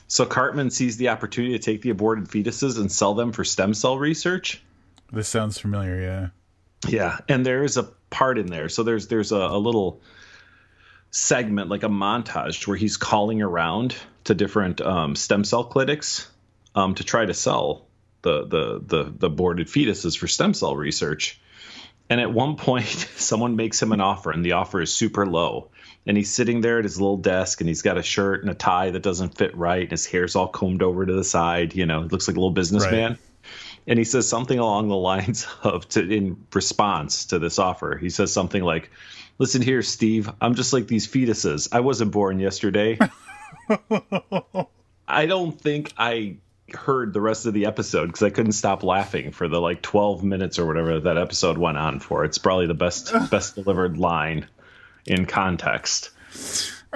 So 0.07 0.25
Cartman 0.25 0.71
sees 0.71 0.97
the 0.97 1.09
opportunity 1.09 1.57
to 1.57 1.63
take 1.63 1.81
the 1.81 1.89
aborted 1.89 2.25
fetuses 2.25 2.79
and 2.79 2.91
sell 2.91 3.13
them 3.13 3.31
for 3.31 3.43
stem 3.43 3.73
cell 3.73 3.97
research. 3.97 4.61
This 5.11 5.27
sounds 5.27 5.57
familiar, 5.57 5.99
yeah. 6.01 6.29
Yeah, 6.87 7.17
and 7.27 7.45
there 7.45 7.63
is 7.63 7.77
a 7.77 7.83
part 8.09 8.37
in 8.37 8.47
there. 8.47 8.69
So 8.69 8.83
there's 8.83 9.07
there's 9.07 9.31
a, 9.31 9.37
a 9.37 9.57
little 9.57 10.01
segment, 11.11 11.69
like 11.69 11.83
a 11.83 11.89
montage, 11.89 12.67
where 12.67 12.77
he's 12.77 12.97
calling 12.97 13.41
around 13.41 13.95
to 14.25 14.33
different 14.33 14.81
um, 14.81 15.15
stem 15.15 15.43
cell 15.43 15.63
clinics 15.63 16.29
um, 16.75 16.95
to 16.95 17.03
try 17.03 17.25
to 17.25 17.33
sell 17.33 17.87
the, 18.21 18.45
the 18.45 18.81
the 18.85 19.13
the 19.17 19.27
aborted 19.27 19.67
fetuses 19.67 20.17
for 20.17 20.27
stem 20.27 20.53
cell 20.53 20.75
research. 20.75 21.39
And 22.09 22.21
at 22.21 22.31
one 22.31 22.55
point, 22.67 22.85
someone 23.15 23.55
makes 23.55 23.81
him 23.81 23.91
an 23.91 24.01
offer, 24.01 24.31
and 24.31 24.45
the 24.45 24.53
offer 24.53 24.81
is 24.81 24.93
super 24.93 25.25
low. 25.25 25.69
And 26.05 26.15
he's 26.15 26.33
sitting 26.33 26.61
there 26.61 26.77
at 26.77 26.85
his 26.85 27.01
little 27.01 27.17
desk, 27.17 27.59
and 27.59 27.67
he's 27.67 27.81
got 27.81 27.97
a 27.97 28.03
shirt 28.03 28.41
and 28.41 28.49
a 28.49 28.53
tie 28.53 28.91
that 28.91 29.03
doesn't 29.03 29.37
fit 29.37 29.57
right, 29.57 29.81
and 29.81 29.91
his 29.91 30.05
hair's 30.05 30.35
all 30.35 30.47
combed 30.47 30.81
over 30.81 31.05
to 31.05 31.13
the 31.13 31.23
side. 31.23 31.75
You 31.75 31.85
know, 31.85 32.03
he 32.03 32.07
looks 32.07 32.27
like 32.27 32.37
a 32.37 32.39
little 32.39 32.51
businessman. 32.51 33.11
Right. 33.11 33.19
And 33.87 33.97
he 33.97 34.05
says 34.05 34.27
something 34.27 34.59
along 34.59 34.89
the 34.89 34.95
lines 34.97 35.47
of, 35.63 35.87
to, 35.89 36.01
in 36.01 36.45
response 36.53 37.25
to 37.27 37.39
this 37.39 37.59
offer, 37.59 37.97
he 37.97 38.09
says 38.09 38.31
something 38.31 38.61
like, 38.61 38.89
Listen 39.39 39.61
here, 39.61 39.81
Steve. 39.81 40.29
I'm 40.41 40.55
just 40.55 40.73
like 40.73 40.87
these 40.87 41.07
fetuses. 41.07 41.69
I 41.71 41.81
wasn't 41.81 42.11
born 42.11 42.39
yesterday. 42.39 42.97
I 45.07 45.25
don't 45.25 45.59
think 45.59 45.93
I 45.97 46.37
heard 46.73 47.13
the 47.13 47.21
rest 47.21 47.45
of 47.45 47.53
the 47.53 47.65
episode 47.65 48.07
because 48.07 48.23
I 48.23 48.29
couldn't 48.29 48.53
stop 48.53 48.83
laughing 48.83 49.31
for 49.31 49.47
the 49.47 49.61
like 49.61 49.81
12 49.81 50.23
minutes 50.23 50.59
or 50.59 50.65
whatever 50.65 50.99
that 50.99 51.17
episode 51.17 51.57
went 51.57 51.77
on 51.77 51.99
for. 51.99 52.25
It's 52.25 52.37
probably 52.37 52.67
the 52.67 52.73
best 52.73 53.13
best 53.31 53.55
delivered 53.55 53.97
line 53.97 54.47
in 55.05 55.25
context. 55.25 56.09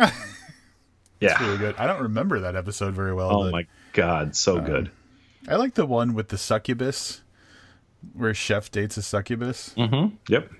yeah, 1.20 1.44
really 1.44 1.58
good. 1.58 1.76
I 1.78 1.88
don't 1.88 2.04
remember 2.04 2.42
that 2.42 2.56
episode 2.56 2.94
very 2.94 3.14
well. 3.14 3.32
Oh 3.32 3.44
but, 3.44 3.52
my 3.52 3.68
god, 3.94 4.36
so 4.36 4.58
um, 4.58 4.66
good. 4.66 4.92
I 5.48 5.56
like 5.56 5.76
the 5.76 5.86
one 5.86 6.14
with 6.14 6.30
the 6.30 6.38
succubus, 6.38 7.22
where 8.14 8.34
chef 8.34 8.72
dates 8.72 8.98
a 8.98 9.02
succubus. 9.02 9.74
Mm-hmm. 9.78 10.16
Yep. 10.28 10.52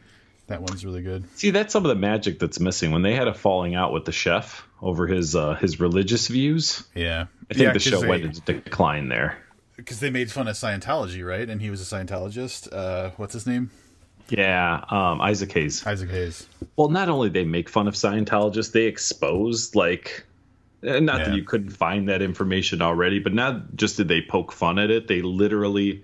That 0.52 0.62
one's 0.62 0.86
really 0.86 1.02
good. 1.02 1.24
See, 1.38 1.50
that's 1.52 1.74
some 1.74 1.86
of 1.86 1.90
the 1.90 1.96
magic 1.96 2.40
that's 2.40 2.60
missing. 2.60 2.92
When 2.92 3.02
they 3.02 3.16
had 3.16 3.28
a 3.28 3.34
falling 3.34 3.76
out 3.76 3.94
with 3.94 4.06
the 4.06 4.12
chef 4.12 4.68
over 4.82 5.08
his 5.08 5.36
uh, 5.36 5.56
his 5.56 5.80
religious 5.80 6.28
views, 6.28 6.84
yeah, 6.94 7.26
I 7.50 7.54
think 7.54 7.66
yeah, 7.66 7.74
the 7.74 7.80
show 7.80 8.02
they, 8.02 8.08
went 8.08 8.24
into 8.24 8.42
decline 8.42 9.10
there 9.10 9.38
because 9.82 10.00
they 10.00 10.10
made 10.10 10.32
fun 10.32 10.48
of 10.48 10.56
Scientology, 10.56 11.26
right? 11.26 11.50
And 11.50 11.62
he 11.62 11.70
was 11.70 11.82
a 11.82 11.96
Scientologist. 11.96 12.72
Uh, 12.72 13.12
what's 13.18 13.34
his 13.34 13.48
name? 13.48 13.72
Yeah, 14.30 14.86
um, 14.90 15.22
Isaac 15.22 15.52
Hayes. 15.54 15.86
Isaac 15.86 16.10
Hayes. 16.10 16.48
Well, 16.76 16.90
not 16.90 17.10
only 17.10 17.30
they 17.30 17.44
make 17.44 17.68
fun 17.68 17.88
of 17.88 17.96
Scientologists, 17.96 18.72
they 18.72 18.86
expose 18.86 19.76
like 19.76 20.26
eh, 20.84 21.00
not 21.00 21.20
yeah. 21.20 21.26
that 21.26 21.36
you 21.36 21.44
couldn't 21.44 21.72
find 21.72 22.10
that 22.10 22.22
information 22.22 22.82
already, 22.82 23.20
but 23.20 23.34
not 23.34 23.76
just 23.76 23.98
did 23.98 24.08
they 24.08 24.22
poke 24.22 24.52
fun 24.52 24.80
at 24.80 24.90
it, 24.90 25.08
they 25.08 25.22
literally 25.22 26.04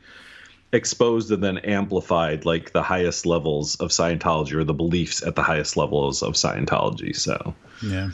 exposed 0.73 1.32
and 1.32 1.43
then 1.43 1.58
amplified 1.60 2.45
like 2.45 2.71
the 2.73 2.84
highest 2.84 3.25
levels 3.25 3.75
of 3.75 3.89
Scientology 3.89 4.53
or 4.53 4.63
the 4.63 4.73
beliefs 4.73 5.23
at 5.23 5.36
the 5.36 5.43
highest 5.43 5.77
levels 5.77 6.21
of 6.21 6.34
Scientology. 6.34 7.15
So, 7.15 7.56
yeah. 7.84 8.10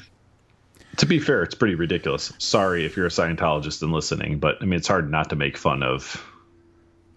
To 0.97 1.07
be 1.07 1.17
fair, 1.19 1.41
it's 1.41 1.55
pretty 1.55 1.73
ridiculous. 1.73 2.31
Sorry 2.37 2.85
if 2.85 2.95
you're 2.95 3.07
a 3.07 3.09
Scientologist 3.09 3.81
and 3.81 3.91
listening, 3.91 4.37
but 4.37 4.57
I 4.61 4.65
mean, 4.65 4.77
it's 4.77 4.87
hard 4.87 5.09
not 5.09 5.31
to 5.31 5.35
make 5.35 5.57
fun 5.57 5.81
of. 5.81 6.23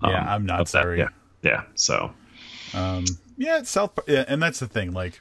Um, 0.03 0.13
yeah, 0.13 0.35
I'm 0.35 0.47
not 0.47 0.69
sorry. 0.69 0.99
Yeah, 0.99 1.09
yeah. 1.43 1.65
So, 1.75 2.11
um, 2.73 3.05
yeah, 3.37 3.63
South. 3.65 3.99
Yeah, 4.07 4.25
and 4.29 4.43
that's 4.43 4.61
the 4.61 4.67
thing. 4.67 4.93
Like, 4.93 5.21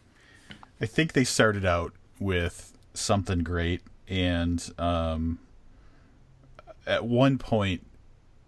I 0.80 0.86
think 0.86 1.12
they 1.12 1.26
started 1.26 1.66
out 1.66 1.94
with 2.18 2.74
something 2.94 3.40
great, 3.40 3.82
and 4.08 4.72
um, 4.78 5.40
at 6.88 7.06
one 7.06 7.38
point, 7.38 7.86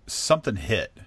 something 0.06 0.56
hit 0.56 0.98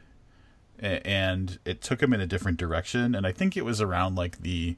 and 0.80 1.58
it 1.64 1.82
took 1.82 2.02
him 2.02 2.12
in 2.12 2.20
a 2.20 2.26
different 2.26 2.58
direction. 2.58 3.14
And 3.14 3.26
I 3.26 3.32
think 3.32 3.56
it 3.56 3.64
was 3.64 3.80
around 3.80 4.14
like 4.16 4.38
the 4.38 4.76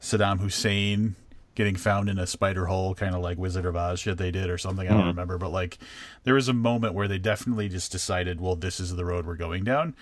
Saddam 0.00 0.40
Hussein 0.40 1.14
getting 1.54 1.74
found 1.74 2.08
in 2.08 2.18
a 2.18 2.26
spider 2.26 2.66
hole, 2.66 2.94
kind 2.94 3.14
of 3.14 3.22
like 3.22 3.38
Wizard 3.38 3.64
of 3.64 3.74
Oz 3.74 4.00
shit 4.00 4.18
they 4.18 4.30
did 4.30 4.50
or 4.50 4.58
something. 4.58 4.86
I 4.86 4.92
don't 4.92 5.04
mm. 5.04 5.08
remember, 5.08 5.38
but 5.38 5.50
like 5.50 5.78
there 6.24 6.34
was 6.34 6.48
a 6.48 6.52
moment 6.52 6.94
where 6.94 7.08
they 7.08 7.18
definitely 7.18 7.68
just 7.68 7.90
decided, 7.90 8.40
well, 8.40 8.56
this 8.56 8.78
is 8.78 8.94
the 8.94 9.04
road 9.04 9.26
we're 9.26 9.36
going 9.36 9.64
down, 9.64 9.96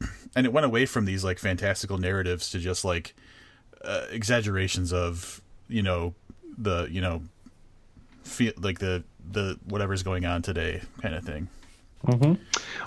and 0.36 0.46
it 0.46 0.52
went 0.52 0.66
away 0.66 0.86
from 0.86 1.04
these 1.04 1.22
like 1.22 1.38
fantastical 1.38 1.98
narratives 1.98 2.50
to 2.50 2.58
just 2.58 2.84
like 2.84 3.14
uh, 3.84 4.06
exaggerations 4.10 4.92
of 4.92 5.42
you 5.68 5.82
know 5.82 6.14
the 6.56 6.88
you 6.90 7.00
know 7.00 7.22
feel 8.24 8.52
like 8.58 8.78
the 8.78 9.04
the 9.30 9.58
whatever's 9.66 10.02
going 10.02 10.24
on 10.24 10.42
today 10.42 10.80
kind 11.02 11.14
of 11.14 11.22
thing. 11.22 11.48
Mm-hmm. 12.06 12.34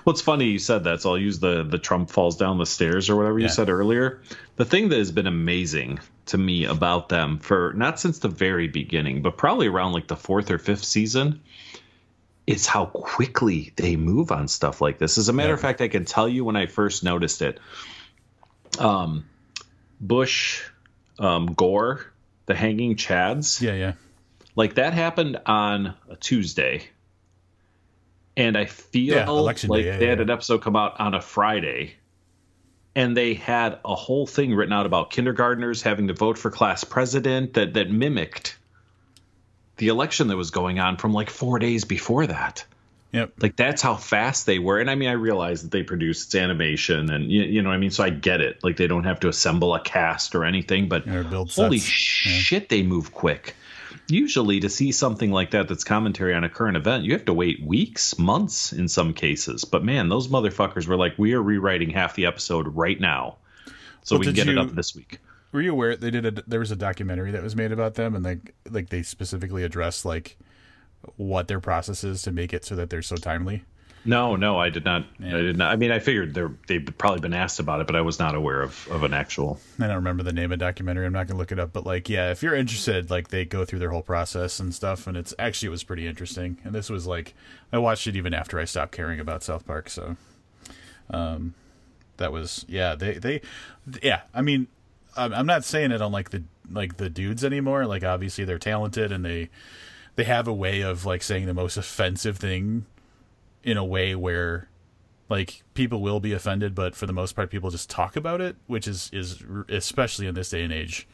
Well, 0.05 0.13
it's 0.13 0.21
funny 0.21 0.45
you 0.45 0.59
said 0.59 0.85
that. 0.85 1.01
So 1.01 1.11
I'll 1.11 1.17
use 1.17 1.39
the 1.39 1.63
the 1.63 1.77
Trump 1.77 2.09
falls 2.09 2.37
down 2.37 2.57
the 2.57 2.65
stairs 2.65 3.09
or 3.09 3.15
whatever 3.15 3.39
yeah. 3.39 3.47
you 3.47 3.49
said 3.49 3.69
earlier. 3.69 4.21
The 4.55 4.65
thing 4.65 4.89
that 4.89 4.97
has 4.97 5.11
been 5.11 5.27
amazing 5.27 5.99
to 6.27 6.37
me 6.37 6.65
about 6.65 7.09
them 7.09 7.39
for 7.39 7.73
not 7.75 7.99
since 7.99 8.19
the 8.19 8.29
very 8.29 8.67
beginning, 8.67 9.21
but 9.21 9.37
probably 9.37 9.67
around 9.67 9.93
like 9.93 10.07
the 10.07 10.15
fourth 10.15 10.49
or 10.49 10.57
fifth 10.57 10.83
season, 10.83 11.41
is 12.47 12.65
how 12.65 12.85
quickly 12.85 13.73
they 13.75 13.95
move 13.95 14.31
on 14.31 14.47
stuff 14.47 14.81
like 14.81 14.97
this. 14.97 15.17
As 15.17 15.29
a 15.29 15.33
matter 15.33 15.49
yeah. 15.49 15.55
of 15.55 15.61
fact, 15.61 15.81
I 15.81 15.87
can 15.87 16.05
tell 16.05 16.27
you 16.27 16.45
when 16.45 16.55
I 16.55 16.65
first 16.65 17.03
noticed 17.03 17.41
it. 17.41 17.59
Um, 18.79 19.25
Bush, 19.99 20.63
um, 21.19 21.47
Gore, 21.47 22.05
the 22.45 22.55
hanging 22.55 22.95
Chads. 22.95 23.61
Yeah, 23.61 23.73
yeah. 23.73 23.93
Like 24.55 24.75
that 24.75 24.93
happened 24.93 25.39
on 25.45 25.95
a 26.09 26.15
Tuesday 26.15 26.89
and 28.37 28.57
I 28.57 28.65
feel 28.65 29.15
yeah, 29.15 29.29
like 29.29 29.57
day, 29.57 29.85
yeah, 29.85 29.97
they 29.97 30.07
had 30.07 30.21
an 30.21 30.29
episode 30.29 30.61
come 30.61 30.75
out 30.75 30.99
on 30.99 31.13
a 31.13 31.21
Friday, 31.21 31.95
and 32.95 33.15
they 33.15 33.33
had 33.33 33.79
a 33.83 33.95
whole 33.95 34.25
thing 34.25 34.55
written 34.55 34.73
out 34.73 34.85
about 34.85 35.11
kindergartners 35.11 35.81
having 35.81 36.07
to 36.07 36.13
vote 36.13 36.37
for 36.37 36.49
class 36.49 36.83
president 36.83 37.53
that 37.53 37.73
that 37.73 37.89
mimicked 37.89 38.57
the 39.77 39.87
election 39.87 40.27
that 40.27 40.37
was 40.37 40.51
going 40.51 40.79
on 40.79 40.97
from 40.97 41.13
like 41.13 41.29
four 41.29 41.59
days 41.59 41.85
before 41.85 42.27
that. 42.27 42.65
Yep. 43.13 43.33
Like 43.41 43.55
that's 43.57 43.81
how 43.81 43.95
fast 43.95 44.45
they 44.45 44.59
were. 44.59 44.79
And 44.79 44.89
I 44.89 44.95
mean, 44.95 45.09
I 45.09 45.13
realize 45.13 45.63
that 45.63 45.71
they 45.71 45.83
produced 45.83 46.27
its 46.27 46.35
animation 46.35 47.11
and 47.11 47.29
you, 47.29 47.41
you 47.43 47.61
know 47.61 47.69
what 47.69 47.75
I 47.75 47.79
mean? 47.79 47.91
So 47.91 48.03
I 48.03 48.09
get 48.09 48.39
it. 48.39 48.63
Like 48.63 48.77
they 48.77 48.87
don't 48.87 49.03
have 49.03 49.19
to 49.21 49.27
assemble 49.27 49.75
a 49.75 49.81
cast 49.81 50.33
or 50.33 50.45
anything, 50.45 50.87
but 50.87 51.05
holy 51.07 51.79
shit, 51.79 52.69
they 52.69 52.83
move 52.83 53.11
quick 53.11 53.55
usually 54.11 54.59
to 54.59 54.69
see 54.69 54.91
something 54.91 55.31
like 55.31 55.51
that 55.51 55.67
that's 55.67 55.83
commentary 55.83 56.33
on 56.33 56.43
a 56.43 56.49
current 56.49 56.77
event, 56.77 57.03
you 57.03 57.13
have 57.13 57.25
to 57.25 57.33
wait 57.33 57.63
weeks, 57.63 58.17
months 58.19 58.73
in 58.73 58.87
some 58.87 59.13
cases. 59.13 59.65
But 59.65 59.83
man, 59.83 60.09
those 60.09 60.27
motherfuckers 60.27 60.87
were 60.87 60.97
like, 60.97 61.17
we 61.17 61.33
are 61.33 61.41
rewriting 61.41 61.89
half 61.89 62.15
the 62.15 62.25
episode 62.25 62.67
right 62.75 62.99
now, 62.99 63.37
so 64.03 64.15
well, 64.15 64.19
we 64.19 64.25
can 64.27 64.35
get 64.35 64.45
you, 64.47 64.53
it 64.53 64.57
up 64.57 64.71
this 64.71 64.95
week. 64.95 65.19
Were 65.51 65.61
you 65.61 65.71
aware 65.71 65.95
they 65.95 66.11
did 66.11 66.25
a 66.25 66.43
there 66.47 66.59
was 66.59 66.71
a 66.71 66.75
documentary 66.75 67.31
that 67.31 67.43
was 67.43 67.55
made 67.55 67.71
about 67.71 67.95
them, 67.95 68.15
and 68.15 68.25
they 68.25 68.39
like 68.69 68.89
they 68.89 69.03
specifically 69.03 69.63
addressed 69.63 70.05
like 70.05 70.37
what 71.17 71.47
their 71.47 71.59
process 71.59 72.03
is 72.03 72.21
to 72.23 72.31
make 72.31 72.53
it 72.53 72.63
so 72.63 72.75
that 72.75 72.89
they're 72.89 73.01
so 73.01 73.15
timely. 73.15 73.63
No, 74.03 74.35
no, 74.35 74.59
I 74.59 74.69
did 74.69 74.83
not. 74.83 75.05
Yeah. 75.19 75.37
I 75.37 75.41
did 75.41 75.57
not. 75.57 75.71
I 75.71 75.75
mean, 75.75 75.91
I 75.91 75.99
figured 75.99 76.33
they 76.33 76.45
they've 76.67 76.97
probably 76.97 77.19
been 77.19 77.33
asked 77.33 77.59
about 77.59 77.81
it, 77.81 77.87
but 77.87 77.95
I 77.95 78.01
was 78.01 78.17
not 78.17 78.33
aware 78.33 78.61
of, 78.61 78.87
of 78.89 79.03
an 79.03 79.13
actual. 79.13 79.59
I 79.79 79.87
don't 79.87 79.97
remember 79.97 80.23
the 80.23 80.33
name 80.33 80.51
of 80.51 80.57
the 80.57 80.65
documentary. 80.65 81.05
I'm 81.05 81.13
not 81.13 81.27
gonna 81.27 81.37
look 81.37 81.51
it 81.51 81.59
up, 81.59 81.71
but 81.71 81.85
like, 81.85 82.09
yeah, 82.09 82.31
if 82.31 82.41
you're 82.41 82.55
interested, 82.55 83.11
like 83.11 83.27
they 83.27 83.45
go 83.45 83.63
through 83.63 83.79
their 83.79 83.91
whole 83.91 84.01
process 84.01 84.59
and 84.59 84.73
stuff, 84.73 85.05
and 85.05 85.15
it's 85.15 85.33
actually 85.37 85.67
it 85.67 85.71
was 85.71 85.83
pretty 85.83 86.07
interesting. 86.07 86.57
And 86.63 86.73
this 86.73 86.89
was 86.89 87.05
like, 87.05 87.35
I 87.71 87.77
watched 87.77 88.07
it 88.07 88.15
even 88.15 88.33
after 88.33 88.59
I 88.59 88.65
stopped 88.65 88.91
caring 88.91 89.19
about 89.19 89.43
South 89.43 89.67
Park, 89.67 89.89
so, 89.89 90.17
um, 91.11 91.53
that 92.17 92.31
was 92.31 92.65
yeah, 92.67 92.95
they 92.95 93.13
they, 93.19 93.41
yeah. 94.01 94.21
I 94.33 94.41
mean, 94.41 94.67
I'm 95.15 95.31
I'm 95.31 95.45
not 95.45 95.63
saying 95.63 95.91
it 95.91 96.01
on 96.01 96.11
like 96.11 96.31
the 96.31 96.43
like 96.71 96.97
the 96.97 97.09
dudes 97.09 97.43
anymore. 97.43 97.85
Like 97.85 98.03
obviously 98.03 98.45
they're 98.45 98.57
talented 98.57 99.11
and 99.11 99.23
they 99.23 99.49
they 100.15 100.23
have 100.23 100.47
a 100.47 100.53
way 100.53 100.81
of 100.81 101.05
like 101.05 101.21
saying 101.21 101.45
the 101.45 101.53
most 101.53 101.77
offensive 101.77 102.37
thing 102.37 102.85
in 103.63 103.77
a 103.77 103.85
way 103.85 104.15
where 104.15 104.69
like 105.29 105.63
people 105.73 106.01
will 106.01 106.19
be 106.19 106.33
offended, 106.33 106.75
but 106.75 106.95
for 106.95 107.05
the 107.05 107.13
most 107.13 107.35
part, 107.35 107.49
people 107.49 107.69
just 107.69 107.89
talk 107.89 108.15
about 108.15 108.41
it, 108.41 108.55
which 108.67 108.87
is 108.87 109.09
is 109.13 109.43
especially 109.69 110.27
in 110.27 110.35
this 110.35 110.49
day 110.49 110.63
and 110.63 110.73
age 110.73 111.07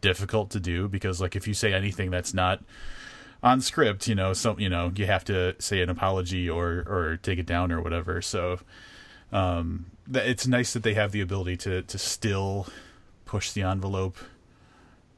difficult 0.00 0.50
to 0.50 0.60
do 0.60 0.86
because 0.88 1.20
like 1.20 1.34
if 1.34 1.48
you 1.48 1.54
say 1.54 1.72
anything 1.72 2.10
that's 2.10 2.32
not 2.34 2.62
on 3.42 3.60
script, 3.60 4.06
you 4.06 4.14
know, 4.14 4.32
so 4.32 4.56
you 4.58 4.68
know 4.68 4.92
you 4.94 5.06
have 5.06 5.24
to 5.24 5.54
say 5.60 5.80
an 5.80 5.88
apology 5.88 6.48
or 6.48 6.84
or 6.86 7.18
take 7.22 7.38
it 7.38 7.46
down 7.46 7.72
or 7.72 7.80
whatever. 7.80 8.20
So 8.20 8.58
um, 9.32 9.86
it's 10.12 10.46
nice 10.46 10.72
that 10.72 10.82
they 10.82 10.94
have 10.94 11.12
the 11.12 11.20
ability 11.20 11.56
to 11.58 11.82
to 11.82 11.98
still 11.98 12.66
push 13.24 13.52
the 13.52 13.62
envelope. 13.62 14.16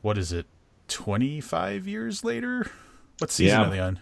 What 0.02 0.16
is 0.18 0.32
it? 0.32 0.46
Twenty 0.88 1.40
five 1.40 1.86
years 1.88 2.22
later. 2.24 2.70
What 3.18 3.30
season 3.30 3.60
Yeah. 3.60 3.66
are 3.66 3.70
they 3.70 3.80
on? 3.80 4.00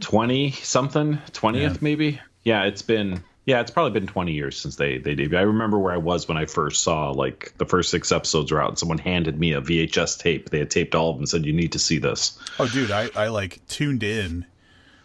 20 0.00 0.52
something 0.52 1.18
20th 1.32 1.60
Yeah. 1.60 1.76
maybe 1.80 2.20
yeah 2.44 2.64
it's 2.64 2.82
been 2.82 3.22
yeah 3.46 3.60
it's 3.60 3.70
probably 3.70 3.98
been 3.98 4.06
20 4.06 4.32
years 4.32 4.56
since 4.58 4.76
they 4.76 4.98
they 4.98 5.14
debuted 5.14 5.38
i 5.38 5.42
remember 5.42 5.78
where 5.78 5.92
i 5.92 5.96
was 5.98 6.26
when 6.28 6.36
i 6.36 6.46
first 6.46 6.82
saw 6.82 7.10
like 7.10 7.52
the 7.58 7.66
first 7.66 7.90
six 7.90 8.12
episodes 8.12 8.50
were 8.52 8.62
out 8.62 8.68
and 8.70 8.78
someone 8.78 8.98
handed 8.98 9.38
me 9.38 9.52
a 9.52 9.60
vhs 9.60 10.18
tape 10.18 10.50
they 10.50 10.58
had 10.58 10.70
taped 10.70 10.94
all 10.94 11.10
of 11.10 11.16
them 11.16 11.22
and 11.22 11.28
said 11.28 11.44
you 11.46 11.52
need 11.52 11.72
to 11.72 11.78
see 11.78 11.98
this 11.98 12.38
Oh, 12.58 12.66
dude, 12.68 12.90
I, 12.90 13.08
I 13.16 13.28
like 13.28 13.60
tuned 13.68 14.02
in 14.02 14.46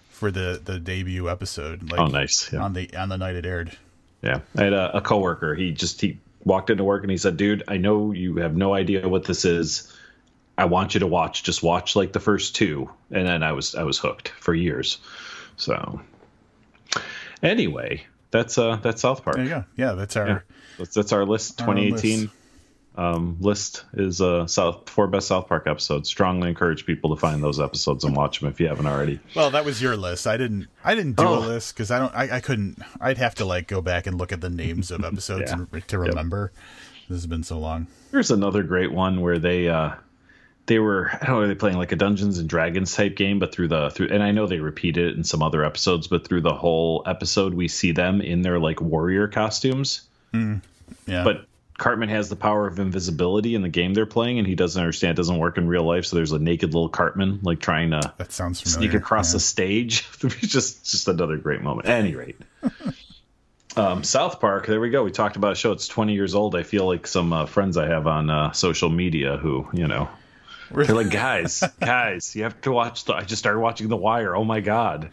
for 0.10 0.32
the 0.32 0.62
the 0.64 0.80
debut 0.80 1.30
episode. 1.30 1.92
Like, 1.92 2.00
Oh, 2.00 2.08
nice, 2.08 2.52
yeah. 2.52 2.60
On 2.64 2.74
the 2.74 2.94
on 2.96 3.10
the 3.10 3.18
night 3.18 3.36
it 3.36 3.46
aired. 3.46 3.76
yeah 4.22 4.40
i 4.58 4.64
had 4.64 4.74
a, 4.74 4.98
a 4.98 5.02
coworker 5.02 5.56
he 5.56 5.72
just 5.72 6.00
he 6.02 6.20
walked 6.44 6.70
into 6.70 6.84
work 6.84 7.02
and 7.04 7.10
he 7.12 7.18
said 7.18 7.38
dude 7.38 7.64
i 7.68 7.78
know 7.78 8.12
you 8.12 8.36
have 8.38 8.56
no 8.56 8.74
idea 8.74 9.08
what 9.10 9.24
this 9.26 9.46
is 9.46 9.92
i 10.58 10.66
want 10.66 10.94
you 10.94 11.00
to 11.02 11.08
watch 11.08 11.44
just 11.44 11.62
watch 11.64 11.96
like 11.96 12.14
the 12.14 12.20
first 12.20 12.56
two 12.56 12.90
and 13.12 13.28
then 13.28 13.44
i 13.44 13.52
was 13.52 13.76
i 13.76 13.84
was 13.84 13.98
hooked 13.98 14.30
for 14.30 14.54
years 14.54 14.98
so 15.58 16.02
anyway 17.44 18.04
that's 18.32 18.58
uh 18.58 18.76
that's 18.78 19.02
south 19.02 19.24
park 19.24 19.36
There 19.38 19.46
you 19.46 19.50
go. 19.50 19.64
Yeah, 19.78 19.94
that's 19.94 20.16
our 20.16 20.28
Yeah, 20.28 20.40
that's, 20.78 20.94
that's 20.94 21.12
our 21.14 21.26
list. 21.26 21.62
Our 21.62 21.70
own 21.70 21.76
2018 21.78 22.32
um, 22.98 23.38
list 23.42 23.84
is 23.94 24.22
uh, 24.22 24.48
South 24.48 24.90
four 24.90 25.08
best 25.08 25.28
South 25.28 25.48
Park 25.50 25.68
episodes. 25.68 26.08
Strongly 26.08 26.48
encourage 26.48 26.86
people 26.86 27.14
to 27.14 27.20
find 27.20 27.44
those 27.44 27.60
episodes 27.60 28.06
and 28.06 28.16
watch 28.16 28.40
them 28.40 28.48
if 28.50 28.58
you 28.62 28.68
haven't 28.70 28.88
already. 28.88 29.20
Well, 29.36 29.52
that 29.52 29.66
was 29.66 29.82
your 29.82 29.98
list. 29.98 30.26
I 30.28 30.38
didn't. 30.38 30.68
I 30.82 30.96
didn't 30.96 31.18
do 31.18 31.24
Oh. 31.26 31.40
a 31.40 31.44
list 31.46 31.76
because 31.76 31.92
I 31.92 32.00
don't. 32.00 32.14
I, 32.16 32.38
I 32.38 32.40
couldn't. 32.40 32.80
I'd 33.02 33.18
have 33.18 33.36
to 33.36 33.46
like 33.46 33.68
go 33.68 33.82
back 33.82 34.08
and 34.08 34.18
look 34.18 34.32
at 34.32 34.40
the 34.40 34.50
names 34.50 34.92
of 34.92 35.04
episodes 35.04 35.52
Yeah. 35.52 35.66
and, 35.74 35.88
to 35.90 36.00
remember. 36.00 36.54
This 37.10 37.18
has 37.18 37.28
been 37.28 37.44
so 37.44 37.60
long. 37.60 37.88
There's 38.12 38.32
another 38.32 38.64
great 38.64 38.94
one 38.94 39.20
where 39.20 39.40
they 39.40 39.68
uh, 39.68 39.96
they 40.68 40.80
were 40.80 41.12
I 41.14 41.26
don't 41.26 41.36
know 41.36 41.42
are 41.42 41.48
they 41.48 41.56
playing 41.56 41.78
like 41.78 41.92
a 41.92 41.96
Dungeons 41.96 42.40
and 42.40 42.50
Dragons 42.50 42.94
type 42.94 43.16
game, 43.16 43.40
but 43.40 43.54
through 43.54 43.68
the 43.68 43.90
through 43.92 44.10
and 44.12 44.24
I 44.24 44.32
know 44.32 44.48
they 44.48 44.60
repeat 44.60 44.98
it 44.98 45.16
in 45.16 45.24
some 45.24 45.44
other 45.44 45.64
episodes, 45.64 46.08
but 46.08 46.28
through 46.28 46.42
the 46.42 46.54
whole 46.54 47.04
episode 47.06 47.54
we 47.54 47.68
see 47.68 47.92
them 47.92 48.22
in 48.22 48.42
their 48.42 48.60
like 48.60 48.82
warrior 48.82 49.28
costumes. 49.28 50.08
Yeah, 51.06 51.24
But 51.24 51.46
Cartman 51.78 52.10
has 52.10 52.30
the 52.30 52.36
power 52.36 52.68
of 52.68 52.80
invisibility 52.80 53.56
in 53.56 53.62
the 53.62 53.70
game 53.70 53.94
they're 53.94 54.06
playing, 54.06 54.40
and 54.40 54.48
he 54.48 54.56
doesn't 54.56 54.80
understand 54.80 55.12
it 55.12 55.18
doesn't 55.18 55.38
work 55.38 55.58
in 55.58 55.68
real 55.68 55.84
life. 55.84 56.06
So 56.06 56.16
there's 56.16 56.32
a 56.32 56.40
naked 56.40 56.74
little 56.74 56.90
Cartman 56.90 57.40
like 57.44 57.60
trying 57.60 57.92
to 57.92 58.14
that 58.18 58.32
sounds 58.32 58.62
familiar. 58.62 58.92
sneak 58.92 59.02
across 59.02 59.30
yeah. 59.30 59.34
the 59.34 59.40
stage. 59.42 60.10
just 60.42 60.90
just 60.90 61.08
another 61.08 61.38
great 61.38 61.62
moment. 61.62 61.88
At 61.88 62.00
any 62.00 62.16
rate. 62.16 62.38
Um, 63.78 64.06
South 64.06 64.40
Park, 64.40 64.68
there 64.68 64.80
we 64.80 64.90
go. 64.90 65.04
We 65.04 65.12
talked 65.12 65.36
about 65.36 65.52
a 65.52 65.56
show. 65.56 65.74
It's 65.74 65.90
20 65.90 66.14
years 66.14 66.34
old. 66.34 66.56
I 66.56 66.64
feel 66.64 66.86
like 66.86 67.06
some 67.06 67.34
uh, 67.34 67.46
friends 67.46 67.76
I 67.76 67.88
have 67.88 68.08
on 68.08 68.30
uh, 68.30 68.54
social 68.54 68.90
media 68.90 69.36
who, 69.36 69.68
you 69.74 69.86
know, 69.86 70.08
They're 70.72 70.86
like, 70.96 71.10
guys, 71.12 71.64
guys, 71.80 72.36
you 72.36 72.44
have 72.44 72.60
to 72.62 72.72
watch. 72.72 73.06
The, 73.06 73.14
I 73.14 73.24
just 73.24 73.40
started 73.40 73.60
watching 73.60 73.88
The 73.88 73.98
Wire. 73.98 74.36
Oh 74.36 74.44
my 74.44 74.60
god. 74.62 75.10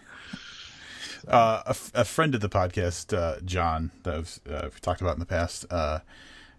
uh, 1.29 1.63
a, 1.67 1.71
f- 1.71 1.93
a 1.95 2.05
friend 2.05 2.35
of 2.35 2.41
the 2.41 2.49
podcast, 2.49 3.17
uh, 3.17 3.41
John, 3.45 3.91
that 4.03 4.15
I've, 4.15 4.41
uh, 4.51 4.69
talked 4.81 5.01
about 5.01 5.15
in 5.15 5.21
the 5.21 5.27
past, 5.27 5.67
uh, 5.71 6.01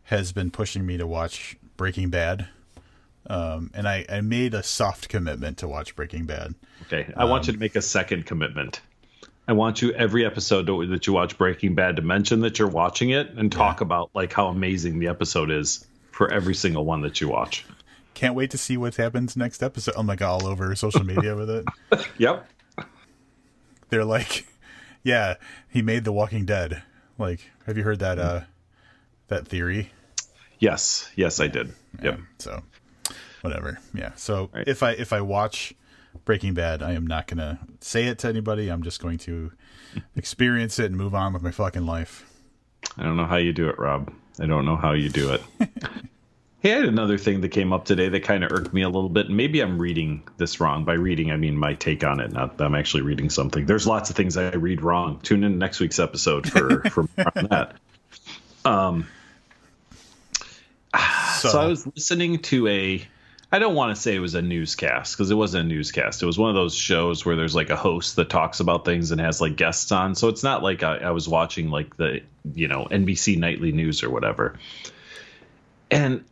has 0.04 0.32
been 0.32 0.52
pushing 0.52 0.86
me 0.86 0.98
to 0.98 1.08
watch 1.08 1.58
Breaking 1.78 2.10
Bad. 2.10 2.48
Um, 3.28 3.72
and 3.74 3.88
I, 3.88 4.06
I 4.10 4.22
made 4.22 4.54
a 4.54 4.64
soft 4.64 5.08
commitment 5.08 5.58
to 5.60 5.68
watch 5.68 5.96
Breaking 5.96 6.26
Bad. 6.26 6.56
Okay, 6.84 7.12
I 7.16 7.26
want 7.26 7.48
you 7.48 7.54
to 7.54 7.60
make 7.60 7.76
a 7.76 7.82
second 7.82 8.26
commitment. 8.26 8.82
I 9.48 9.54
want 9.54 9.82
you 9.82 9.94
every 9.94 10.26
episode 10.26 10.68
to, 10.68 10.86
that 10.88 11.08
you 11.08 11.14
watch 11.14 11.38
Breaking 11.38 11.76
Bad 11.76 11.98
to 11.98 12.02
mention 12.02 12.42
that 12.42 12.60
you're 12.60 12.68
watching 12.70 13.10
it 13.12 13.30
and 13.32 13.52
talk 13.52 13.82
about 13.82 14.10
like 14.14 14.32
how 14.34 14.48
amazing 14.48 15.00
the 15.00 15.08
episode 15.08 15.52
is 15.52 15.86
for 16.12 16.32
every 16.32 16.56
single 16.56 16.86
one 16.86 17.02
that 17.02 17.20
you 17.22 17.28
watch. 17.30 17.66
Can't 18.14 18.36
wait 18.36 18.52
to 18.52 18.58
see 18.58 18.78
what 18.78 18.96
happens 18.96 19.36
next 19.36 19.62
episode. 19.64 19.96
I'm 19.98 20.08
like 20.08 20.22
all 20.22 20.46
over 20.46 20.76
social 20.76 21.04
media 21.04 21.36
with 21.36 21.50
it. 21.50 21.66
Yep. 22.18 22.48
They're 23.90 24.06
like, 24.06 24.46
yeah, 25.04 25.36
he 25.70 25.82
made 25.82 26.04
The 26.04 26.12
Walking 26.12 26.46
Dead. 26.46 26.84
Like, 27.18 27.50
have 27.66 27.78
you 27.78 27.84
heard 27.84 28.00
that, 28.00 28.18
uh, 28.20 28.42
that 29.28 29.48
theory? 29.48 29.92
Yes. 30.60 31.10
Yes, 31.16 31.40
I 31.40 31.48
did. 31.48 31.74
Yep. 32.02 32.20
So, 32.40 32.62
whatever. 33.42 33.80
Yeah. 33.94 34.14
So 34.16 34.50
Right. 34.54 34.68
if 34.68 34.82
I 34.82 34.92
if 34.92 35.12
I 35.14 35.22
watch 35.22 35.74
Breaking 36.26 36.54
Bad, 36.54 36.82
I 36.82 36.94
am 36.94 37.06
not 37.06 37.28
gonna 37.28 37.60
say 37.82 38.06
it 38.06 38.20
to 38.20 38.28
anybody. 38.30 38.70
I'm 38.70 38.82
just 38.84 39.02
going 39.02 39.18
to 39.20 39.52
experience 40.16 40.80
it 40.80 40.86
and 40.86 40.96
move 40.96 41.14
on 41.14 41.34
with 41.34 41.42
my 41.44 41.52
fucking 41.52 41.86
life. 41.86 42.26
I 42.98 43.04
don't 43.04 43.18
know 43.18 43.26
how 43.26 43.38
you 43.38 43.54
do 43.54 43.70
it, 43.70 43.78
Rob. 43.78 44.12
I 44.40 44.46
don't 44.46 44.66
know 44.66 44.76
how 44.78 44.94
you 44.94 45.10
do 45.10 45.34
it. 45.34 45.42
Hey, 46.64 46.72
I 46.72 46.78
had 46.78 46.86
another 46.86 47.18
thing 47.18 47.42
that 47.42 47.50
came 47.50 47.74
up 47.74 47.84
today 47.84 48.08
that 48.08 48.24
kind 48.24 48.42
of 48.42 48.52
irked 48.52 48.74
me 48.74 48.84
a 48.84 48.90
little 48.90 49.10
bit. 49.10 49.30
Maybe 49.30 49.60
I'm 49.60 49.78
reading 49.78 50.24
this 50.38 50.62
wrong. 50.62 50.86
By 50.86 50.94
reading, 50.94 51.30
I 51.30 51.36
mean 51.36 51.58
my 51.58 51.74
take 51.74 52.06
on 52.06 52.22
it, 52.22 52.32
not 52.32 52.58
that 52.58 52.64
I'm 52.64 52.74
actually 52.74 53.04
reading 53.04 53.30
something. 53.30 53.66
There's 53.66 53.86
lots 53.86 54.10
of 54.10 54.16
things 54.16 54.38
I 54.38 54.50
read 54.52 54.82
wrong. 54.82 55.20
Tune 55.20 55.44
in 55.44 55.60
next 55.60 55.82
week's 55.82 56.00
episode 56.00 56.50
for, 56.50 56.82
for 56.90 57.02
more 57.18 57.32
on 57.36 57.48
that. 57.48 57.76
Um, 58.64 59.08
so, 61.38 61.50
So 61.50 61.60
I 61.60 61.66
was 61.68 61.86
listening 61.86 62.40
to 62.44 62.68
a. 62.68 63.06
I 63.52 63.60
don't 63.60 63.76
want 63.76 63.96
to 63.96 64.02
say 64.02 64.16
it 64.16 64.20
was 64.20 64.34
a 64.34 64.42
newscast 64.42 65.16
because 65.16 65.30
it 65.30 65.36
wasn't 65.36 65.66
a 65.66 65.68
newscast. 65.68 66.24
It 66.24 66.26
was 66.26 66.40
one 66.40 66.50
of 66.50 66.56
those 66.56 66.74
shows 66.74 67.24
where 67.24 67.36
there's 67.36 67.54
like 67.54 67.70
a 67.70 67.76
host 67.76 68.16
that 68.16 68.30
talks 68.30 68.62
about 68.62 68.84
things 68.84 69.12
and 69.12 69.22
has 69.22 69.40
like 69.40 69.58
guests 69.58 69.92
on. 69.92 70.16
So 70.16 70.30
it's 70.30 70.44
not 70.44 70.64
like 70.64 70.82
I, 70.82 70.96
I 70.98 71.12
was 71.12 71.28
watching 71.28 71.70
like 71.70 71.98
the 71.98 72.22
you 72.56 72.70
know 72.70 72.88
NBC 72.90 73.38
nightly 73.38 73.74
news 73.74 74.02
or 74.02 74.10
whatever. 74.10 74.58
And 75.92 76.24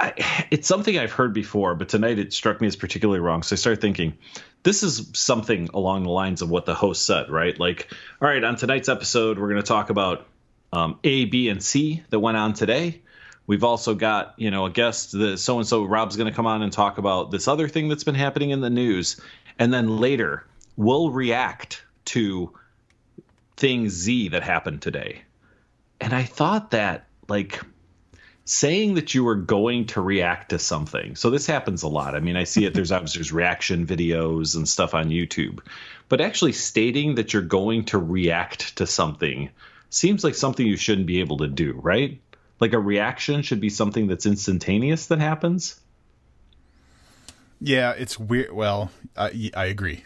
I, 0.00 0.46
it's 0.50 0.66
something 0.66 0.98
I've 0.98 1.12
heard 1.12 1.32
before, 1.32 1.74
but 1.74 1.88
tonight 1.88 2.18
it 2.18 2.32
struck 2.32 2.60
me 2.60 2.66
as 2.66 2.76
particularly 2.76 3.20
wrong. 3.20 3.42
So 3.42 3.54
I 3.54 3.56
started 3.56 3.80
thinking, 3.80 4.16
this 4.62 4.82
is 4.82 5.10
something 5.14 5.68
along 5.72 6.04
the 6.04 6.10
lines 6.10 6.42
of 6.42 6.50
what 6.50 6.66
the 6.66 6.74
host 6.74 7.06
said, 7.06 7.30
right? 7.30 7.58
Like, 7.58 7.92
all 8.20 8.28
right, 8.28 8.42
on 8.42 8.56
tonight's 8.56 8.88
episode, 8.88 9.38
we're 9.38 9.48
going 9.48 9.62
to 9.62 9.66
talk 9.66 9.90
about 9.90 10.26
um, 10.72 10.98
A, 11.04 11.26
B, 11.26 11.48
and 11.48 11.62
C 11.62 12.02
that 12.10 12.18
went 12.18 12.36
on 12.36 12.54
today. 12.54 13.02
We've 13.46 13.64
also 13.64 13.94
got, 13.94 14.34
you 14.36 14.50
know, 14.50 14.66
a 14.66 14.70
guest, 14.70 15.12
the 15.12 15.36
so 15.36 15.58
and 15.58 15.66
so. 15.66 15.84
Rob's 15.84 16.16
going 16.16 16.28
to 16.28 16.34
come 16.34 16.46
on 16.46 16.62
and 16.62 16.72
talk 16.72 16.98
about 16.98 17.30
this 17.30 17.48
other 17.48 17.68
thing 17.68 17.88
that's 17.88 18.04
been 18.04 18.14
happening 18.14 18.50
in 18.50 18.60
the 18.60 18.70
news, 18.70 19.20
and 19.58 19.72
then 19.72 19.98
later 19.98 20.46
we'll 20.76 21.10
react 21.10 21.82
to 22.04 22.52
thing 23.56 23.88
Z 23.88 24.28
that 24.28 24.42
happened 24.44 24.82
today. 24.82 25.22
And 26.00 26.12
I 26.12 26.22
thought 26.22 26.70
that, 26.70 27.06
like, 27.28 27.60
saying 28.50 28.94
that 28.94 29.14
you 29.14 29.22
were 29.22 29.36
going 29.36 29.86
to 29.86 30.00
react 30.00 30.50
to 30.50 30.58
something. 30.58 31.14
So 31.14 31.30
this 31.30 31.46
happens 31.46 31.84
a 31.84 31.88
lot. 31.88 32.16
I 32.16 32.20
mean, 32.20 32.34
I 32.34 32.42
see 32.42 32.64
it. 32.64 32.74
There's 32.74 32.90
obviously 32.92 33.20
there's 33.20 33.32
reaction 33.32 33.86
videos 33.86 34.56
and 34.56 34.68
stuff 34.68 34.92
on 34.92 35.08
YouTube, 35.10 35.60
but 36.08 36.20
actually 36.20 36.52
stating 36.52 37.14
that 37.14 37.32
you're 37.32 37.42
going 37.42 37.84
to 37.86 37.98
react 37.98 38.76
to 38.78 38.88
something 38.88 39.50
seems 39.88 40.24
like 40.24 40.34
something 40.34 40.66
you 40.66 40.76
shouldn't 40.76 41.06
be 41.06 41.20
able 41.20 41.38
to 41.38 41.46
do, 41.46 41.78
right? 41.80 42.20
Like 42.58 42.72
a 42.72 42.78
reaction 42.80 43.42
should 43.42 43.60
be 43.60 43.70
something 43.70 44.08
that's 44.08 44.26
instantaneous 44.26 45.06
that 45.06 45.20
happens. 45.20 45.78
yeah, 47.60 47.92
it's 47.92 48.18
weird. 48.18 48.52
Well, 48.52 48.90
I, 49.16 49.52
I 49.54 49.66
agree. 49.66 50.02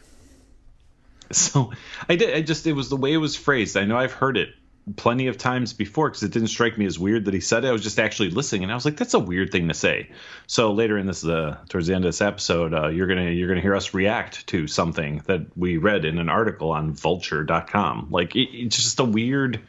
So 1.33 1.73
I 2.11 2.17
did. 2.17 2.35
I 2.35 2.43
just 2.43 2.67
it 2.67 2.75
was 2.75 2.91
the 2.91 2.97
way 2.97 3.15
it 3.15 3.17
was 3.17 3.37
phrased. 3.37 3.79
I 3.79 3.87
know 3.87 3.97
I've 3.97 4.13
heard 4.13 4.37
it 4.37 4.51
plenty 4.97 5.29
of 5.29 5.39
times 5.39 5.73
before 5.73 6.11
because 6.11 6.23
it 6.23 6.33
didn't 6.33 6.49
strike 6.49 6.77
me 6.77 6.85
as 6.85 6.99
weird 6.99 7.25
that 7.25 7.35
he 7.35 7.41
said 7.41 7.65
it. 7.65 7.69
I 7.69 7.73
was 7.73 7.83
just 7.83 7.99
actually 7.99 8.31
listening, 8.31 8.65
and 8.65 8.73
I 8.73 8.75
was 8.75 8.85
like, 8.85 8.97
"That's 8.97 9.15
a 9.15 9.19
weird 9.19 9.51
thing 9.51 9.69
to 9.69 9.75
say." 9.75 10.11
So 10.47 10.73
later 10.73 10.99
in 10.99 11.07
this, 11.07 11.25
uh, 11.25 11.59
towards 11.69 11.87
the 11.87 11.95
end 11.95 12.05
of 12.05 12.09
this 12.09 12.21
episode, 12.21 12.75
uh, 12.75 12.89
you're 12.89 13.07
gonna 13.07 13.31
you're 13.31 13.49
gonna 13.49 13.61
hear 13.61 13.75
us 13.75 13.95
react 13.95 14.47
to 14.49 14.67
something 14.67 15.23
that 15.27 15.57
we 15.57 15.79
read 15.79 16.05
in 16.05 16.19
an 16.19 16.29
article 16.29 16.71
on 16.71 16.93
Vulture.com. 16.93 18.09
Like 18.11 18.37
it, 18.37 18.49
it's 18.53 18.77
just 18.77 19.01
a 19.01 19.05
weird. 19.05 19.61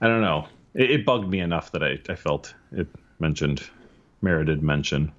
I 0.00 0.08
don't 0.08 0.22
know. 0.22 0.48
It, 0.74 0.90
it 0.90 1.06
bugged 1.06 1.28
me 1.28 1.40
enough 1.40 1.72
that 1.72 1.82
I 1.82 1.98
I 2.08 2.14
felt 2.14 2.54
it 2.72 2.88
mentioned 3.18 3.68
merited 4.22 4.62
mention. 4.62 5.12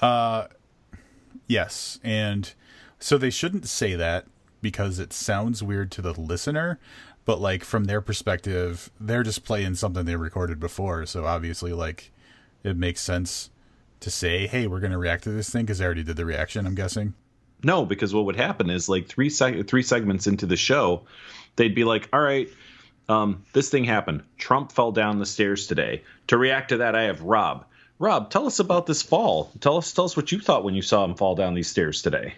Uh, 0.00 0.48
yes, 1.46 1.98
and 2.02 2.52
so 2.98 3.16
they 3.16 3.30
shouldn't 3.30 3.66
say 3.66 3.94
that 3.94 4.26
because 4.60 4.98
it 4.98 5.12
sounds 5.12 5.62
weird 5.62 5.90
to 5.92 6.02
the 6.02 6.12
listener. 6.12 6.78
But 7.24 7.40
like 7.40 7.64
from 7.64 7.84
their 7.84 8.00
perspective, 8.00 8.90
they're 8.98 9.22
just 9.22 9.44
playing 9.44 9.76
something 9.76 10.04
they 10.04 10.16
recorded 10.16 10.58
before. 10.58 11.06
So 11.06 11.24
obviously, 11.24 11.72
like 11.72 12.10
it 12.62 12.76
makes 12.76 13.00
sense 13.00 13.50
to 14.00 14.10
say, 14.10 14.46
"Hey, 14.46 14.66
we're 14.66 14.80
going 14.80 14.92
to 14.92 14.98
react 14.98 15.24
to 15.24 15.30
this 15.30 15.50
thing" 15.50 15.64
because 15.64 15.78
they 15.78 15.84
already 15.84 16.02
did 16.02 16.16
the 16.16 16.26
reaction. 16.26 16.66
I'm 16.66 16.74
guessing. 16.74 17.14
No, 17.64 17.86
because 17.86 18.12
what 18.12 18.24
would 18.24 18.36
happen 18.36 18.70
is 18.70 18.88
like 18.88 19.06
three 19.08 19.30
three 19.30 19.82
segments 19.82 20.26
into 20.26 20.46
the 20.46 20.56
show, 20.56 21.02
they'd 21.56 21.74
be 21.74 21.84
like, 21.84 22.08
"All 22.12 22.20
right, 22.20 22.48
um, 23.08 23.44
this 23.52 23.70
thing 23.70 23.84
happened. 23.84 24.24
Trump 24.36 24.72
fell 24.72 24.92
down 24.92 25.18
the 25.18 25.26
stairs 25.26 25.66
today. 25.66 26.02
To 26.28 26.38
react 26.38 26.70
to 26.70 26.78
that, 26.78 26.96
I 26.96 27.04
have 27.04 27.22
Rob. 27.22 27.66
Rob, 27.98 28.30
tell 28.30 28.46
us 28.46 28.58
about 28.58 28.86
this 28.86 29.02
fall. 29.02 29.52
Tell 29.60 29.76
us 29.76 29.92
tell 29.92 30.06
us 30.06 30.16
what 30.16 30.32
you 30.32 30.40
thought 30.40 30.64
when 30.64 30.74
you 30.74 30.82
saw 30.82 31.04
him 31.04 31.14
fall 31.14 31.36
down 31.36 31.54
these 31.54 31.70
stairs 31.70 32.02
today." 32.02 32.34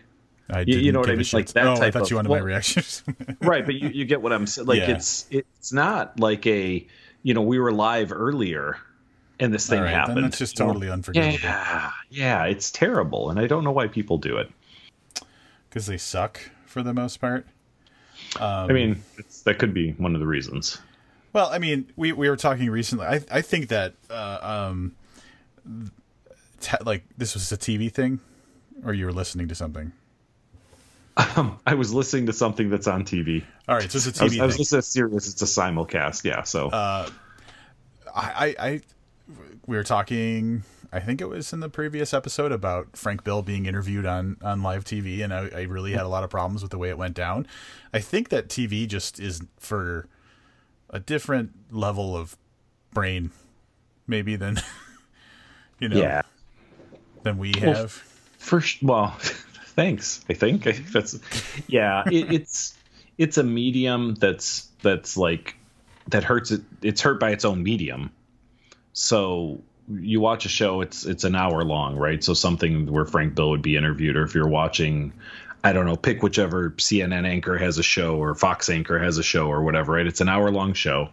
I 0.50 0.60
You- 0.66 0.78
you 0.78 0.92
know 0.92 1.00
what 1.00 1.10
I 1.10 1.14
mean? 1.16 1.26
Like 1.32 1.48
that 1.48 1.66
oh, 1.66 1.72
I 1.72 1.76
type 1.76 1.92
thought 1.94 2.02
of- 2.02 2.10
you 2.10 2.16
wanted 2.16 2.28
well- 2.28 2.40
my 2.40 2.44
reactions. 2.46 3.02
right, 3.40 3.64
but 3.64 3.74
you, 3.74 3.88
you 3.88 4.04
get 4.04 4.20
what 4.22 4.32
I'm 4.32 4.46
saying. 4.46 4.66
Like 4.68 4.80
Yeah. 4.80 4.90
it's 4.96 5.26
it's 5.30 5.72
not 5.72 6.20
like 6.20 6.46
a 6.46 6.86
you 7.22 7.34
know 7.34 7.42
we 7.42 7.58
were 7.58 7.72
live 7.72 8.12
earlier 8.12 8.76
and 9.40 9.52
this 9.52 9.66
thing 9.68 9.80
right, 9.80 9.90
happened. 9.90 10.18
then 10.18 10.24
that's 10.24 10.38
just 10.38 10.56
totally 10.56 10.88
unforgivable 10.90 11.38
Yeah, 11.42 11.90
yeah, 12.10 12.44
it's 12.44 12.70
terrible, 12.70 13.30
and 13.30 13.40
I 13.40 13.46
don't 13.46 13.64
know 13.64 13.72
why 13.72 13.88
people 13.88 14.18
do 14.18 14.36
it. 14.36 14.48
because 15.68 15.86
they 15.86 15.96
suck 15.98 16.40
for 16.66 16.82
the 16.82 16.92
most 16.94 17.20
part. 17.20 17.46
I 18.40 18.68
mean, 18.68 19.02
it's, 19.18 19.42
that 19.42 19.58
could 19.58 19.74
be 19.74 19.92
one 19.92 20.14
of 20.14 20.20
the 20.20 20.26
reasons. 20.26 20.78
Well, 21.32 21.48
I 21.50 21.58
mean, 21.58 21.90
we 21.96 22.12
we 22.12 22.28
were 22.30 22.36
talking 22.36 22.70
recently. 22.70 23.06
I 23.06 23.20
I 23.30 23.40
think 23.40 23.68
that 23.68 23.94
uh, 24.08 24.38
um, 24.42 24.94
te- 26.60 26.76
like 26.84 27.02
this 27.18 27.34
was 27.34 27.50
a 27.50 27.56
TV 27.56 27.90
thing, 27.90 28.20
or 28.84 28.92
you 28.92 29.06
were 29.06 29.12
listening 29.12 29.48
to 29.48 29.54
something. 29.54 29.92
Um, 31.16 31.58
I 31.66 31.74
was 31.74 31.94
listening 31.94 32.26
to 32.26 32.32
something 32.32 32.70
that's 32.70 32.86
on 32.86 33.04
TV. 33.04 33.44
All 33.68 33.76
right, 33.76 33.90
so 33.90 33.96
it's 33.96 34.06
a 34.06 34.12
TV 34.12 34.20
I 34.20 34.24
was, 34.24 34.38
I 34.38 34.46
was 34.46 34.58
listening 34.58 34.80
to 34.80 34.86
Sirius. 34.86 35.28
It's 35.32 35.42
a 35.42 35.44
simulcast, 35.44 36.24
yeah. 36.24 36.42
So 36.42 36.68
uh, 36.68 37.08
I, 38.14 38.56
I, 38.58 38.66
I, 38.66 38.80
we 39.66 39.76
were 39.76 39.84
talking. 39.84 40.64
I 40.92 41.00
think 41.00 41.20
it 41.20 41.28
was 41.28 41.52
in 41.52 41.60
the 41.60 41.68
previous 41.68 42.14
episode 42.14 42.52
about 42.52 42.96
Frank 42.96 43.24
Bill 43.24 43.42
being 43.42 43.66
interviewed 43.66 44.06
on 44.06 44.36
on 44.42 44.62
live 44.62 44.84
TV, 44.84 45.22
and 45.22 45.32
I, 45.32 45.50
I 45.54 45.62
really 45.62 45.92
had 45.92 46.02
a 46.02 46.08
lot 46.08 46.24
of 46.24 46.30
problems 46.30 46.62
with 46.62 46.70
the 46.70 46.78
way 46.78 46.88
it 46.88 46.98
went 46.98 47.14
down. 47.14 47.46
I 47.92 48.00
think 48.00 48.30
that 48.30 48.48
TV 48.48 48.86
just 48.86 49.20
is 49.20 49.42
for 49.58 50.08
a 50.90 50.98
different 50.98 51.52
level 51.70 52.16
of 52.16 52.36
brain, 52.92 53.30
maybe 54.06 54.36
than 54.36 54.60
you 55.78 55.88
know 55.88 55.96
yeah, 55.96 56.22
than 57.22 57.38
we 57.38 57.52
have. 57.58 57.92
first, 58.38 58.82
well, 58.82 59.16
thanks. 59.74 60.24
I 60.28 60.34
think 60.34 60.66
I 60.66 60.72
think 60.74 60.92
that's 60.92 61.18
yeah. 61.68 62.04
It, 62.06 62.32
it's 62.32 62.76
it's 63.18 63.38
a 63.38 63.42
medium 63.42 64.14
that's 64.14 64.68
that's 64.82 65.16
like 65.16 65.56
that 66.08 66.24
hurts 66.24 66.50
it. 66.50 66.62
It's 66.82 67.00
hurt 67.00 67.20
by 67.20 67.30
its 67.30 67.44
own 67.44 67.62
medium. 67.62 68.10
So 68.92 69.60
you 69.88 70.20
watch 70.20 70.46
a 70.46 70.48
show, 70.48 70.80
it's 70.80 71.04
it's 71.04 71.24
an 71.24 71.34
hour 71.34 71.64
long, 71.64 71.96
right? 71.96 72.22
So 72.22 72.34
something 72.34 72.90
where 72.90 73.04
Frank 73.04 73.34
Bill 73.34 73.50
would 73.50 73.62
be 73.62 73.76
interviewed, 73.76 74.16
or 74.16 74.22
if 74.22 74.34
you're 74.34 74.48
watching, 74.48 75.12
I 75.62 75.72
don't 75.72 75.86
know, 75.86 75.96
pick 75.96 76.22
whichever 76.22 76.70
CNN 76.70 77.26
anchor 77.26 77.58
has 77.58 77.78
a 77.78 77.82
show 77.82 78.16
or 78.16 78.34
Fox 78.34 78.70
anchor 78.70 78.98
has 78.98 79.18
a 79.18 79.22
show 79.22 79.46
or 79.46 79.62
whatever, 79.62 79.92
right? 79.92 80.06
It's 80.06 80.20
an 80.20 80.28
hour 80.28 80.50
long 80.50 80.72
show. 80.72 81.10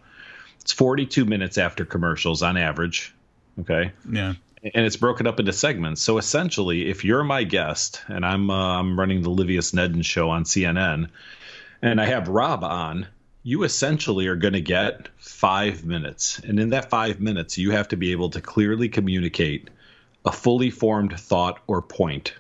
It's 0.62 0.72
42 0.72 1.26
minutes 1.26 1.58
after 1.58 1.86
commercials 1.86 2.44
on 2.44 2.56
average. 2.56 3.14
Okay 3.60 3.92
yeah. 4.10 4.34
And 4.64 4.86
it's 4.86 4.96
broken 4.98 5.26
up 5.26 5.40
into 5.40 5.54
segments. 5.54 6.02
So 6.02 6.18
essentially, 6.20 6.90
if 6.90 7.04
you're 7.04 7.24
my 7.24 7.44
guest 7.44 8.02
and 8.08 8.26
I'm 8.26 8.50
uh, 8.52 8.80
I'm 8.80 9.00
running 9.00 9.22
the 9.22 9.30
Livius 9.30 9.72
Nedin 9.72 10.06
show 10.06 10.30
on 10.30 10.44
CNN, 10.44 11.10
and 11.82 12.00
I 12.00 12.06
have 12.06 12.28
Rob 12.28 12.64
on, 12.64 13.08
you 13.44 13.64
essentially 13.64 14.28
are 14.28 14.36
going 14.36 14.54
to 14.54 14.62
get 14.62 15.10
five 15.18 15.84
minutes, 15.84 16.40
and 16.40 16.60
in 16.60 16.70
that 16.70 16.92
five 16.92 17.20
minutes, 17.20 17.58
you 17.58 17.72
have 17.72 17.88
to 17.88 17.98
be 17.98 18.12
able 18.12 18.30
to 18.32 18.42
clearly 18.42 18.88
communicate 18.88 19.70
a 20.26 20.32
fully 20.32 20.70
formed 20.70 21.20
thought 21.20 21.60
or 21.66 21.82
point. 21.82 22.36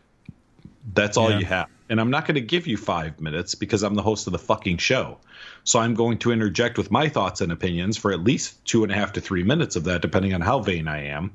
That's 0.93 1.17
all 1.17 1.31
Yeah. 1.31 1.39
you 1.39 1.45
have. 1.45 1.67
And 1.89 1.99
I'm 1.99 2.11
not 2.11 2.25
going 2.25 2.35
to 2.35 2.41
give 2.41 2.67
you 2.67 2.77
five 2.77 3.19
minutes 3.19 3.55
because 3.55 3.83
I'm 3.83 3.95
the 3.95 4.01
host 4.01 4.27
of 4.27 4.33
the 4.33 4.39
fucking 4.39 4.77
show. 4.77 5.17
So 5.63 5.79
I'm 5.79 5.93
going 5.93 6.19
to 6.19 6.31
interject 6.31 6.77
with 6.77 6.89
my 6.89 7.09
thoughts 7.09 7.41
and 7.41 7.51
opinions 7.51 7.97
for 7.97 8.13
at 8.13 8.23
least 8.23 8.63
two 8.63 8.83
and 8.83 8.91
a 8.91 8.95
half 8.95 9.13
to 9.13 9.21
three 9.21 9.43
minutes 9.43 9.75
of 9.75 9.83
that, 9.85 10.01
depending 10.01 10.33
on 10.33 10.39
how 10.41 10.59
vain 10.59 10.87
I 10.87 11.07
am 11.07 11.31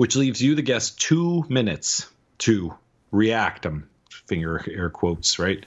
which 0.00 0.16
leaves 0.16 0.40
you, 0.40 0.54
the 0.54 0.62
guest, 0.62 0.98
two 0.98 1.44
minutes 1.50 2.08
to 2.38 2.72
react. 3.10 3.66
I'm 3.66 3.86
finger 4.08 4.64
air 4.66 4.88
quotes, 4.88 5.38
right? 5.38 5.62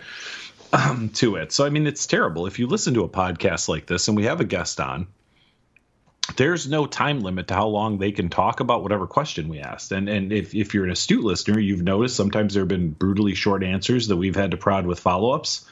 Um, 0.72 1.10
to 1.10 1.36
it. 1.36 1.52
So, 1.52 1.68
I 1.68 1.70
mean, 1.70 1.86
it's 1.86 2.08
terrible. 2.08 2.48
If 2.48 2.58
you 2.58 2.66
listen 2.66 2.96
to 2.96 3.04
a 3.04 3.10
podcast 3.10 3.70
like 3.70 3.86
this 3.86 4.08
and 4.08 4.18
we 4.18 4.24
have 4.24 4.42
a 4.42 4.44
guest 4.44 4.80
on, 4.80 5.06
there's 6.36 6.68
no 6.68 6.88
time 6.88 7.20
limit 7.20 7.50
to 7.50 7.54
how 7.54 7.68
long 7.68 8.00
they 8.00 8.12
can 8.12 8.30
talk 8.30 8.60
about 8.60 8.82
whatever 8.82 9.06
question 9.06 9.50
we 9.50 9.60
asked. 9.60 9.92
And 9.92 10.10
and 10.10 10.34
if, 10.34 10.56
if 10.56 10.74
you're 10.74 10.86
an 10.86 10.90
astute 10.90 11.24
listener, 11.24 11.60
you've 11.60 11.84
noticed 11.84 12.16
sometimes 12.16 12.56
there 12.56 12.62
have 12.62 12.68
been 12.68 12.90
brutally 12.90 13.36
short 13.36 13.64
answers 13.64 14.08
that 14.08 14.18
we've 14.18 14.36
had 14.36 14.50
to 14.50 14.58
prod 14.58 14.88
with 14.88 15.00
follow 15.00 15.30
ups. 15.30 15.64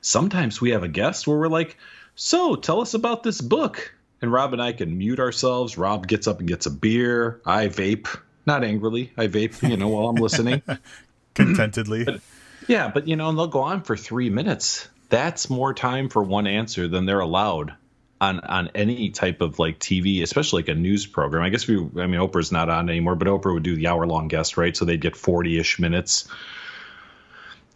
Sometimes 0.00 0.60
we 0.60 0.70
have 0.70 0.84
a 0.84 0.88
guest 0.88 1.26
where 1.26 1.38
we're 1.38 1.48
like, 1.48 1.76
So 2.14 2.54
tell 2.54 2.80
us 2.80 2.94
about 2.94 3.24
this 3.24 3.40
book. 3.40 3.95
And 4.22 4.32
Rob 4.32 4.52
and 4.52 4.62
I 4.62 4.72
can 4.72 4.96
mute 4.96 5.20
ourselves. 5.20 5.76
Rob 5.76 6.06
gets 6.06 6.26
up 6.26 6.38
and 6.38 6.48
gets 6.48 6.66
a 6.66 6.70
beer. 6.70 7.40
I 7.44 7.68
vape, 7.68 8.08
not 8.46 8.64
angrily. 8.64 9.12
I 9.16 9.26
vape, 9.26 9.68
you 9.68 9.76
know, 9.76 9.88
while 9.88 10.08
I'm 10.08 10.16
listening. 10.16 10.62
Contentedly. 11.34 12.20
yeah, 12.66 12.88
but 12.88 13.06
you 13.06 13.16
know, 13.16 13.28
and 13.28 13.38
they'll 13.38 13.46
go 13.46 13.60
on 13.60 13.82
for 13.82 13.96
three 13.96 14.30
minutes. 14.30 14.88
That's 15.08 15.50
more 15.50 15.74
time 15.74 16.08
for 16.08 16.22
one 16.22 16.46
answer 16.46 16.88
than 16.88 17.04
they're 17.04 17.20
allowed 17.20 17.74
on 18.20 18.40
on 18.40 18.70
any 18.74 19.10
type 19.10 19.40
of 19.40 19.58
like 19.58 19.78
TV, 19.78 20.22
especially 20.22 20.62
like 20.62 20.68
a 20.68 20.74
news 20.74 21.06
program. 21.06 21.42
I 21.42 21.50
guess 21.50 21.66
we, 21.66 21.76
I 21.76 22.06
mean, 22.06 22.20
Oprah's 22.20 22.52
not 22.52 22.68
on 22.68 22.88
anymore, 22.88 23.14
but 23.14 23.28
Oprah 23.28 23.52
would 23.52 23.62
do 23.62 23.76
the 23.76 23.88
hour 23.88 24.06
long 24.06 24.28
guest, 24.28 24.56
right? 24.56 24.76
So 24.76 24.84
they'd 24.84 25.00
get 25.00 25.16
forty 25.16 25.58
ish 25.58 25.78
minutes 25.78 26.28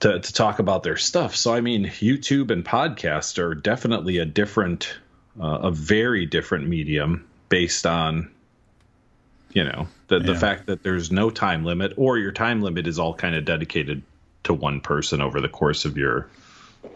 to 0.00 0.18
to 0.20 0.32
talk 0.32 0.58
about 0.58 0.82
their 0.82 0.96
stuff. 0.96 1.36
So 1.36 1.52
I 1.52 1.60
mean, 1.60 1.86
YouTube 1.86 2.50
and 2.50 2.64
podcast 2.64 3.38
are 3.38 3.54
definitely 3.54 4.18
a 4.18 4.24
different, 4.24 4.98
uh, 5.38 5.58
a 5.62 5.70
very 5.70 6.26
different 6.26 6.68
medium 6.68 7.28
based 7.48 7.86
on, 7.86 8.30
you 9.52 9.64
know, 9.64 9.88
the 10.08 10.20
the 10.20 10.34
fact 10.34 10.66
that 10.66 10.82
there's 10.82 11.12
no 11.12 11.30
time 11.30 11.64
limit, 11.64 11.92
or 11.96 12.18
your 12.18 12.32
time 12.32 12.62
limit 12.62 12.86
is 12.86 12.98
all 12.98 13.14
kind 13.14 13.34
of 13.34 13.44
dedicated 13.44 14.02
to 14.44 14.54
one 14.54 14.80
person 14.80 15.20
over 15.20 15.40
the 15.40 15.48
course 15.48 15.84
of 15.84 15.96
your 15.96 16.28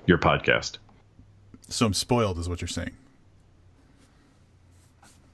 your 0.07 0.19
podcast. 0.19 0.79
so 1.69 1.87
I'm 1.87 1.95
spoiled, 1.95 2.39
is 2.39 2.49
what 2.49 2.61
you're 2.61 2.69
saying. 2.69 2.93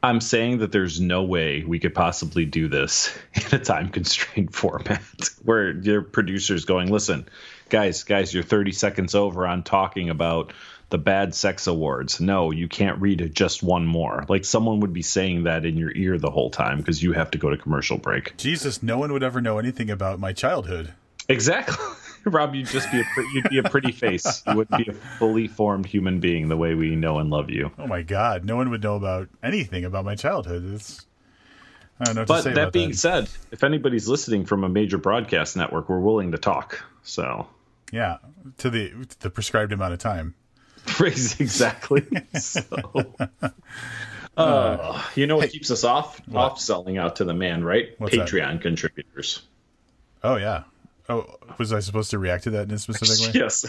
I'm 0.02 0.20
saying 0.20 0.58
that 0.58 0.72
there's 0.72 0.98
no 0.98 1.22
way 1.24 1.62
we 1.62 1.78
could 1.78 1.94
possibly 1.94 2.46
do 2.46 2.68
this 2.68 3.16
in 3.34 3.60
a 3.60 3.62
time 3.62 3.90
constrained 3.90 4.54
format 4.54 5.02
where 5.42 5.72
your 5.72 6.02
producer's 6.02 6.64
going, 6.64 6.90
listen, 6.90 7.28
guys, 7.68 8.04
guys, 8.04 8.32
you're 8.32 8.42
30 8.42 8.72
seconds 8.72 9.14
over 9.14 9.46
on 9.46 9.62
talking 9.62 10.08
about 10.08 10.52
the 10.90 10.98
bad 10.98 11.34
sex 11.34 11.66
awards. 11.66 12.20
No, 12.20 12.50
you 12.50 12.68
can't 12.68 13.00
read 13.00 13.30
just 13.34 13.62
one 13.62 13.86
more. 13.86 14.24
Like 14.28 14.44
someone 14.44 14.80
would 14.80 14.92
be 14.92 15.02
saying 15.02 15.44
that 15.44 15.64
in 15.64 15.76
your 15.76 15.92
ear 15.94 16.18
the 16.18 16.30
whole 16.30 16.50
time 16.50 16.78
because 16.78 17.02
you 17.02 17.12
have 17.12 17.30
to 17.32 17.38
go 17.38 17.50
to 17.50 17.56
commercial 17.56 17.96
break. 17.96 18.36
Jesus, 18.36 18.82
no 18.82 18.98
one 18.98 19.12
would 19.12 19.22
ever 19.22 19.40
know 19.40 19.58
anything 19.58 19.88
about 19.90 20.18
my 20.20 20.32
childhood. 20.32 20.92
Exactly. 21.28 21.76
Rob, 22.26 22.54
you'd 22.54 22.66
just 22.66 22.90
be 22.92 23.00
a 23.00 23.04
pre- 23.14 23.30
you'd 23.32 23.48
be 23.48 23.58
a 23.58 23.62
pretty 23.62 23.92
face. 23.92 24.42
You 24.46 24.56
wouldn't 24.56 24.84
be 24.84 24.90
a 24.90 24.94
fully 24.94 25.48
formed 25.48 25.86
human 25.86 26.20
being 26.20 26.48
the 26.48 26.56
way 26.56 26.74
we 26.74 26.94
know 26.94 27.18
and 27.18 27.30
love 27.30 27.48
you. 27.50 27.70
Oh 27.78 27.86
my 27.86 28.02
God, 28.02 28.44
no 28.44 28.56
one 28.56 28.68
would 28.70 28.82
know 28.82 28.96
about 28.96 29.28
anything 29.42 29.84
about 29.86 30.04
my 30.04 30.16
childhood. 30.16 30.74
It's 30.74 31.06
I 31.98 32.04
don't 32.04 32.14
know 32.16 32.22
to 32.24 32.26
But 32.26 32.54
that 32.56 32.72
being 32.72 32.90
that. 32.90 32.96
said, 32.96 33.30
if 33.52 33.62
anybody's 33.64 34.06
listening 34.08 34.44
from 34.44 34.64
a 34.64 34.68
major 34.68 34.98
broadcast 34.98 35.56
network, 35.56 35.88
we're 35.88 35.98
willing 36.00 36.32
to 36.32 36.38
talk. 36.38 36.82
So, 37.02 37.46
yeah, 37.90 38.18
to 38.58 38.68
the 38.68 38.92
the 39.20 39.30
prescribed 39.30 39.72
amount 39.72 39.94
of 39.94 39.98
time. 39.98 40.34
phrase 40.86 41.40
exactly. 41.40 42.06
so, 42.34 43.14
uh, 44.36 45.02
you 45.14 45.26
know 45.26 45.36
what 45.36 45.50
keeps 45.50 45.70
us 45.70 45.84
off 45.84 46.20
off 46.34 46.60
selling 46.60 46.98
out 46.98 47.16
to 47.16 47.24
the 47.24 47.34
man, 47.34 47.64
right? 47.64 47.94
What's 47.98 48.16
that? 48.16 48.28
Patreon 48.28 48.60
contributors. 48.60 49.42
Oh 50.22 50.36
yeah. 50.36 50.64
Oh, 51.08 51.26
was 51.58 51.72
I 51.72 51.80
supposed 51.80 52.10
to 52.10 52.18
react 52.18 52.44
to 52.44 52.50
that 52.50 52.68
in 52.68 52.74
a 52.74 52.78
specific 52.78 53.34
way? 53.34 53.40
Yes. 53.40 53.66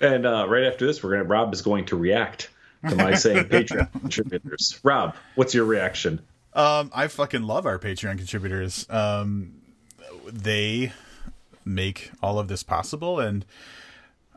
And 0.00 0.24
uh, 0.24 0.46
right 0.48 0.64
after 0.64 0.86
this, 0.86 1.02
we're 1.02 1.12
gonna 1.12 1.24
Rob 1.24 1.52
is 1.52 1.62
going 1.62 1.86
to 1.86 1.96
react 1.96 2.50
to 2.88 2.94
my 2.94 3.14
saying 3.14 3.46
Patreon 3.46 3.90
contributors. 3.92 4.78
Rob, 4.82 5.16
what's 5.34 5.54
your 5.54 5.64
reaction? 5.64 6.20
Um, 6.52 6.90
I 6.94 7.08
fucking 7.08 7.42
love 7.42 7.66
our 7.66 7.78
Patreon 7.78 8.18
contributors. 8.18 8.86
Um, 8.88 9.60
they 10.26 10.92
make 11.64 12.10
all 12.22 12.38
of 12.38 12.48
this 12.48 12.62
possible, 12.62 13.18
and 13.18 13.44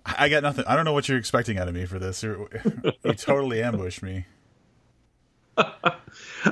I 0.06 0.30
got 0.30 0.44
nothing. 0.44 0.66
I 0.68 0.76
don't 0.76 0.86
know 0.86 0.94
what 0.94 1.08
you're 1.08 1.18
expecting 1.18 1.58
out 1.58 1.68
of 1.68 1.74
me 1.74 1.86
for 1.86 2.00
this. 2.00 2.24
You 2.24 2.48
totally 3.18 3.62
ambushed 3.62 4.02
me. 4.02 4.26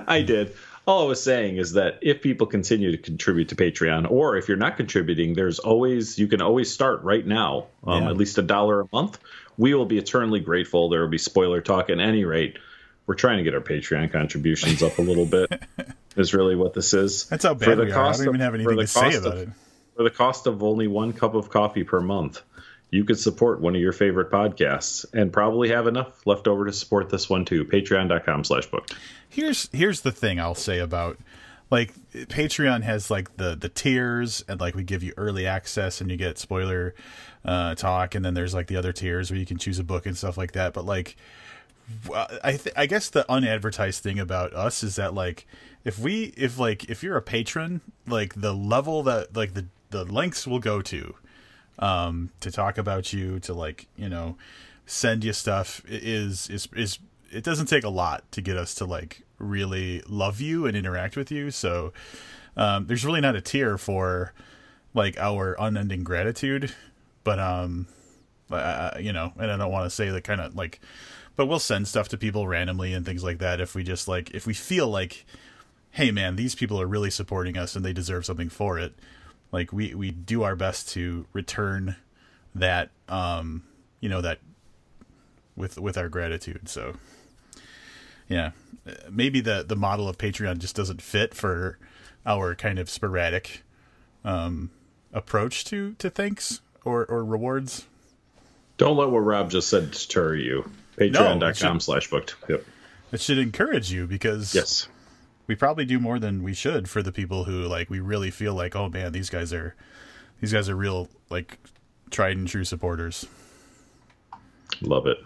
I 0.08 0.22
did. 0.22 0.56
All 0.86 1.04
I 1.04 1.08
was 1.08 1.22
saying 1.22 1.58
is 1.58 1.74
that 1.74 2.00
if 2.02 2.22
people 2.22 2.48
continue 2.48 2.92
to 2.92 2.98
contribute 2.98 3.50
to 3.50 3.56
Patreon, 3.56 4.10
or 4.10 4.38
if 4.38 4.48
you're 4.48 4.58
not 4.58 4.78
contributing, 4.78 5.34
there's 5.34 5.60
always 5.60 6.18
you 6.18 6.28
can 6.28 6.42
always 6.42 6.72
start 6.72 7.04
right 7.04 7.26
now, 7.26 7.68
um, 7.86 8.04
Yeah. 8.04 8.10
at 8.10 8.18
least 8.18 8.38
a 8.38 8.42
dollar 8.42 8.82
a 8.82 8.88
month, 8.94 9.20
we 9.58 9.74
will 9.74 9.86
be 9.86 9.98
eternally 9.98 10.40
grateful. 10.40 10.90
There 10.90 11.02
will 11.02 11.10
be 11.10 11.18
spoiler 11.18 11.62
talk. 11.62 11.90
At 11.90 12.00
any 12.00 12.24
rate, 12.24 12.58
we're 13.06 13.16
trying 13.16 13.38
to 13.38 13.44
get 13.44 13.54
our 13.54 13.62
Patreon 13.62 14.12
contributions 14.12 14.82
up 14.82 14.98
a 14.98 15.02
little 15.02 15.26
bit. 15.26 15.62
is 16.18 16.34
really 16.34 16.56
what 16.56 16.74
this 16.74 16.94
is. 16.94 17.26
That's 17.26 17.46
how 17.46 17.54
bad 17.54 17.78
we 17.78 17.92
are. 17.92 18.06
I 18.06 18.12
don't 18.12 18.28
even 18.28 18.40
have 18.40 18.56
anything 18.56 18.78
to 18.78 18.88
say 18.88 19.16
about 19.16 19.34
of, 19.34 19.40
it. 19.44 19.50
For 19.96 20.04
the 20.04 20.10
cost 20.10 20.48
of 20.48 20.64
only 20.64 20.88
one 20.88 21.14
cup 21.14 21.34
of 21.36 21.50
coffee 21.50 21.84
per 21.84 22.02
month, 22.02 22.42
you 22.90 23.04
could 23.04 23.20
support 23.20 23.60
one 23.60 23.76
of 23.76 23.82
your 23.82 23.92
favorite 23.92 24.32
podcasts 24.32 25.06
and 25.14 25.32
probably 25.32 25.70
have 25.70 25.88
enough 25.88 26.26
left 26.26 26.48
over 26.48 26.66
to 26.66 26.74
support 26.74 27.10
this 27.10 27.30
one 27.30 27.46
too. 27.46 27.66
Patreon.com 27.66 28.44
slash 28.44 28.66
book. 28.68 28.90
Here's 29.30 29.70
here's 29.74 30.02
the 30.02 30.12
thing 30.12 30.40
I'll 30.40 30.56
say 30.56 30.80
about 30.80 31.18
like 31.70 31.94
Patreon 32.14 32.84
has 32.84 33.12
like 33.12 33.36
the 33.38 33.56
the 33.56 33.70
tiers 33.70 34.44
and 34.48 34.60
like 34.60 34.76
we 34.76 34.84
give 34.84 35.04
you 35.04 35.14
early 35.18 35.46
access 35.46 36.00
and 36.00 36.10
you 36.10 36.18
get 36.18 36.38
spoiler 36.38 36.96
uh, 37.44 37.76
talk 37.76 38.16
and 38.16 38.24
then 38.24 38.34
there's 38.34 38.54
like 38.54 38.68
the 38.68 38.78
other 38.78 38.94
tiers 38.94 39.30
where 39.30 39.40
you 39.40 39.46
can 39.46 39.58
choose 39.58 39.80
a 39.80 39.84
book 39.84 40.06
and 40.06 40.18
stuff 40.18 40.38
like 40.38 40.54
that. 40.54 40.74
But 40.74 40.86
like 40.86 41.18
I 42.44 42.54
th- 42.54 42.76
I 42.76 42.86
guess 42.86 43.10
the 43.10 43.30
unadvertised 43.30 44.02
thing 44.02 44.20
about 44.20 44.54
us 44.54 44.84
is 44.84 44.96
that 44.96 45.14
like 45.14 45.46
if 45.84 46.00
we 46.00 46.34
if 46.38 46.58
like 46.58 46.90
if 46.90 47.04
you're 47.04 47.18
a 47.18 47.22
patron 47.22 47.82
like 48.06 48.34
the 48.36 48.54
level 48.54 49.04
that 49.04 49.36
like 49.36 49.54
the 49.54 49.66
the 49.90 50.04
lengths 50.04 50.46
we'll 50.46 50.60
go 50.60 50.82
to 50.82 51.16
um, 51.80 52.32
to 52.40 52.52
talk 52.52 52.78
about 52.78 53.14
you, 53.14 53.40
to 53.42 53.54
like 53.54 53.88
you 53.98 54.10
know 54.10 54.38
send 54.86 55.24
you 55.24 55.34
stuff 55.34 55.82
is 55.88 56.50
is 56.50 56.68
is 56.76 57.00
it 57.32 57.44
doesn't 57.44 57.68
take 57.68 57.84
a 57.84 57.90
lot 57.90 58.30
to 58.32 58.42
get 58.42 58.58
us 58.58 58.74
to 58.76 58.86
like 58.86 59.24
really 59.38 60.02
love 60.08 60.42
you 60.42 60.66
and 60.66 60.76
interact 60.76 61.16
with 61.16 61.32
you. 61.32 61.52
So 61.52 61.94
um, 62.56 62.88
there's 62.88 63.06
really 63.06 63.22
not 63.22 63.36
a 63.36 63.42
tier 63.42 63.78
for 63.78 64.34
like 64.94 65.18
our 65.20 65.56
unending 65.60 66.04
gratitude, 66.04 66.74
but 67.24 67.40
um, 67.40 67.88
you 69.00 69.14
know, 69.14 69.34
and 69.38 69.52
I 69.52 69.58
don't 69.58 69.72
want 69.72 69.86
to 69.86 69.96
say 69.96 70.10
that 70.10 70.24
kind 70.24 70.42
of 70.42 70.56
like, 70.56 70.80
but 71.36 71.46
we'll 71.46 71.60
send 71.60 71.88
stuff 71.88 72.08
to 72.10 72.18
people 72.18 72.48
randomly 72.48 72.94
and 72.94 73.06
things 73.06 73.24
like 73.24 73.40
that 73.40 73.62
if 73.62 73.76
we 73.76 73.84
just 73.84 74.08
like 74.08 74.32
if 74.32 74.48
we 74.48 74.54
feel 74.54 74.88
like, 74.88 75.26
hey 75.92 76.12
man, 76.12 76.36
these 76.36 76.56
people 76.56 76.82
are 76.82 76.88
really 76.88 77.12
supporting 77.12 77.58
us 77.58 77.76
and 77.76 77.86
they 77.86 77.94
deserve 77.94 78.26
something 78.26 78.50
for 78.50 78.80
it 78.80 78.94
like 79.52 79.72
we 79.72 79.94
we 79.96 80.12
do 80.12 80.44
our 80.44 80.56
best 80.56 80.90
to 80.90 81.26
return 81.34 81.96
that 82.56 82.90
um 83.10 83.64
you 84.00 84.10
know 84.10 84.22
that 84.22 84.40
with 85.56 85.80
with 85.80 85.98
our 85.98 86.10
gratitude. 86.10 86.70
So 86.70 86.96
yeah 88.28 88.52
maybe 89.10 89.40
the 89.42 89.64
the 89.68 89.76
model 89.76 90.08
of 90.08 90.18
patreon 90.18 90.58
just 90.58 90.76
doesn't 90.76 91.02
fit 91.02 91.34
for 91.34 91.78
our 92.26 92.56
kind 92.56 92.80
of 92.80 92.90
sporadic 92.90 93.64
um 94.24 94.70
approach 95.14 95.66
to 95.66 95.94
to 95.96 96.10
thanks 96.10 96.62
or 96.84 97.06
or 97.06 97.24
rewards. 97.24 97.86
Don't 98.78 98.98
let 98.98 99.10
what 99.10 99.20
rob 99.20 99.50
just 99.50 99.70
said 99.70 99.92
deter 99.92 100.36
you. 100.36 100.70
Patreon.com 100.98 101.74
no, 101.74 101.80
slash 101.80 102.10
booked 102.10 102.36
yep. 102.48 102.66
it 103.12 103.22
should 103.22 103.38
encourage 103.38 103.92
you 103.92 104.08
because 104.08 104.54
yes 104.54 104.88
we 105.48 105.56
probably 105.56 105.86
do 105.86 106.00
more 106.00 106.20
than 106.20 106.44
we 106.44 106.54
should 106.54 106.90
for 106.90 107.02
the 107.02 107.12
people 107.12 107.46
who 107.46 107.64
like 107.64 107.90
we 107.90 108.00
really 108.00 108.30
feel 108.30 108.54
like 108.54 108.76
oh 108.76 108.90
man 108.90 109.12
these 109.12 109.30
guys 109.30 109.54
are 109.54 109.76
these 110.42 110.54
guys 110.54 110.70
are 110.70 110.76
real 110.76 111.10
like 111.30 111.58
tried 112.12 112.38
and 112.38 112.48
true 112.48 112.64
supporters. 112.64 113.26
Love 114.82 115.08
it. 115.08 115.18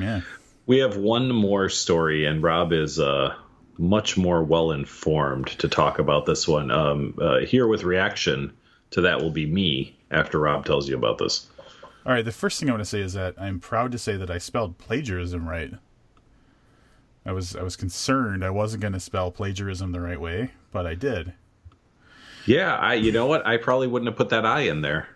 Yeah. 0.00 0.22
We 0.66 0.78
have 0.78 0.96
one 0.96 1.30
more 1.30 1.68
story 1.68 2.26
and 2.26 2.42
rob 2.42 2.72
is 2.72 2.98
uh 2.98 3.34
much 3.78 4.16
more 4.16 4.42
well 4.42 4.72
informed 4.72 5.48
to 5.48 5.68
talk 5.68 5.98
about 5.98 6.26
this 6.26 6.48
one. 6.48 6.70
Um 6.70 7.14
uh, 7.20 7.40
here 7.40 7.66
with 7.66 7.84
reaction 7.84 8.52
to 8.90 9.02
that 9.02 9.20
will 9.20 9.30
be 9.30 9.46
me 9.46 9.96
after 10.10 10.38
rob 10.38 10.64
tells 10.64 10.88
you 10.88 10.96
about 10.96 11.18
this. 11.18 11.48
All 12.04 12.12
right 12.12 12.24
the 12.24 12.32
first 12.32 12.58
thing 12.58 12.68
i 12.68 12.72
want 12.72 12.80
to 12.80 12.88
say 12.88 13.00
is 13.00 13.14
that 13.14 13.34
i'm 13.36 13.58
proud 13.58 13.90
to 13.90 13.98
say 13.98 14.16
that 14.16 14.30
i 14.30 14.38
spelled 14.38 14.78
plagiarism 14.78 15.48
right 15.48 15.72
I 17.26 17.32
was 17.32 17.56
I 17.56 17.62
was 17.62 17.76
concerned 17.76 18.44
I 18.44 18.50
wasn't 18.50 18.82
going 18.82 18.92
to 18.92 19.00
spell 19.00 19.30
plagiarism 19.30 19.92
the 19.92 20.00
right 20.00 20.20
way, 20.20 20.52
but 20.72 20.86
I 20.86 20.94
did. 20.94 21.32
Yeah, 22.46 22.76
I 22.76 22.94
you 22.94 23.10
know 23.10 23.26
what? 23.26 23.44
I 23.44 23.56
probably 23.56 23.88
wouldn't 23.88 24.08
have 24.08 24.16
put 24.16 24.28
that 24.28 24.46
I 24.46 24.60
in 24.60 24.80
there. 24.80 25.08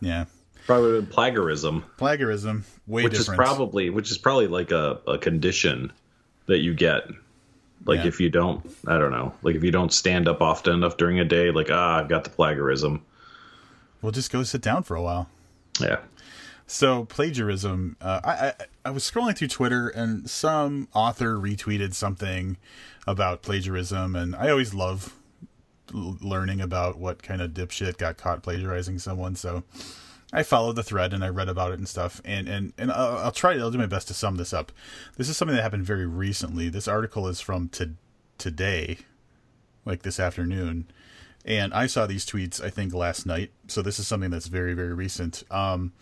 Yeah. 0.00 0.24
Probably 0.66 0.86
would 0.86 0.94
have 0.94 1.04
been 1.04 1.14
plagiarism. 1.14 1.84
Plagiarism, 1.98 2.64
way 2.86 3.04
which 3.04 3.12
different. 3.12 3.40
is 3.40 3.46
probably 3.46 3.90
which 3.90 4.10
is 4.10 4.16
probably 4.16 4.46
like 4.46 4.70
a, 4.70 5.00
a 5.06 5.18
condition 5.18 5.92
that 6.46 6.60
you 6.60 6.72
get. 6.72 7.02
Like 7.84 8.00
yeah. 8.00 8.06
if 8.06 8.18
you 8.18 8.30
don't, 8.30 8.64
I 8.86 8.96
don't 8.96 9.10
know. 9.10 9.34
Like 9.42 9.56
if 9.56 9.62
you 9.62 9.70
don't 9.70 9.92
stand 9.92 10.26
up 10.26 10.40
often 10.40 10.72
enough 10.72 10.96
during 10.96 11.20
a 11.20 11.24
day, 11.24 11.50
like 11.50 11.68
ah, 11.70 12.00
I've 12.00 12.08
got 12.08 12.24
the 12.24 12.30
plagiarism. 12.30 13.04
We'll 14.00 14.12
just 14.12 14.32
go 14.32 14.42
sit 14.42 14.62
down 14.62 14.84
for 14.84 14.96
a 14.96 15.02
while. 15.02 15.28
Yeah. 15.78 15.98
So 16.66 17.04
plagiarism. 17.04 17.96
Uh, 18.00 18.20
I, 18.24 18.30
I 18.30 18.52
I 18.86 18.90
was 18.90 19.08
scrolling 19.08 19.36
through 19.36 19.48
Twitter 19.48 19.88
and 19.88 20.28
some 20.28 20.88
author 20.94 21.36
retweeted 21.36 21.94
something 21.94 22.56
about 23.06 23.42
plagiarism, 23.42 24.16
and 24.16 24.34
I 24.34 24.50
always 24.50 24.72
love 24.72 25.14
l- 25.94 26.16
learning 26.20 26.60
about 26.60 26.98
what 26.98 27.22
kind 27.22 27.42
of 27.42 27.50
dipshit 27.52 27.98
got 27.98 28.16
caught 28.16 28.42
plagiarizing 28.42 28.98
someone. 28.98 29.36
So 29.36 29.64
I 30.32 30.42
followed 30.42 30.76
the 30.76 30.82
thread 30.82 31.12
and 31.12 31.22
I 31.22 31.28
read 31.28 31.48
about 31.48 31.72
it 31.72 31.78
and 31.78 31.88
stuff. 31.88 32.22
And 32.24 32.48
and 32.48 32.72
and 32.78 32.90
I'll, 32.90 33.18
I'll 33.18 33.32
try. 33.32 33.54
I'll 33.58 33.70
do 33.70 33.78
my 33.78 33.86
best 33.86 34.08
to 34.08 34.14
sum 34.14 34.36
this 34.36 34.54
up. 34.54 34.72
This 35.16 35.28
is 35.28 35.36
something 35.36 35.56
that 35.56 35.62
happened 35.62 35.84
very 35.84 36.06
recently. 36.06 36.70
This 36.70 36.88
article 36.88 37.28
is 37.28 37.40
from 37.40 37.68
to, 37.70 37.90
today, 38.38 38.98
like 39.84 40.02
this 40.02 40.18
afternoon 40.18 40.86
and 41.44 41.74
I 41.74 41.86
saw 41.86 42.06
these 42.06 42.24
tweets 42.24 42.62
I 42.62 42.70
think 42.70 42.94
last 42.94 43.26
night. 43.26 43.50
So 43.68 43.82
this 43.82 43.98
is 43.98 44.06
something 44.06 44.30
that's 44.30 44.46
very 44.46 44.74
very 44.74 44.94
recent. 44.94 45.42
Um, 45.50 45.92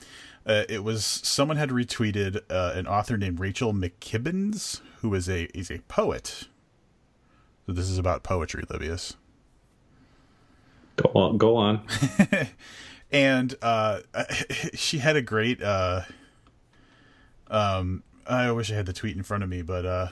uh, 0.46 0.64
it 0.68 0.82
was 0.82 1.04
someone 1.04 1.56
had 1.56 1.70
retweeted 1.70 2.40
uh, 2.50 2.72
an 2.74 2.86
author 2.86 3.16
named 3.16 3.40
Rachel 3.40 3.72
McKibbens, 3.72 4.80
who 5.00 5.14
is 5.14 5.28
a 5.28 5.44
is 5.56 5.70
a 5.70 5.78
poet. 5.88 6.48
So 7.66 7.72
this 7.72 7.88
is 7.88 7.98
about 7.98 8.22
poetry, 8.22 8.64
Livius. 8.68 9.14
Go 10.96 11.10
on, 11.14 11.38
go 11.38 11.56
on. 11.56 11.86
and 13.12 13.54
uh, 13.62 14.00
she 14.74 14.98
had 14.98 15.16
a 15.16 15.22
great. 15.22 15.62
Uh, 15.62 16.02
um, 17.48 18.02
I 18.26 18.50
wish 18.50 18.70
I 18.70 18.74
had 18.74 18.86
the 18.86 18.92
tweet 18.92 19.16
in 19.16 19.22
front 19.22 19.44
of 19.44 19.48
me, 19.48 19.62
but 19.62 19.86
uh, 19.86 20.08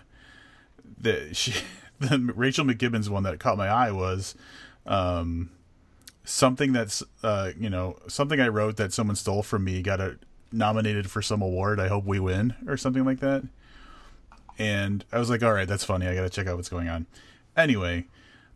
the 0.98 1.34
she 1.34 1.54
the 1.98 2.32
Rachel 2.36 2.64
McKibbens 2.64 3.08
one 3.08 3.24
that 3.24 3.38
caught 3.40 3.58
my 3.58 3.68
eye 3.68 3.90
was 3.90 4.34
um, 4.86 5.50
something 6.30 6.72
that's 6.72 7.02
uh, 7.22 7.50
you 7.58 7.68
know 7.68 7.96
something 8.08 8.40
I 8.40 8.48
wrote 8.48 8.76
that 8.76 8.92
someone 8.92 9.16
stole 9.16 9.42
from 9.42 9.64
me 9.64 9.82
got 9.82 10.00
a 10.00 10.18
nominated 10.52 11.10
for 11.10 11.22
some 11.22 11.42
award. 11.42 11.80
I 11.80 11.88
hope 11.88 12.04
we 12.04 12.20
win 12.20 12.54
or 12.66 12.76
something 12.76 13.04
like 13.04 13.20
that. 13.20 13.42
And 14.58 15.04
I 15.12 15.18
was 15.18 15.30
like, 15.30 15.42
all 15.42 15.52
right, 15.52 15.68
that's 15.68 15.84
funny. 15.84 16.06
I 16.06 16.14
got 16.14 16.22
to 16.22 16.28
check 16.28 16.46
out 16.46 16.56
what's 16.56 16.68
going 16.68 16.88
on. 16.88 17.06
Anyway, 17.56 18.06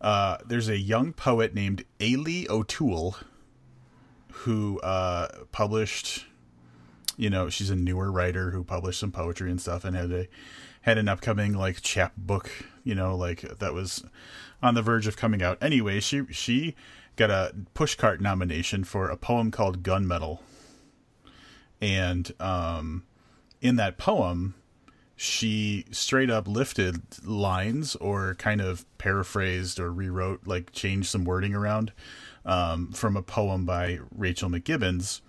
uh, 0.01 0.39
there's 0.47 0.69
a 0.69 0.79
young 0.79 1.13
poet 1.13 1.55
named 1.55 1.85
Ailey 1.99 2.49
O'Toole 2.49 3.17
who 4.33 4.81
uh, 4.81 5.29
published. 5.53 6.27
You 7.17 7.31
know, 7.31 7.49
she's 7.49 7.71
a 7.71 7.77
newer 7.77 8.11
writer 8.11 8.51
who 8.51 8.65
published 8.65 8.99
some 8.99 9.13
poetry 9.13 9.51
and 9.51 9.61
stuff, 9.61 9.85
and 9.85 9.97
had 9.97 10.11
a 10.11 10.27
had 10.83 10.99
an 10.99 11.09
upcoming 11.09 11.55
like 11.55 11.81
chapbook. 11.81 12.51
You 12.83 12.95
know, 12.95 13.17
like 13.17 13.41
that 13.59 13.73
was 13.73 14.05
on 14.63 14.75
the 14.75 14.83
verge 14.83 15.07
of 15.07 15.17
coming 15.17 15.43
out. 15.43 15.59
Anyway, 15.63 16.01
she 16.01 16.25
she 16.31 16.75
got 17.17 17.31
a 17.31 17.55
pushcart 17.75 18.21
nomination 18.21 18.85
for 18.85 19.09
a 19.09 19.17
poem 19.17 19.51
called 19.51 19.83
Gunmetal. 19.83 20.41
And 21.81 22.33
um, 22.41 23.05
in 23.61 23.77
that 23.77 23.99
poem, 23.99 24.55
she 25.17 25.85
straight 25.91 26.31
up 26.31 26.49
lifted 26.49 27.03
lines 27.25 27.95
or 27.97 28.35
kind 28.35 28.61
of 28.61 28.85
paraphrased 28.99 29.79
or 29.79 29.93
rewrote, 29.93 30.47
like 30.47 30.73
changed 30.73 31.09
some 31.09 31.25
wording 31.25 31.55
around 31.55 31.93
um, 32.45 32.93
from 32.93 33.17
a 33.17 33.23
poem 33.23 33.65
by 33.65 34.01
Rachel 34.15 34.51
McKibbens. 34.51 35.21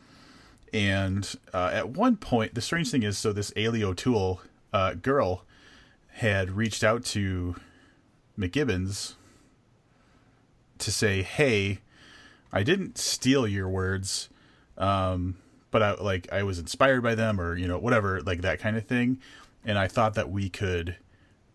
And 0.74 1.34
uh, 1.54 1.72
at 1.74 1.90
one 1.90 2.18
point, 2.18 2.56
the 2.56 2.62
strange 2.62 2.90
thing 2.90 3.04
is 3.04 3.18
so 3.18 3.32
this 3.32 3.52
Ailey 3.52 3.84
O'Toole 3.84 4.42
uh, 4.74 4.96
girl 4.96 5.46
had 6.08 6.52
reached 6.52 6.84
out 6.84 7.06
to 7.06 7.56
McKibbens 8.38 9.16
to 10.80 10.92
say, 10.92 11.22
"Hey, 11.22 11.80
I 12.52 12.64
didn't 12.64 12.98
steal 12.98 13.48
your 13.48 13.70
words, 13.70 14.30
um, 14.78 15.38
but 15.72 15.82
I 15.82 15.94
like 15.96 16.32
I 16.32 16.44
was 16.44 16.60
inspired 16.60 17.02
by 17.02 17.16
them, 17.16 17.40
or 17.40 17.56
you 17.56 17.68
know, 17.68 17.78
whatever, 17.78 18.22
like 18.22 18.42
that 18.42 18.60
kind 18.60 18.78
of 18.78 18.86
thing." 18.86 19.20
And 19.64 19.78
I 19.78 19.88
thought 19.88 20.14
that 20.16 20.30
we 20.30 20.50
could 20.50 20.98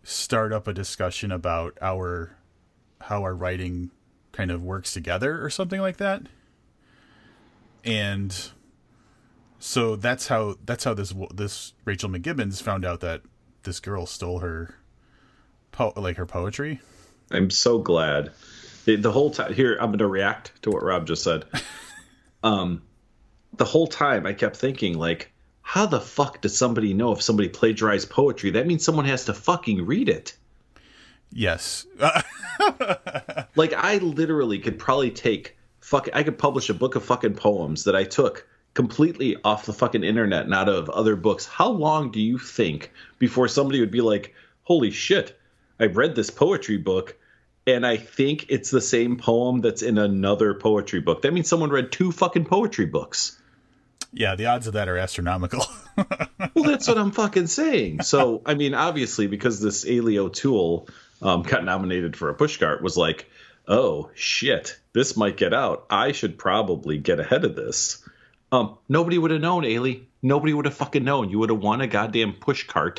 start 0.03 0.53
up 0.53 0.67
a 0.67 0.73
discussion 0.73 1.31
about 1.31 1.79
our 1.81 2.37
how 3.03 3.23
our 3.23 3.35
writing 3.35 3.91
kind 4.33 4.51
of 4.51 4.63
works 4.63 4.93
together, 4.93 5.45
or 5.45 5.51
something 5.51 5.81
like 5.81 5.97
that. 5.99 6.23
And 7.85 8.51
so 9.59 9.97
that's 9.97 10.27
how 10.29 10.57
that's 10.65 10.85
how 10.85 10.95
this 10.95 11.15
this 11.35 11.75
Rachel 11.85 12.09
McKibbens 12.11 12.63
found 12.63 12.85
out 12.85 13.01
that 13.01 13.23
this 13.63 13.79
girl 13.79 14.07
stole 14.07 14.41
her 14.41 14.75
po- 15.71 15.93
like 15.97 16.17
her 16.17 16.27
poetry. 16.27 16.81
I'm 17.31 17.51
so 17.51 17.79
glad 17.79 18.33
the, 18.97 19.03
the 19.03 19.13
whole 19.13 19.31
time 19.31 19.53
here 19.53 19.77
i'm 19.81 19.91
going 19.91 19.99
to 19.99 20.07
react 20.07 20.53
to 20.63 20.71
what 20.71 20.83
rob 20.83 21.07
just 21.07 21.23
said 21.23 21.45
um 22.43 22.83
the 23.57 23.65
whole 23.65 23.87
time 23.87 24.27
i 24.27 24.33
kept 24.33 24.57
thinking 24.57 24.99
like 24.99 25.33
how 25.71 25.87
the 25.87 26.01
fuck 26.01 26.41
does 26.41 26.59
somebody 26.59 26.95
know 26.95 27.13
if 27.13 27.23
somebody 27.23 27.49
plagiarized 27.49 28.11
poetry? 28.11 28.51
That 28.51 28.67
means 28.67 28.85
someone 28.85 29.05
has 29.05 29.27
to 29.27 29.35
fucking 29.35 29.87
read 29.87 30.09
it. 30.09 30.37
Yes. 31.31 31.87
like 33.55 33.73
I 33.75 33.99
literally 34.03 34.59
could 34.59 34.81
probably 34.81 35.13
take 35.13 35.57
fuck 35.79 36.09
I 36.13 36.25
could 36.25 36.39
publish 36.39 36.71
a 36.71 36.75
book 36.75 36.97
of 36.97 37.05
fucking 37.05 37.35
poems 37.35 37.85
that 37.85 37.95
I 37.95 38.03
took 38.03 38.49
completely 38.75 39.37
off 39.45 39.65
the 39.65 39.73
fucking 39.73 40.03
internet 40.03 40.45
and 40.45 40.53
out 40.53 40.69
of 40.69 40.91
other 40.91 41.15
books. 41.15 41.47
How 41.47 41.69
long 41.69 42.11
do 42.11 42.21
you 42.21 42.37
think 42.37 42.91
before 43.21 43.47
somebody 43.47 43.79
would 43.79 43.93
be 43.93 44.01
like, 44.01 44.35
"Holy 44.65 44.91
shit, 44.91 45.39
I 45.79 45.87
read 45.87 46.17
this 46.17 46.31
poetry 46.31 46.79
book 46.79 47.17
and 47.71 47.87
I 47.87 47.97
think 47.97 48.47
it's 48.49 48.71
the 48.71 48.81
same 48.81 49.17
poem 49.17 49.61
that's 49.61 49.83
in 49.83 49.99
another 49.99 50.55
poetry 50.55 51.01
book." 51.01 51.23
That 51.23 51.33
means 51.33 51.49
someone 51.49 51.71
read 51.71 51.93
two 51.93 52.13
fucking 52.13 52.45
poetry 52.45 52.87
books. 52.87 53.41
Yeah, 54.13 54.35
the 54.35 54.47
odds 54.47 54.67
of 54.67 54.73
that 54.73 54.89
are 54.89 54.97
astronomical. 54.97 55.65
well, 55.97 56.65
that's 56.65 56.89
what 56.89 56.99
I'm 56.99 57.13
fucking 57.13 57.47
saying. 57.47 58.03
So, 58.03 58.43
I 58.45 58.55
mean, 58.55 58.75
obviously, 58.75 59.29
because 59.29 59.61
this 59.61 59.85
Ailey 59.85 60.19
O'Toole 60.19 60.89
um, 61.23 61.43
got 61.43 61.65
nominated 61.65 62.17
for 62.17 62.31
a 62.31 62.35
pushcart, 62.35 62.83
was 62.83 62.97
like, 62.97 63.31
oh 63.69 64.11
shit, 64.15 64.79
this 64.93 65.17
might 65.17 65.37
get 65.37 65.55
out. 65.55 65.87
I 65.91 66.13
should 66.13 66.39
probably 66.39 66.99
get 66.99 67.21
ahead 67.21 67.45
of 67.45 67.55
this. 67.55 68.07
Um, 68.51 68.79
nobody 68.89 69.17
would 69.17 69.31
have 69.31 69.41
known, 69.41 69.63
Ailey. 69.63 70.05
Nobody 70.23 70.53
would 70.53 70.65
have 70.65 70.75
fucking 70.75 71.05
known. 71.05 71.31
You 71.31 71.39
would 71.39 71.51
have 71.51 71.61
won 71.61 71.81
a 71.81 71.87
goddamn 71.87 72.33
pushcart 72.33 72.99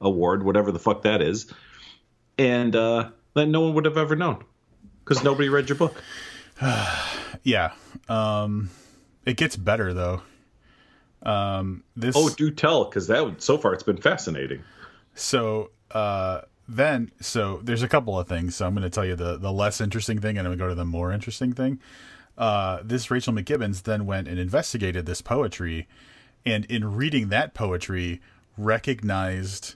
award, 0.00 0.44
whatever 0.44 0.70
the 0.70 0.78
fuck 0.78 1.02
that 1.02 1.22
is, 1.22 1.52
and 2.38 2.74
uh, 2.74 3.10
then 3.34 3.50
no 3.50 3.60
one 3.60 3.74
would 3.74 3.84
have 3.84 3.96
ever 3.96 4.16
known 4.16 4.44
because 5.04 5.22
nobody 5.24 5.48
read 5.48 5.68
your 5.68 5.76
book. 5.76 6.02
yeah, 7.42 7.72
um, 8.08 8.70
it 9.24 9.36
gets 9.36 9.56
better 9.56 9.92
though. 9.92 10.22
Um, 11.22 11.84
this 11.94 12.16
oh, 12.16 12.30
do 12.30 12.50
tell 12.50 12.84
because 12.84 13.06
that 13.06 13.24
would, 13.24 13.42
so 13.42 13.56
far 13.58 13.72
it's 13.74 13.82
been 13.82 13.96
fascinating. 13.96 14.62
So 15.14 15.70
uh, 15.92 16.42
then, 16.68 17.12
so 17.20 17.60
there's 17.62 17.82
a 17.82 17.88
couple 17.88 18.18
of 18.18 18.28
things. 18.28 18.56
So 18.56 18.66
I'm 18.66 18.74
going 18.74 18.82
to 18.82 18.90
tell 18.90 19.04
you 19.04 19.16
the 19.16 19.36
the 19.36 19.52
less 19.52 19.80
interesting 19.80 20.20
thing, 20.20 20.38
and 20.38 20.46
I'm 20.46 20.50
going 20.50 20.58
to 20.58 20.64
go 20.64 20.68
to 20.68 20.74
the 20.74 20.84
more 20.84 21.12
interesting 21.12 21.52
thing. 21.52 21.80
Uh, 22.36 22.80
this 22.82 23.10
Rachel 23.10 23.32
McKibbens 23.32 23.82
then 23.82 24.06
went 24.06 24.26
and 24.26 24.38
investigated 24.38 25.06
this 25.06 25.20
poetry, 25.20 25.86
and 26.44 26.64
in 26.64 26.96
reading 26.96 27.28
that 27.28 27.54
poetry, 27.54 28.20
recognized 28.56 29.74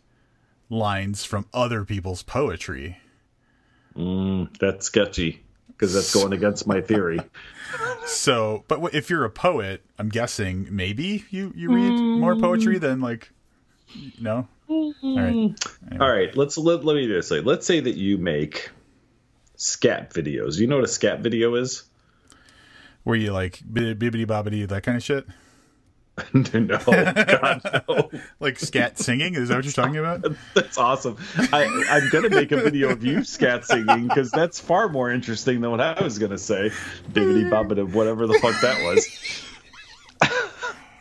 lines 0.69 1.25
from 1.25 1.47
other 1.53 1.85
people's 1.85 2.23
poetry. 2.23 2.99
Mm, 3.97 4.57
that's 4.59 4.87
sketchy 4.87 5.43
because 5.69 5.95
that's 5.95 6.13
going 6.13 6.33
against 6.33 6.67
my 6.67 6.81
theory. 6.81 7.21
So, 8.07 8.65
but 8.69 8.95
if 8.95 9.11
you're 9.11 9.25
a 9.25 9.31
poet, 9.31 9.85
I'm 9.99 10.09
guessing 10.09 10.69
maybe 10.71 11.25
you 11.31 11.53
you 11.57 11.73
read 11.73 11.91
more 11.91 12.37
poetry 12.37 12.79
than 12.79 13.01
like 13.01 13.33
no. 14.21 14.47
All 14.69 14.95
right. 15.03 15.03
Anyway. 15.03 15.55
All 16.01 16.11
right. 16.11 16.37
Let's 16.37 16.57
let, 16.57 16.85
let 16.85 16.95
me 16.95 17.09
just 17.09 17.29
say. 17.29 17.41
Let's 17.41 17.67
say 17.67 17.81
that 17.81 17.97
you 17.97 18.17
make 18.17 18.71
scat 19.57 20.13
videos. 20.13 20.59
You 20.59 20.69
know 20.69 20.77
what 20.77 20.85
a 20.85 20.89
scat 20.89 21.21
video 21.21 21.57
is? 21.57 21.83
Where 23.03 23.17
you 23.17 23.33
like 23.33 23.59
bibbity 23.71 24.25
bobbity 24.27 24.67
that 24.69 24.85
kind 24.85 24.97
of 24.97 25.03
shit? 25.03 25.27
No, 26.33 26.43
God, 26.79 27.85
no. 27.89 28.11
like 28.41 28.59
scat 28.59 28.99
singing? 28.99 29.35
Is 29.35 29.49
that 29.49 29.57
what 29.57 29.65
you're 29.65 29.73
talking 29.73 29.99
about? 29.99 30.25
That's 30.55 30.79
awesome. 30.79 31.17
I, 31.53 31.65
am 31.65 32.09
gonna 32.11 32.31
make 32.31 32.53
a 32.53 32.57
video 32.57 32.91
of 32.91 33.05
you 33.05 33.23
scat 33.23 33.65
singing 33.67 34.09
because 34.09 34.31
that's 34.31 34.59
far 34.59 34.89
more 34.89 35.11
interesting 35.11 35.61
than 35.61 35.71
what 35.71 35.81
I 35.81 36.03
was 36.03 36.19
gonna 36.19 36.39
say. 36.39 36.71
Bibbity 37.13 37.51
bobbity, 37.51 37.93
whatever 37.93 38.27
the 38.27 38.35
fuck 38.35 38.59
that 38.63 38.83
was. 38.83 39.45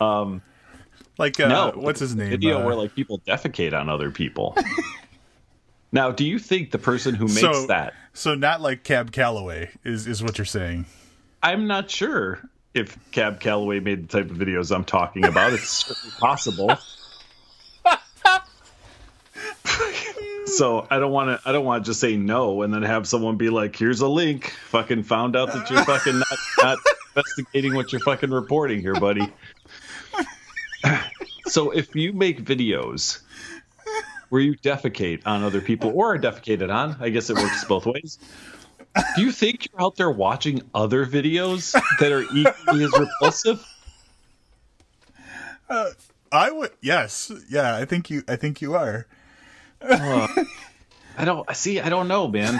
um, 0.00 0.42
like 1.18 1.40
uh, 1.40 1.48
no, 1.48 1.72
what's 1.74 2.00
his 2.00 2.14
name? 2.14 2.30
Video 2.30 2.60
uh, 2.60 2.66
where 2.66 2.74
like 2.74 2.94
people 2.94 3.20
defecate 3.20 3.72
on 3.72 3.88
other 3.88 4.10
people. 4.10 4.54
now, 5.92 6.10
do 6.10 6.26
you 6.26 6.38
think 6.38 6.72
the 6.72 6.78
person 6.78 7.14
who 7.14 7.24
makes 7.24 7.40
so, 7.40 7.66
that? 7.68 7.94
So 8.12 8.34
not 8.34 8.60
like 8.60 8.84
Cab 8.84 9.12
Calloway 9.12 9.70
is 9.82 10.06
is 10.06 10.22
what 10.22 10.36
you're 10.36 10.44
saying? 10.44 10.84
I'm 11.42 11.66
not 11.66 11.90
sure 11.90 12.50
if 12.76 12.98
Cab 13.10 13.40
Calloway 13.40 13.80
made 13.80 14.08
the 14.08 14.22
type 14.22 14.30
of 14.30 14.36
videos 14.36 14.74
I'm 14.74 14.84
talking 14.84 15.24
about. 15.24 15.52
It's 15.52 15.68
certainly 15.68 16.14
possible. 16.18 16.76
so 20.46 20.86
I 20.90 20.98
don't 20.98 21.12
want 21.12 21.40
to. 21.40 21.48
I 21.48 21.52
don't 21.52 21.64
want 21.64 21.84
to 21.84 21.90
just 21.90 22.00
say 22.00 22.16
no 22.16 22.62
and 22.62 22.72
then 22.72 22.82
have 22.82 23.06
someone 23.06 23.36
be 23.36 23.50
like, 23.50 23.76
"Here's 23.76 24.00
a 24.00 24.08
link." 24.08 24.50
Fucking 24.68 25.02
found 25.04 25.36
out 25.36 25.52
that 25.52 25.70
you're 25.70 25.84
fucking 25.84 26.18
not, 26.18 26.38
not 26.58 26.78
investigating 27.14 27.74
what 27.74 27.92
you're 27.92 28.00
fucking 28.00 28.30
reporting 28.30 28.80
here, 28.80 28.94
buddy. 28.94 29.32
so 31.46 31.70
if 31.70 31.94
you 31.94 32.12
make 32.12 32.42
videos 32.42 33.20
where 34.28 34.40
you 34.40 34.56
defecate 34.56 35.22
on 35.26 35.42
other 35.42 35.60
people 35.60 35.92
or 35.94 36.14
are 36.14 36.18
defecated 36.18 36.74
on, 36.74 36.96
I 37.00 37.10
guess 37.10 37.30
it 37.30 37.36
works 37.36 37.64
both 37.64 37.86
ways. 37.86 38.18
Do 39.14 39.22
you 39.22 39.32
think 39.32 39.68
you're 39.70 39.82
out 39.82 39.96
there 39.96 40.10
watching 40.10 40.62
other 40.74 41.04
videos 41.06 41.72
that 42.00 42.12
are 42.12 42.22
equally 42.22 42.84
as 42.84 42.92
repulsive? 42.98 43.66
Uh, 45.68 45.90
I 46.32 46.50
would. 46.50 46.70
Yes. 46.80 47.32
Yeah. 47.48 47.76
I 47.76 47.84
think 47.84 48.10
you. 48.10 48.22
I 48.28 48.36
think 48.36 48.60
you 48.60 48.74
are. 48.74 49.06
uh, 49.82 50.28
I 51.18 51.24
don't 51.24 51.48
I 51.48 51.52
see. 51.52 51.80
I 51.80 51.88
don't 51.88 52.08
know, 52.08 52.28
man. 52.28 52.58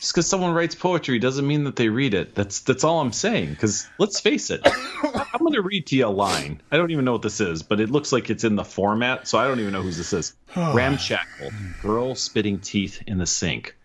just 0.00 0.12
because 0.12 0.26
someone 0.26 0.52
writes 0.52 0.74
poetry 0.74 1.18
doesn't 1.18 1.46
mean 1.46 1.64
that 1.64 1.76
they 1.76 1.88
read 1.88 2.14
it. 2.14 2.34
That's 2.34 2.60
that's 2.60 2.84
all 2.84 3.00
I'm 3.00 3.12
saying. 3.12 3.50
Because 3.50 3.88
let's 3.98 4.20
face 4.20 4.50
it, 4.50 4.60
I'm 4.64 5.38
going 5.38 5.54
to 5.54 5.62
read 5.62 5.86
to 5.88 5.96
you 5.96 6.06
a 6.06 6.08
line. 6.08 6.60
I 6.70 6.76
don't 6.76 6.90
even 6.90 7.04
know 7.04 7.12
what 7.12 7.22
this 7.22 7.40
is, 7.40 7.62
but 7.62 7.80
it 7.80 7.90
looks 7.90 8.12
like 8.12 8.28
it's 8.30 8.44
in 8.44 8.56
the 8.56 8.64
format, 8.64 9.28
so 9.28 9.38
I 9.38 9.46
don't 9.46 9.60
even 9.60 9.72
know 9.72 9.82
who 9.82 9.90
this 9.90 10.12
is. 10.12 10.34
Ramshackle, 10.56 11.50
girl 11.82 12.14
spitting 12.14 12.58
teeth 12.60 13.02
in 13.06 13.18
the 13.18 13.26
sink. 13.26 13.76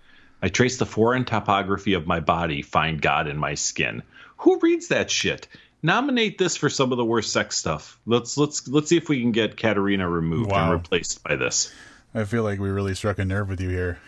I 0.41 0.49
trace 0.49 0.77
the 0.77 0.85
foreign 0.85 1.25
topography 1.25 1.93
of 1.93 2.07
my 2.07 2.19
body, 2.19 2.61
find 2.61 3.01
God 3.01 3.27
in 3.27 3.37
my 3.37 3.55
skin. 3.55 4.03
Who 4.37 4.59
reads 4.59 4.87
that 4.89 5.11
shit? 5.11 5.47
Nominate 5.81 6.37
this 6.37 6.55
for 6.57 6.69
some 6.69 6.91
of 6.91 6.97
the 6.97 7.05
worst 7.05 7.31
sex 7.31 7.57
stuff. 7.57 7.99
Let's 8.05 8.37
let's 8.37 8.67
let's 8.67 8.89
see 8.89 8.97
if 8.97 9.09
we 9.09 9.21
can 9.21 9.31
get 9.31 9.57
Katerina 9.57 10.09
removed 10.09 10.51
wow. 10.51 10.63
and 10.63 10.73
replaced 10.73 11.23
by 11.23 11.35
this. 11.35 11.73
I 12.13 12.23
feel 12.25 12.43
like 12.43 12.59
we 12.59 12.69
really 12.69 12.95
struck 12.95 13.19
a 13.19 13.25
nerve 13.25 13.49
with 13.49 13.61
you 13.61 13.69
here. 13.69 13.99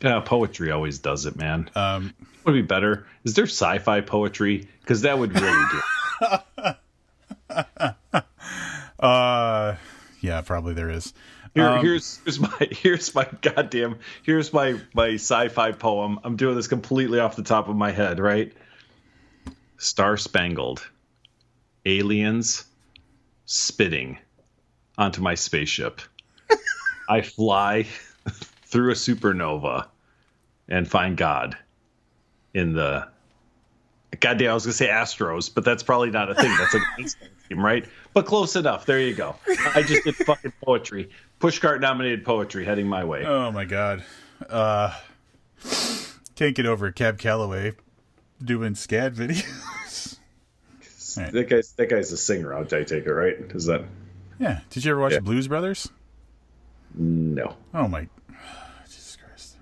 Yeah, 0.00 0.20
poetry 0.20 0.70
always 0.70 0.98
does 0.98 1.26
it, 1.26 1.36
man. 1.36 1.70
Um, 1.74 2.14
would 2.44 2.52
be 2.52 2.62
better. 2.62 3.06
Is 3.24 3.34
there 3.34 3.46
sci-fi 3.46 4.02
poetry? 4.02 4.68
Because 4.80 5.02
that 5.02 5.18
would 5.18 5.34
really 5.38 5.64
do. 5.72 5.80
uh, 9.00 9.76
yeah, 10.20 10.40
probably 10.42 10.74
there 10.74 10.90
is. 10.90 11.14
Here, 11.56 11.64
um, 11.64 11.82
here's 11.82 12.20
here's 12.22 12.38
my 12.38 12.68
here's 12.70 13.14
my 13.14 13.26
goddamn 13.40 13.98
here's 14.22 14.52
my 14.52 14.78
my 14.92 15.14
sci-fi 15.14 15.72
poem. 15.72 16.20
I'm 16.22 16.36
doing 16.36 16.54
this 16.54 16.68
completely 16.68 17.18
off 17.18 17.34
the 17.34 17.42
top 17.42 17.68
of 17.68 17.76
my 17.76 17.90
head, 17.90 18.20
right? 18.20 18.52
Star 19.78 20.18
Spangled, 20.18 20.86
aliens 21.86 22.66
spitting 23.46 24.18
onto 24.98 25.22
my 25.22 25.34
spaceship. 25.34 26.02
I 27.08 27.22
fly 27.22 27.86
through 28.66 28.90
a 28.90 28.94
supernova 28.94 29.88
and 30.68 30.86
find 30.86 31.16
God 31.16 31.56
in 32.52 32.74
the 32.74 33.08
goddamn. 34.20 34.50
I 34.50 34.54
was 34.54 34.66
gonna 34.66 34.74
say 34.74 34.88
Astros, 34.88 35.52
but 35.54 35.64
that's 35.64 35.82
probably 35.82 36.10
not 36.10 36.30
a 36.30 36.34
thing. 36.34 36.54
That's 36.58 36.74
a 36.74 36.80
team, 37.48 37.64
right? 37.64 37.86
But 38.16 38.24
close 38.24 38.56
enough. 38.56 38.86
There 38.86 38.98
you 38.98 39.12
go. 39.12 39.36
I 39.74 39.82
just 39.82 40.04
did 40.04 40.16
fucking 40.16 40.54
poetry. 40.64 41.10
Pushcart 41.38 41.82
nominated 41.82 42.24
poetry 42.24 42.64
heading 42.64 42.86
my 42.86 43.04
way. 43.04 43.26
Oh 43.26 43.52
my 43.52 43.66
god. 43.66 44.04
Uh 44.48 44.98
can't 46.34 46.54
get 46.54 46.64
over 46.64 46.90
Cab 46.92 47.18
Calloway 47.18 47.74
doing 48.42 48.72
SCAD 48.72 49.14
videos. 49.16 50.18
right. 51.18 51.30
That 51.30 51.50
guy's 51.50 51.72
that 51.72 51.90
guy's 51.90 52.10
a 52.10 52.16
singer, 52.16 52.54
I 52.54 52.64
take 52.64 52.90
it, 52.90 53.12
right? 53.12 53.36
Is 53.50 53.66
that 53.66 53.84
Yeah. 54.38 54.60
Did 54.70 54.86
you 54.86 54.92
ever 54.92 55.00
watch 55.02 55.12
yeah. 55.12 55.20
Blues 55.20 55.46
Brothers? 55.46 55.90
No. 56.94 57.54
Oh 57.74 57.86
my 57.86 58.08
Jesus 58.86 59.18
Christ. 59.22 59.56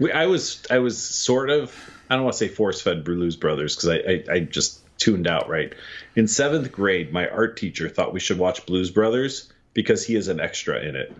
We, 0.00 0.10
I 0.10 0.26
was 0.26 0.66
I 0.72 0.80
was 0.80 1.00
sort 1.00 1.50
of 1.50 1.72
I 2.10 2.16
don't 2.16 2.24
want 2.24 2.34
to 2.34 2.38
say 2.38 2.48
force 2.48 2.80
fed 2.80 3.04
Blues 3.04 3.36
Brothers 3.36 3.76
because 3.76 3.90
I, 3.90 3.96
I 4.10 4.24
I 4.38 4.40
just 4.40 4.80
tuned 4.98 5.26
out, 5.26 5.48
right? 5.48 5.74
In 6.14 6.28
seventh 6.28 6.72
grade, 6.72 7.12
my 7.12 7.28
art 7.28 7.56
teacher 7.56 7.88
thought 7.88 8.12
we 8.12 8.20
should 8.20 8.38
watch 8.38 8.66
Blues 8.66 8.90
Brothers 8.90 9.52
because 9.74 10.04
he 10.04 10.16
is 10.16 10.28
an 10.28 10.40
extra 10.40 10.80
in 10.80 10.96
it. 10.96 11.14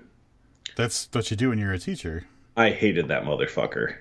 That's 0.77 1.09
what 1.12 1.31
you 1.31 1.37
do 1.37 1.51
when 1.51 1.59
you're 1.59 1.72
a 1.72 1.79
teacher. 1.79 2.27
I 2.57 2.70
hated 2.70 3.09
that 3.09 3.24
motherfucker. 3.24 3.97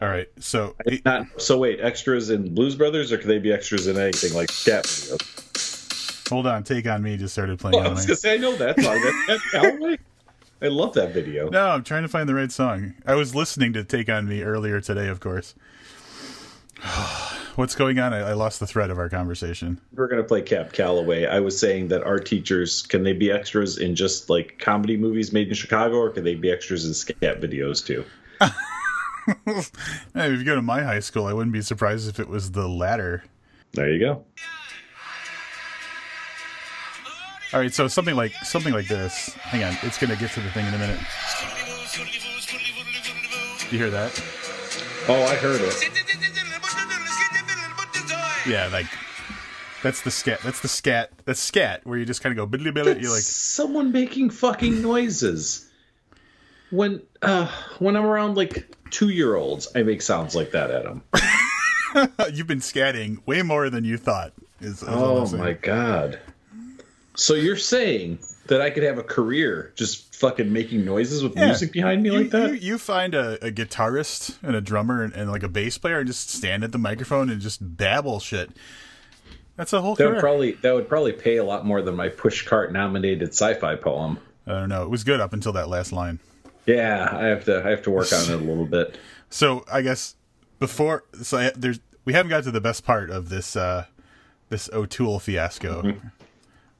All 0.00 0.08
right, 0.08 0.28
so 0.38 0.76
not 1.06 1.26
so. 1.38 1.56
Wait, 1.56 1.80
extras 1.80 2.28
in 2.28 2.54
Blues 2.54 2.74
Brothers, 2.74 3.12
or 3.12 3.16
could 3.16 3.28
they 3.28 3.38
be 3.38 3.50
extras 3.50 3.86
in 3.86 3.96
anything 3.96 4.34
like 4.34 4.48
cat 4.48 4.84
videos? 4.84 6.28
Hold 6.28 6.46
on, 6.46 6.64
Take 6.64 6.86
on 6.86 7.02
Me 7.02 7.16
just 7.16 7.32
started 7.32 7.58
playing. 7.58 7.78
Well, 7.78 7.86
I 7.86 7.92
was 7.92 8.04
gonna 8.04 8.16
say 8.16 8.34
I 8.34 8.36
know 8.36 8.54
that 8.56 8.78
song. 8.78 9.96
I 10.62 10.68
love 10.68 10.94
that 10.94 11.14
video. 11.14 11.48
No, 11.48 11.68
I'm 11.68 11.84
trying 11.84 12.02
to 12.02 12.08
find 12.08 12.28
the 12.28 12.34
right 12.34 12.52
song. 12.52 12.94
I 13.06 13.14
was 13.14 13.34
listening 13.34 13.72
to 13.72 13.84
Take 13.84 14.10
on 14.10 14.28
Me 14.28 14.42
earlier 14.42 14.82
today, 14.82 15.08
of 15.08 15.20
course. 15.20 15.54
What's 17.56 17.74
going 17.74 17.98
on? 17.98 18.12
I, 18.12 18.18
I 18.18 18.32
lost 18.34 18.60
the 18.60 18.66
thread 18.66 18.90
of 18.90 18.98
our 18.98 19.08
conversation. 19.08 19.80
We're 19.94 20.08
gonna 20.08 20.22
play 20.22 20.42
Cab 20.42 20.74
Calloway. 20.74 21.24
I 21.24 21.40
was 21.40 21.58
saying 21.58 21.88
that 21.88 22.04
our 22.04 22.18
teachers 22.18 22.82
can 22.82 23.02
they 23.02 23.14
be 23.14 23.32
extras 23.32 23.78
in 23.78 23.96
just 23.96 24.28
like 24.28 24.58
comedy 24.58 24.98
movies 24.98 25.32
made 25.32 25.48
in 25.48 25.54
Chicago, 25.54 25.96
or 25.96 26.10
can 26.10 26.22
they 26.22 26.34
be 26.34 26.50
extras 26.50 26.84
in 26.84 26.92
scat 26.92 27.40
videos 27.40 27.84
too? 27.84 28.04
Hey, 30.14 30.32
if 30.32 30.38
you 30.38 30.44
go 30.44 30.54
to 30.54 30.62
my 30.62 30.82
high 30.82 31.00
school, 31.00 31.26
I 31.26 31.32
wouldn't 31.32 31.52
be 31.52 31.60
surprised 31.60 32.08
if 32.08 32.20
it 32.20 32.28
was 32.28 32.52
the 32.52 32.68
latter. 32.68 33.24
There 33.72 33.90
you 33.90 33.98
go. 33.98 34.24
All 37.52 37.58
right, 37.58 37.74
so 37.74 37.88
something 37.88 38.14
like 38.14 38.32
something 38.44 38.72
like 38.72 38.86
this. 38.86 39.34
Hang 39.34 39.64
on, 39.64 39.76
it's 39.82 39.98
gonna 39.98 40.14
get 40.14 40.30
to 40.32 40.40
the 40.40 40.50
thing 40.50 40.64
in 40.64 40.74
a 40.74 40.78
minute. 40.78 41.00
Do 43.68 43.76
you 43.76 43.82
hear 43.82 43.90
that? 43.90 44.22
Oh, 45.08 45.24
I 45.24 45.34
heard 45.34 45.60
it. 45.60 46.05
Yeah, 48.46 48.68
like 48.68 48.86
that's 49.82 50.02
the 50.02 50.10
scat. 50.10 50.40
That's 50.42 50.60
the 50.60 50.68
scat. 50.68 51.10
That's 51.24 51.40
scat 51.40 51.80
where 51.84 51.98
you 51.98 52.04
just 52.04 52.22
kind 52.22 52.36
of 52.36 52.50
go 52.50 52.58
biddly 52.58 52.72
billy. 52.72 53.00
You're 53.00 53.12
like, 53.12 53.22
someone 53.22 53.92
making 53.92 54.30
fucking 54.30 54.82
noises. 54.82 55.68
When 56.70 57.02
uh 57.22 57.46
when 57.78 57.96
I'm 57.96 58.04
around 58.04 58.36
like 58.36 58.68
two 58.90 59.10
year 59.10 59.36
olds, 59.36 59.68
I 59.74 59.82
make 59.82 60.02
sounds 60.02 60.34
like 60.34 60.50
that 60.52 60.70
at 60.70 60.84
them. 60.84 61.02
you've 62.32 62.46
been 62.46 62.60
scatting 62.60 63.24
way 63.26 63.42
more 63.42 63.70
than 63.70 63.84
you 63.84 63.96
thought. 63.96 64.32
Is, 64.60 64.82
is 64.82 64.88
Oh 64.88 65.26
my 65.36 65.52
god. 65.52 66.18
So 67.14 67.34
you're 67.34 67.56
saying 67.56 68.18
that 68.48 68.60
I 68.60 68.70
could 68.70 68.82
have 68.82 68.98
a 68.98 69.02
career 69.02 69.72
just 69.76 70.14
fucking 70.16 70.52
making 70.52 70.84
noises 70.84 71.22
with 71.22 71.36
Yeah. 71.36 71.46
music 71.46 71.72
behind 71.72 72.02
me 72.02 72.10
You, 72.10 72.18
like 72.18 72.30
that? 72.30 72.48
you, 72.50 72.54
you 72.72 72.78
find 72.78 73.14
a, 73.14 73.44
a 73.46 73.50
guitarist 73.50 74.36
and 74.42 74.56
a 74.56 74.60
drummer 74.60 75.02
and, 75.02 75.12
and 75.14 75.30
like 75.30 75.42
a 75.42 75.48
bass 75.48 75.78
player 75.78 75.98
and 75.98 76.06
just 76.06 76.30
stand 76.30 76.64
at 76.64 76.72
the 76.72 76.78
microphone 76.78 77.28
and 77.30 77.40
just 77.40 77.58
babble 77.76 78.20
shit. 78.20 78.50
That's 79.56 79.72
a 79.72 79.80
whole 79.80 79.94
that 79.94 80.08
would 80.10 80.20
probably 80.20 80.52
that 80.52 80.74
would 80.74 80.88
probably 80.88 81.12
pay 81.12 81.36
a 81.38 81.44
lot 81.44 81.64
more 81.64 81.80
than 81.82 81.96
my 81.96 82.08
pushcart 82.10 82.72
nominated 82.72 83.28
sci-fi 83.30 83.74
poem. 83.76 84.18
I 84.46 84.52
don't 84.52 84.68
know. 84.68 84.82
It 84.82 84.90
was 84.90 85.02
good 85.02 85.20
up 85.20 85.32
until 85.32 85.52
that 85.54 85.68
last 85.68 85.92
line. 85.92 86.18
Yeah, 86.66 87.08
I 87.10 87.24
have 87.26 87.44
to 87.46 87.64
I 87.64 87.70
have 87.70 87.82
to 87.82 87.90
work 87.90 88.12
on 88.12 88.24
it 88.24 88.34
a 88.34 88.36
little 88.36 88.66
bit. 88.66 88.98
So 89.28 89.64
I 89.70 89.82
guess 89.82 90.14
before 90.60 91.02
so 91.22 91.38
I, 91.38 91.52
there's 91.56 91.80
we 92.04 92.12
haven't 92.12 92.30
got 92.30 92.44
to 92.44 92.52
the 92.52 92.60
best 92.60 92.84
part 92.84 93.10
of 93.10 93.28
this 93.28 93.56
uh 93.56 93.86
this 94.50 94.70
O'Toole 94.72 95.18
fiasco. 95.18 95.82
Mm-hmm. 95.82 96.08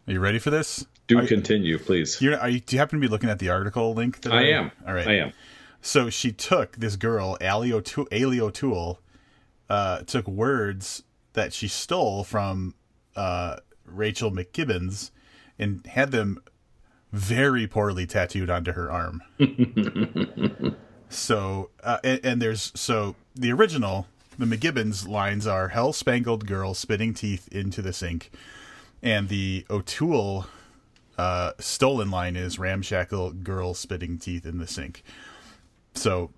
Are 0.08 0.12
you 0.12 0.20
ready 0.20 0.38
for 0.38 0.50
this? 0.50 0.86
Do 1.08 1.18
Are- 1.18 1.26
continue, 1.26 1.78
please. 1.78 2.20
You're, 2.20 2.38
are 2.38 2.48
you, 2.48 2.60
do 2.60 2.76
you 2.76 2.80
happen 2.80 3.00
to 3.00 3.06
be 3.06 3.10
looking 3.10 3.30
at 3.30 3.38
the 3.38 3.48
article 3.48 3.94
link? 3.94 4.20
That 4.22 4.32
I 4.32 4.48
am. 4.50 4.70
All 4.86 4.94
right. 4.94 5.06
I 5.06 5.14
am. 5.18 5.32
So 5.80 6.10
she 6.10 6.32
took 6.32 6.76
this 6.76 6.96
girl, 6.96 7.36
Allie 7.40 7.72
O'Toole, 7.72 8.08
O'Toole, 8.12 9.00
uh, 9.68 10.00
took 10.00 10.26
words 10.26 11.02
that 11.34 11.52
she 11.52 11.68
stole 11.68 12.24
from 12.24 12.74
uh, 13.14 13.56
Rachel 13.84 14.30
McKibbens 14.30 15.10
and 15.58 15.86
had 15.86 16.10
them 16.10 16.42
very 17.12 17.66
poorly 17.66 18.06
tattooed 18.06 18.50
onto 18.50 18.72
her 18.72 18.90
arm. 18.90 19.22
so, 21.08 21.70
uh, 21.82 21.98
and, 22.02 22.20
and 22.24 22.42
there's 22.42 22.72
so 22.74 23.14
the 23.34 23.52
original, 23.52 24.06
the 24.38 24.46
McKibbens 24.46 25.06
lines 25.06 25.46
are 25.46 25.68
"Hell 25.68 25.92
spangled 25.92 26.46
girl 26.46 26.74
spitting 26.74 27.14
teeth 27.14 27.48
into 27.48 27.80
the 27.80 27.92
sink," 27.92 28.30
and 29.02 29.28
the 29.28 29.66
O'Toole 29.70 30.46
uh, 31.18 31.52
stolen 31.58 32.10
line 32.10 32.36
is 32.36 32.58
"Ramshackle 32.58 33.32
girl 33.32 33.74
spitting 33.74 34.18
teeth 34.18 34.46
in 34.46 34.58
the 34.58 34.66
sink." 34.66 35.02
So, 35.94 36.30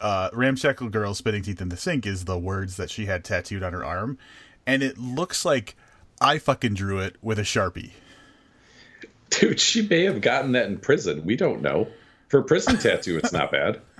uh, 0.00 0.30
ramshackle 0.32 0.88
girl 0.88 1.14
spitting 1.14 1.42
teeth 1.42 1.60
in 1.60 1.68
the 1.68 1.76
sink 1.76 2.06
is 2.06 2.24
the 2.24 2.38
words 2.38 2.76
that 2.76 2.90
she 2.90 3.06
had 3.06 3.24
tattooed 3.24 3.62
on 3.62 3.72
her 3.72 3.84
arm, 3.84 4.18
and 4.66 4.82
it 4.82 4.98
looks 4.98 5.44
like 5.44 5.76
I 6.20 6.38
fucking 6.38 6.74
drew 6.74 6.98
it 6.98 7.16
with 7.22 7.38
a 7.38 7.42
sharpie. 7.42 7.92
Dude, 9.30 9.60
she 9.60 9.86
may 9.86 10.04
have 10.04 10.20
gotten 10.20 10.52
that 10.52 10.66
in 10.66 10.78
prison. 10.78 11.24
We 11.24 11.36
don't 11.36 11.62
know. 11.62 11.88
For 12.28 12.40
a 12.40 12.44
prison 12.44 12.78
tattoo, 12.78 13.16
it's 13.18 13.32
not 13.32 13.50
bad. 13.50 13.80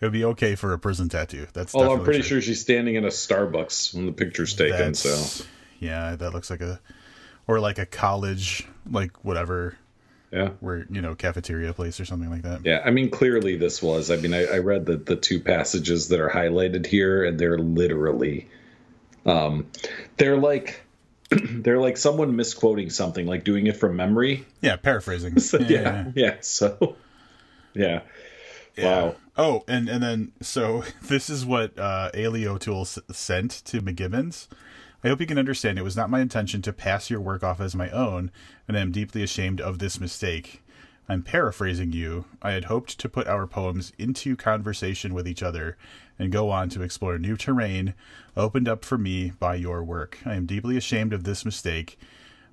It 0.00 0.06
would 0.06 0.12
be 0.12 0.24
okay 0.24 0.54
for 0.56 0.72
a 0.72 0.78
prison 0.78 1.08
tattoo. 1.08 1.46
That's 1.54 1.74
Although 1.74 1.94
I'm 1.94 2.04
pretty 2.04 2.18
true. 2.18 2.28
sure 2.28 2.40
she's 2.42 2.60
standing 2.60 2.96
in 2.96 3.04
a 3.04 3.08
Starbucks 3.08 3.94
when 3.94 4.06
the 4.06 4.12
picture's 4.12 4.52
taken. 4.52 4.76
That's, 4.76 4.98
So 4.98 5.44
yeah, 5.78 6.16
that 6.16 6.34
looks 6.34 6.50
like 6.50 6.60
a, 6.60 6.80
or 7.46 7.60
like 7.60 7.78
a 7.78 7.86
college, 7.86 8.66
like 8.90 9.24
whatever, 9.24 9.76
yeah, 10.32 10.50
where 10.60 10.86
you 10.90 11.00
know 11.00 11.14
cafeteria 11.14 11.72
place 11.72 12.00
or 12.00 12.04
something 12.04 12.30
like 12.30 12.42
that. 12.42 12.64
yeah. 12.64 12.82
I 12.84 12.90
mean, 12.90 13.10
clearly 13.10 13.56
this 13.56 13.82
was. 13.82 14.10
I 14.10 14.16
mean, 14.16 14.34
I, 14.34 14.44
I 14.46 14.58
read 14.58 14.86
the 14.86 14.96
the 14.96 15.16
two 15.16 15.40
passages 15.40 16.08
that 16.08 16.20
are 16.20 16.30
highlighted 16.30 16.86
here, 16.86 17.24
and 17.24 17.38
they're 17.38 17.58
literally, 17.58 18.48
um, 19.26 19.66
they're 20.16 20.36
like. 20.38 20.80
They're 21.30 21.80
like 21.80 21.96
someone 21.96 22.36
misquoting 22.36 22.90
something, 22.90 23.26
like 23.26 23.44
doing 23.44 23.66
it 23.66 23.78
from 23.78 23.96
memory. 23.96 24.44
Yeah, 24.60 24.76
paraphrasing. 24.76 25.36
So, 25.40 25.58
yeah, 25.58 26.12
yeah. 26.14 26.36
So, 26.42 26.96
yeah. 27.74 28.02
Yeah. 28.76 28.84
Wow. 28.84 29.14
Oh, 29.36 29.64
and 29.66 29.88
and 29.88 30.02
then 30.02 30.32
so 30.42 30.84
this 31.02 31.30
is 31.30 31.44
what 31.46 31.76
uh, 31.78 32.10
Ailey 32.14 32.44
O'Toole 32.44 32.82
s- 32.82 32.98
sent 33.10 33.50
to 33.64 33.80
McKibbens. 33.80 34.48
I 35.04 35.08
hope 35.08 35.20
you 35.20 35.26
can 35.26 35.38
understand 35.38 35.78
it 35.78 35.82
was 35.82 35.98
not 35.98 36.08
my 36.08 36.20
intention 36.20 36.62
to 36.62 36.72
pass 36.72 37.10
your 37.10 37.20
work 37.20 37.44
off 37.44 37.60
as 37.60 37.76
my 37.76 37.90
own, 37.90 38.30
and 38.66 38.74
I 38.74 38.80
am 38.80 38.90
deeply 38.90 39.22
ashamed 39.22 39.60
of 39.60 39.78
this 39.78 40.00
mistake. 40.00 40.62
I'm 41.06 41.22
paraphrasing 41.22 41.92
you. 41.92 42.24
I 42.40 42.52
had 42.52 42.64
hoped 42.64 42.98
to 43.00 43.08
put 43.10 43.26
our 43.26 43.46
poems 43.46 43.92
into 43.98 44.34
conversation 44.34 45.12
with 45.12 45.28
each 45.28 45.42
other 45.42 45.76
and 46.18 46.32
go 46.32 46.48
on 46.48 46.70
to 46.70 46.82
explore 46.82 47.18
new 47.18 47.36
terrain 47.36 47.92
opened 48.34 48.66
up 48.66 48.82
for 48.82 48.96
me 48.96 49.32
by 49.38 49.56
your 49.56 49.84
work. 49.84 50.18
I 50.24 50.36
am 50.36 50.46
deeply 50.46 50.78
ashamed 50.78 51.12
of 51.12 51.24
this 51.24 51.44
mistake 51.44 51.98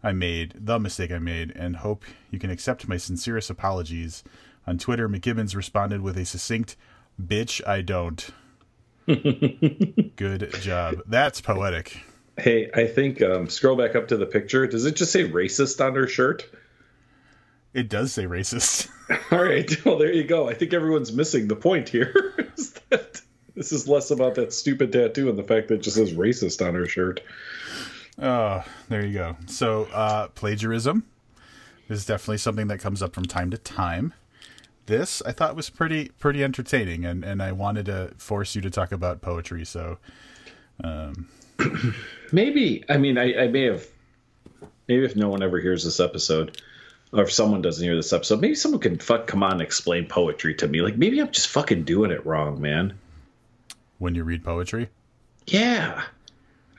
I 0.03 0.11
made, 0.11 0.53
the 0.57 0.77
mistake 0.77 1.11
I 1.11 1.19
made, 1.19 1.51
and 1.55 1.77
hope 1.77 2.03
you 2.31 2.39
can 2.39 2.49
accept 2.49 2.85
my 2.85 2.97
sincerest 2.97 3.49
apologies. 3.49 4.25
On 4.67 4.77
Twitter, 4.77 5.07
McKibbens 5.07 5.55
responded 5.55 6.01
with 6.01 6.17
a 6.17 6.25
succinct, 6.25 6.75
Bitch, 7.21 7.65
I 7.65 7.81
don't. 7.81 8.29
Good 10.17 10.53
job. 10.59 11.03
That's 11.07 11.39
poetic. 11.39 12.03
Hey, 12.37 12.69
I 12.73 12.87
think 12.87 13.21
um, 13.21 13.49
scroll 13.49 13.75
back 13.75 13.95
up 13.95 14.07
to 14.09 14.17
the 14.17 14.25
picture. 14.25 14.65
Does 14.67 14.85
it 14.85 14.95
just 14.95 15.11
say 15.11 15.27
racist 15.27 15.85
on 15.85 15.95
her 15.95 16.07
shirt? 16.07 16.49
It 17.73 17.89
does 17.89 18.13
say 18.13 18.25
racist. 18.25 18.89
All 19.31 19.43
right. 19.43 19.69
Well, 19.85 19.97
there 19.97 20.13
you 20.13 20.23
go. 20.23 20.49
I 20.49 20.53
think 20.53 20.73
everyone's 20.73 21.11
missing 21.11 21.47
the 21.47 21.55
point 21.55 21.89
here. 21.89 22.33
is 22.57 22.73
that 22.89 23.21
this 23.55 23.71
is 23.71 23.87
less 23.87 24.11
about 24.11 24.35
that 24.35 24.53
stupid 24.53 24.91
tattoo 24.91 25.29
and 25.29 25.37
the 25.37 25.43
fact 25.43 25.67
that 25.67 25.75
it 25.75 25.81
just 25.81 25.97
says 25.97 26.13
racist 26.13 26.65
on 26.65 26.75
her 26.75 26.87
shirt. 26.87 27.21
Oh, 28.21 28.63
there 28.89 29.05
you 29.05 29.13
go. 29.13 29.37
So, 29.47 29.85
uh, 29.93 30.27
plagiarism 30.29 31.05
is 31.89 32.05
definitely 32.05 32.37
something 32.37 32.67
that 32.67 32.79
comes 32.79 33.01
up 33.01 33.13
from 33.13 33.25
time 33.25 33.49
to 33.51 33.57
time. 33.57 34.13
This 34.85 35.21
I 35.25 35.31
thought 35.31 35.55
was 35.55 35.69
pretty 35.69 36.09
pretty 36.19 36.43
entertaining, 36.43 37.05
and, 37.05 37.23
and 37.23 37.41
I 37.41 37.51
wanted 37.51 37.85
to 37.85 38.13
force 38.17 38.55
you 38.55 38.61
to 38.61 38.69
talk 38.69 38.91
about 38.91 39.21
poetry. 39.21 39.65
So, 39.65 39.97
Maybe. 42.31 42.83
I 42.89 42.97
mean, 42.97 43.17
I, 43.17 43.43
I 43.43 43.47
may 43.47 43.63
have. 43.65 43.85
Maybe 44.87 45.05
if 45.05 45.15
no 45.15 45.29
one 45.29 45.43
ever 45.43 45.59
hears 45.59 45.83
this 45.83 45.99
episode, 45.99 46.61
or 47.13 47.23
if 47.23 47.31
someone 47.31 47.61
doesn't 47.61 47.83
hear 47.83 47.95
this 47.95 48.13
episode, 48.13 48.41
maybe 48.41 48.55
someone 48.55 48.81
can 48.81 48.97
fuck 48.97 49.27
come 49.27 49.43
on 49.43 49.53
and 49.53 49.61
explain 49.61 50.05
poetry 50.05 50.55
to 50.55 50.67
me. 50.67 50.81
Like 50.81 50.97
maybe 50.97 51.19
I'm 51.19 51.31
just 51.31 51.47
fucking 51.49 51.83
doing 51.83 52.11
it 52.11 52.25
wrong, 52.25 52.59
man. 52.61 52.97
when 53.99 54.15
you 54.15 54.23
read 54.23 54.43
poetry, 54.43 54.89
Yeah. 55.47 56.03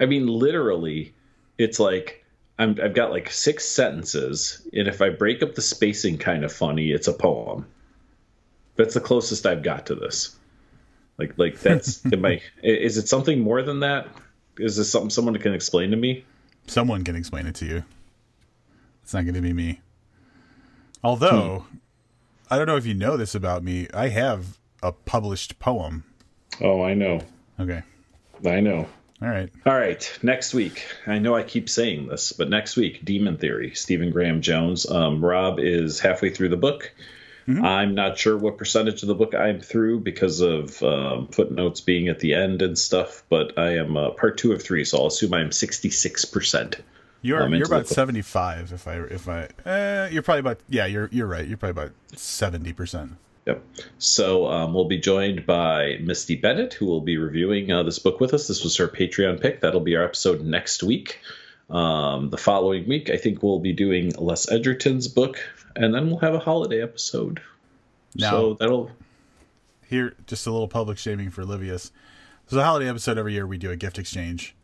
I 0.01 0.07
mean, 0.07 0.27
literally, 0.27 1.15
it's 1.59 1.79
like 1.79 2.25
I'm, 2.59 2.79
I've 2.83 2.95
got 2.95 3.13
like 3.13 3.31
six 3.31 3.65
sentences, 3.65 4.67
and 4.75 4.89
if 4.89 5.01
I 5.01 5.09
break 5.11 5.43
up 5.43 5.55
the 5.55 5.63
spacing 5.63 6.19
kind 6.19 6.45
of 6.45 6.53
funny, 6.53 6.91
it's 6.91 7.09
a 7.09 7.13
poem. 7.15 7.67
That's 8.77 8.95
the 8.95 9.01
closest 9.01 9.47
I've 9.47 9.63
got 9.63 9.87
to 9.87 9.95
this. 9.95 10.37
Like, 11.19 11.39
like 11.39 11.61
that's 11.61 12.05
am 12.13 12.25
I? 12.25 12.43
Is 12.63 12.99
it 12.99 13.09
something 13.09 13.41
more 13.41 13.63
than 13.63 13.81
that? 13.81 14.09
Is 14.59 14.77
this 14.77 14.91
something 14.91 15.11
someone 15.11 15.37
can 15.39 15.55
explain 15.55 15.91
to 15.91 15.97
me? 15.97 16.25
someone 16.69 17.03
can 17.03 17.17
explain 17.17 17.47
it 17.47 17.55
to 17.57 17.67
you. 17.67 17.85
It's 19.03 19.13
not 19.13 19.23
going 19.25 19.35
to 19.35 19.41
be 19.41 19.53
me. 19.53 19.81
Although, 21.03 21.67
I 22.51 22.57
don't 22.57 22.67
know 22.67 22.77
if 22.77 22.87
you 22.87 22.95
know 22.95 23.17
this 23.17 23.35
about 23.35 23.65
me. 23.65 23.89
I 23.93 24.09
have 24.09 24.59
a 24.83 24.93
published 24.93 25.59
poem. 25.59 26.05
Oh, 26.61 26.83
I 26.83 26.95
know, 26.95 27.21
Okay. 27.59 27.83
I 28.47 28.61
know. 28.61 28.87
All 29.21 29.29
right. 29.29 29.51
All 29.67 29.75
right, 29.75 30.19
next 30.23 30.53
week. 30.55 30.85
I 31.07 31.19
know 31.19 31.35
I 31.35 31.43
keep 31.45 31.69
saying 31.69 32.09
this, 32.09 32.33
but 32.33 32.49
next 32.51 32.77
week, 32.77 33.05
Demon 33.05 33.39
Theory, 33.39 33.75
Stephen 33.75 34.11
Graham 34.11 34.41
Jones. 34.41 34.89
Um, 34.89 35.25
Rob 35.25 35.59
is 35.61 36.01
halfway 36.01 36.31
through 36.31 36.49
the 36.51 36.57
book. 36.57 36.93
I'm 37.49 37.95
not 37.95 38.19
sure 38.19 38.37
what 38.37 38.59
percentage 38.59 39.03
of 39.03 39.09
the 39.09 39.15
book 39.15 39.35
I'm 39.35 39.61
through 39.61 40.01
because 40.01 40.41
of 40.41 40.83
um, 40.83 41.29
footnotes 41.29 41.81
being 41.81 42.09
at 42.09 42.21
the 42.21 42.35
end 42.35 42.63
and 42.63 42.79
stuff, 42.79 43.23
but 43.29 43.59
I 43.59 43.77
am 43.77 43.97
uh, 43.97 44.11
part 44.11 44.39
two 44.39 44.53
of 44.53 44.63
three, 44.63 44.85
so 44.85 44.99
I'll 44.99 45.07
assume 45.07 45.35
I'm 45.35 45.51
66%. 45.51 46.81
You're 47.25 47.43
I'm 47.43 47.55
you're 47.55 47.67
about 47.67 47.87
seventy 47.87 48.21
five. 48.21 48.73
If 48.73 48.89
I 48.89 48.97
if 48.97 49.29
I 49.29 49.49
uh, 49.65 50.09
you're 50.11 50.23
probably 50.23 50.41
about 50.41 50.59
yeah 50.69 50.87
you're 50.87 51.09
you're 51.13 51.29
right. 51.29 51.47
You're 51.47 51.57
probably 51.57 51.83
about 51.85 51.93
seventy 52.19 52.73
percent. 52.73 53.13
Yep. 53.47 53.65
So 53.99 54.47
um, 54.47 54.75
we'll 54.75 54.87
be 54.89 54.99
joined 54.99 55.47
by 55.47 55.99
Misty 56.01 56.37
Bennett, 56.37 56.75
who 56.75 56.87
will 56.87 57.01
be 57.01 57.17
reviewing 57.19 57.71
uh, 57.73 57.83
this 57.85 57.99
book 57.99 58.21
with 58.21 58.35
us. 58.35 58.49
This 58.49 58.63
was 58.63 58.77
her 58.77 58.89
Patreon 58.89 59.41
pick. 59.41 59.61
That'll 59.61 59.81
be 59.81 59.97
our 59.97 60.05
episode 60.05 60.43
next 60.43 60.83
week. 60.83 61.21
Um, 61.71 62.31
the 62.31 62.37
following 62.37 62.87
week, 62.87 63.09
I 63.11 63.17
think 63.17 63.43
we'll 63.43 63.59
be 63.59 63.73
doing 63.73 64.13
Les 64.19 64.51
Edgerton's 64.51 65.09
book, 65.09 65.39
and 65.77 65.95
then 65.95 66.09
we'll 66.09 66.19
have 66.19 66.35
a 66.35 66.39
holiday 66.39 66.83
episode. 66.83 67.41
Now, 68.15 68.31
so 68.31 68.55
that'll 68.55 68.91
here 69.89 70.15
just 70.27 70.47
a 70.47 70.51
little 70.51 70.69
public 70.69 70.99
shaming 70.99 71.31
for 71.31 71.45
Livius. 71.45 71.91
There's 72.49 72.61
a 72.61 72.65
holiday 72.65 72.89
episode 72.89 73.19
every 73.19 73.33
year. 73.35 73.47
We 73.47 73.59
do 73.59 73.71
a 73.71 73.77
gift 73.77 73.99
exchange. 73.99 74.55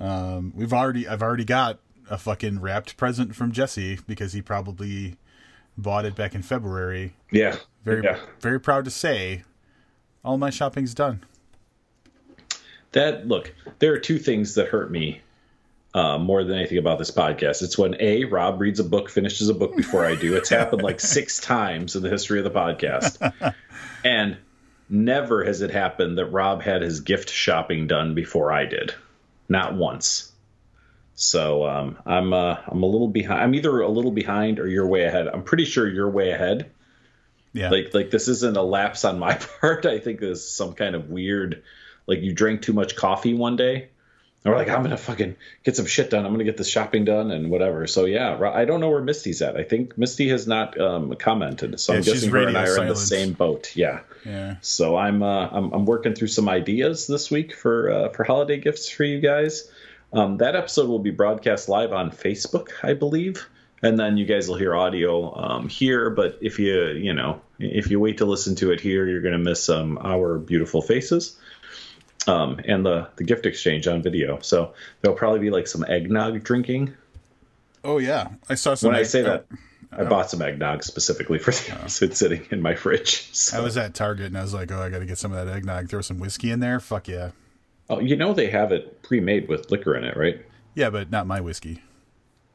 Um, 0.00 0.52
we've 0.54 0.72
already 0.72 1.06
I've 1.08 1.22
already 1.22 1.44
got 1.44 1.78
a 2.10 2.18
fucking 2.18 2.60
wrapped 2.60 2.96
present 2.96 3.34
from 3.34 3.52
Jesse 3.52 3.98
because 4.06 4.32
he 4.32 4.42
probably 4.42 5.16
bought 5.76 6.04
it 6.04 6.14
back 6.14 6.34
in 6.34 6.42
February. 6.42 7.14
yeah 7.30 7.56
Very 7.84 8.02
yeah. 8.04 8.18
very 8.40 8.60
proud 8.60 8.84
to 8.84 8.90
say, 8.90 9.44
all 10.24 10.36
my 10.38 10.50
shopping's 10.50 10.94
done. 10.94 11.24
that 12.92 13.26
look 13.26 13.54
there 13.78 13.92
are 13.92 13.98
two 13.98 14.18
things 14.18 14.54
that 14.54 14.68
hurt 14.68 14.90
me 14.90 15.20
uh, 15.94 16.18
more 16.18 16.42
than 16.44 16.56
anything 16.56 16.78
about 16.78 16.98
this 16.98 17.10
podcast. 17.10 17.62
It's 17.62 17.76
when 17.76 17.96
a 18.00 18.24
rob 18.24 18.60
reads 18.60 18.80
a 18.80 18.84
book 18.84 19.10
finishes 19.10 19.48
a 19.48 19.54
book 19.54 19.76
before 19.76 20.06
i 20.06 20.14
do. 20.14 20.36
It's 20.36 20.48
happened 20.48 20.82
like 20.82 21.00
six 21.00 21.38
times 21.40 21.96
in 21.96 22.02
the 22.02 22.08
history 22.08 22.38
of 22.38 22.44
the 22.44 22.50
podcast. 22.50 23.54
And 24.04 24.38
never 24.88 25.44
has 25.44 25.60
it 25.60 25.70
happened 25.70 26.18
that 26.18 26.26
rob 26.26 26.62
had 26.62 26.82
his 26.82 27.00
gift 27.00 27.30
shopping 27.30 27.86
done 27.86 28.14
before 28.14 28.52
i 28.52 28.64
did. 28.64 28.94
Not 29.48 29.74
once. 29.74 30.32
So 31.14 31.66
um, 31.66 31.98
i'm 32.06 32.32
uh, 32.32 32.56
i'm 32.66 32.82
a 32.82 32.86
little 32.86 33.08
behind 33.08 33.42
i'm 33.42 33.54
either 33.54 33.80
a 33.80 33.88
little 33.88 34.12
behind 34.12 34.58
or 34.58 34.66
you're 34.66 34.86
way 34.86 35.04
ahead. 35.04 35.28
I'm 35.28 35.44
pretty 35.44 35.66
sure 35.66 35.86
you're 35.86 36.10
way 36.10 36.30
ahead. 36.30 36.70
Yeah, 37.52 37.68
like 37.68 37.92
like 37.92 38.10
this 38.10 38.28
isn't 38.28 38.56
a 38.56 38.62
lapse 38.62 39.04
on 39.04 39.18
my 39.18 39.34
part. 39.60 39.84
I 39.84 39.98
think 39.98 40.20
this 40.20 40.38
is 40.38 40.50
some 40.50 40.72
kind 40.72 40.94
of 40.94 41.10
weird 41.10 41.62
like 42.06 42.22
you 42.22 42.32
drank 42.32 42.62
too 42.62 42.72
much 42.72 42.96
coffee 42.96 43.34
one 43.34 43.56
day. 43.56 43.90
And 44.44 44.52
we're 44.52 44.58
like, 44.58 44.68
I'm 44.68 44.82
gonna 44.82 44.96
fucking 44.96 45.36
get 45.62 45.76
some 45.76 45.86
shit 45.86 46.10
done. 46.10 46.26
I'm 46.26 46.32
gonna 46.32 46.44
get 46.44 46.56
this 46.56 46.68
shopping 46.68 47.04
done 47.04 47.30
and 47.30 47.50
whatever. 47.50 47.86
So 47.86 48.06
yeah, 48.06 48.38
I 48.52 48.64
don't 48.64 48.80
know 48.80 48.90
where 48.90 49.02
Misty's 49.02 49.40
at. 49.40 49.56
I 49.56 49.62
think 49.62 49.96
Misty 49.96 50.28
has 50.30 50.46
not 50.48 50.78
um, 50.80 51.14
commented. 51.14 51.78
So 51.78 51.92
Yeah, 51.92 51.98
I'm 51.98 52.04
guessing 52.04 52.30
her 52.30 52.48
and 52.48 52.58
I 52.58 52.66
are 52.66 52.82
in 52.82 52.88
the 52.88 52.96
same 52.96 53.34
boat. 53.34 53.76
Yeah. 53.76 54.00
yeah. 54.26 54.56
So 54.60 54.96
I'm 54.96 55.22
uh, 55.22 55.48
I'm, 55.48 55.72
I'm 55.72 55.86
working 55.86 56.14
through 56.14 56.28
some 56.28 56.48
ideas 56.48 57.06
this 57.06 57.30
week 57.30 57.54
for 57.54 57.90
uh, 57.90 58.08
for 58.08 58.24
holiday 58.24 58.58
gifts 58.58 58.88
for 58.88 59.04
you 59.04 59.20
guys. 59.20 59.70
Um, 60.12 60.38
that 60.38 60.56
episode 60.56 60.88
will 60.88 60.98
be 60.98 61.10
broadcast 61.10 61.68
live 61.68 61.92
on 61.92 62.10
Facebook, 62.10 62.68
I 62.82 62.94
believe, 62.94 63.48
and 63.80 63.98
then 63.98 64.16
you 64.16 64.26
guys 64.26 64.48
will 64.48 64.56
hear 64.56 64.74
audio 64.74 65.34
um, 65.34 65.68
here. 65.68 66.10
But 66.10 66.38
if 66.42 66.58
you 66.58 66.88
you 66.88 67.14
know 67.14 67.40
if 67.60 67.90
you 67.90 68.00
wait 68.00 68.18
to 68.18 68.24
listen 68.24 68.56
to 68.56 68.72
it 68.72 68.80
here, 68.80 69.08
you're 69.08 69.22
going 69.22 69.32
to 69.32 69.38
miss 69.38 69.68
um, 69.68 69.98
our 70.02 70.38
beautiful 70.38 70.82
faces. 70.82 71.36
Um, 72.26 72.60
and 72.66 72.86
the, 72.86 73.08
the 73.16 73.24
gift 73.24 73.46
exchange 73.46 73.88
on 73.88 74.02
video. 74.02 74.38
So 74.40 74.74
there'll 75.00 75.16
probably 75.16 75.40
be 75.40 75.50
like 75.50 75.66
some 75.66 75.84
eggnog 75.84 76.44
drinking. 76.44 76.94
Oh 77.84 77.98
yeah, 77.98 78.28
I 78.48 78.54
saw 78.54 78.74
some. 78.74 78.92
When 78.92 79.00
I 79.00 79.02
say 79.02 79.22
that, 79.22 79.46
I 79.90 80.04
bought 80.04 80.30
some 80.30 80.40
eggnog 80.40 80.84
specifically 80.84 81.38
for 81.38 81.50
the 81.50 81.72
episode 81.72 82.16
sitting 82.16 82.46
in 82.50 82.62
my 82.62 82.74
fridge. 82.74 83.28
So. 83.42 83.58
I 83.58 83.60
was 83.60 83.76
at 83.76 83.94
Target 83.94 84.26
and 84.26 84.38
I 84.38 84.42
was 84.42 84.54
like, 84.54 84.70
oh, 84.70 84.80
I 84.80 84.88
got 84.88 85.00
to 85.00 85.06
get 85.06 85.18
some 85.18 85.32
of 85.32 85.44
that 85.44 85.52
eggnog. 85.52 85.88
Throw 85.88 86.00
some 86.00 86.18
whiskey 86.18 86.50
in 86.50 86.60
there. 86.60 86.78
Fuck 86.78 87.08
yeah. 87.08 87.30
Oh, 87.90 87.98
you 87.98 88.14
know 88.14 88.32
they 88.34 88.50
have 88.50 88.70
it 88.70 89.02
pre-made 89.02 89.48
with 89.48 89.70
liquor 89.70 89.96
in 89.96 90.04
it, 90.04 90.16
right? 90.16 90.40
Yeah, 90.74 90.90
but 90.90 91.10
not 91.10 91.26
my 91.26 91.40
whiskey. 91.40 91.82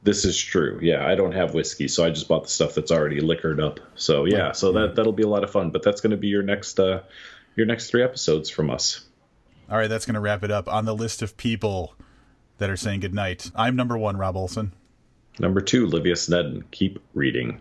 This 0.04 0.24
is 0.24 0.38
true. 0.38 0.80
Yeah, 0.82 1.06
I 1.06 1.16
don't 1.16 1.34
have 1.34 1.54
whiskey, 1.54 1.88
so 1.90 2.06
I 2.06 2.10
just 2.10 2.28
bought 2.28 2.44
the 2.44 2.50
stuff 2.50 2.74
that's 2.74 2.92
already 2.92 3.20
liquored 3.20 3.60
up. 3.60 3.80
So 3.96 4.26
yeah, 4.26 4.54
so 4.54 4.72
that 4.72 4.96
that'll 4.96 5.12
be 5.12 5.24
a 5.24 5.28
lot 5.28 5.44
of 5.44 5.52
fun. 5.52 5.72
But 5.72 5.84
that's 5.84 6.00
going 6.00 6.12
to 6.12 6.18
be 6.18 6.28
your 6.28 6.44
next 6.44 6.80
uh 6.80 7.02
your 7.56 7.66
next 7.66 7.90
three 7.90 8.04
episodes 8.04 8.50
from 8.50 8.70
us. 8.70 9.07
All 9.70 9.78
right, 9.78 9.88
that's 9.88 10.06
going 10.06 10.16
to 10.16 10.20
wrap 10.22 10.44
it 10.44 10.52
up 10.52 10.68
on 10.68 10.86
the 10.86 10.96
list 10.96 11.22
of 11.22 11.36
people 11.36 11.94
that 12.58 12.70
are 12.70 12.78
saying 12.78 13.02
goodnight. 13.02 13.52
I'm 13.56 13.76
number 13.76 13.98
one, 13.98 14.18
Rob 14.18 14.38
Olson. 14.38 14.72
Number 15.40 15.62
two, 15.62 15.88
Livius 15.88 16.30
Nedin. 16.30 16.64
Keep 16.72 17.00
reading. 17.14 17.60